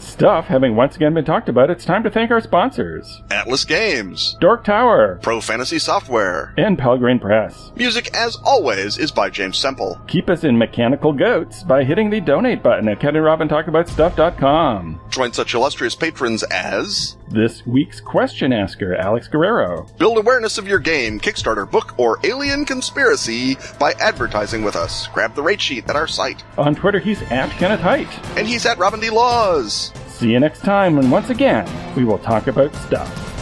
Stuff 0.00 0.46
having 0.46 0.74
once 0.76 0.96
again 0.96 1.12
been 1.14 1.24
talked 1.26 1.48
about, 1.48 1.70
it's 1.70 1.84
time 1.84 2.02
to 2.02 2.10
thank 2.10 2.30
our 2.30 2.40
sponsors 2.40 3.22
Atlas 3.30 3.64
Games, 3.64 4.36
Dork 4.40 4.64
Tower, 4.64 5.18
Pro 5.22 5.40
Fantasy 5.40 5.78
Software, 5.78 6.54
and 6.56 6.78
Pelgrane 6.78 7.20
Press. 7.20 7.70
Music, 7.76 8.12
as 8.14 8.36
always, 8.44 8.96
is 8.98 9.12
by 9.12 9.28
James 9.28 9.58
Semple. 9.58 10.00
Keep 10.06 10.30
us 10.30 10.42
in 10.42 10.56
mechanical 10.56 11.12
goats 11.12 11.62
by 11.62 11.84
hitting 11.84 12.08
the 12.08 12.20
donate 12.20 12.62
button 12.62 12.88
at 12.88 12.98
KenandRobinTalkAboutStuff.com. 12.98 15.00
Join 15.10 15.32
such 15.32 15.54
illustrious 15.54 15.94
patrons 15.94 16.42
as 16.44 17.16
This 17.28 17.64
week's 17.66 18.00
question 18.00 18.52
asker, 18.52 18.94
Alex 18.96 19.28
Guerrero. 19.28 19.86
Build 19.98 20.18
awareness 20.18 20.58
of 20.58 20.66
your 20.66 20.78
game, 20.80 21.20
Kickstarter, 21.20 21.70
book, 21.70 21.94
or 21.98 22.18
alien 22.24 22.64
conspiracy 22.64 23.56
by 23.78 23.92
advertising 24.00 24.62
with 24.64 24.74
us. 24.76 25.06
Grab 25.08 25.34
the 25.34 25.42
rate 25.42 25.60
sheet 25.60 25.88
at 25.88 25.94
our 25.96 26.08
site. 26.08 26.42
On 26.58 26.74
Twitter, 26.74 26.98
he's 26.98 27.22
at 27.30 27.50
Kenneth 27.52 27.80
Hite. 27.80 28.08
And 28.36 28.46
he's 28.48 28.66
at 28.66 28.78
Robin 28.78 28.98
D. 29.00 29.10
Laws. 29.10 29.89
See 30.20 30.32
you 30.32 30.38
next 30.38 30.60
time 30.60 30.96
when 30.96 31.10
once 31.10 31.30
again 31.30 31.66
we 31.96 32.04
will 32.04 32.18
talk 32.18 32.46
about 32.46 32.74
stuff. 32.74 33.39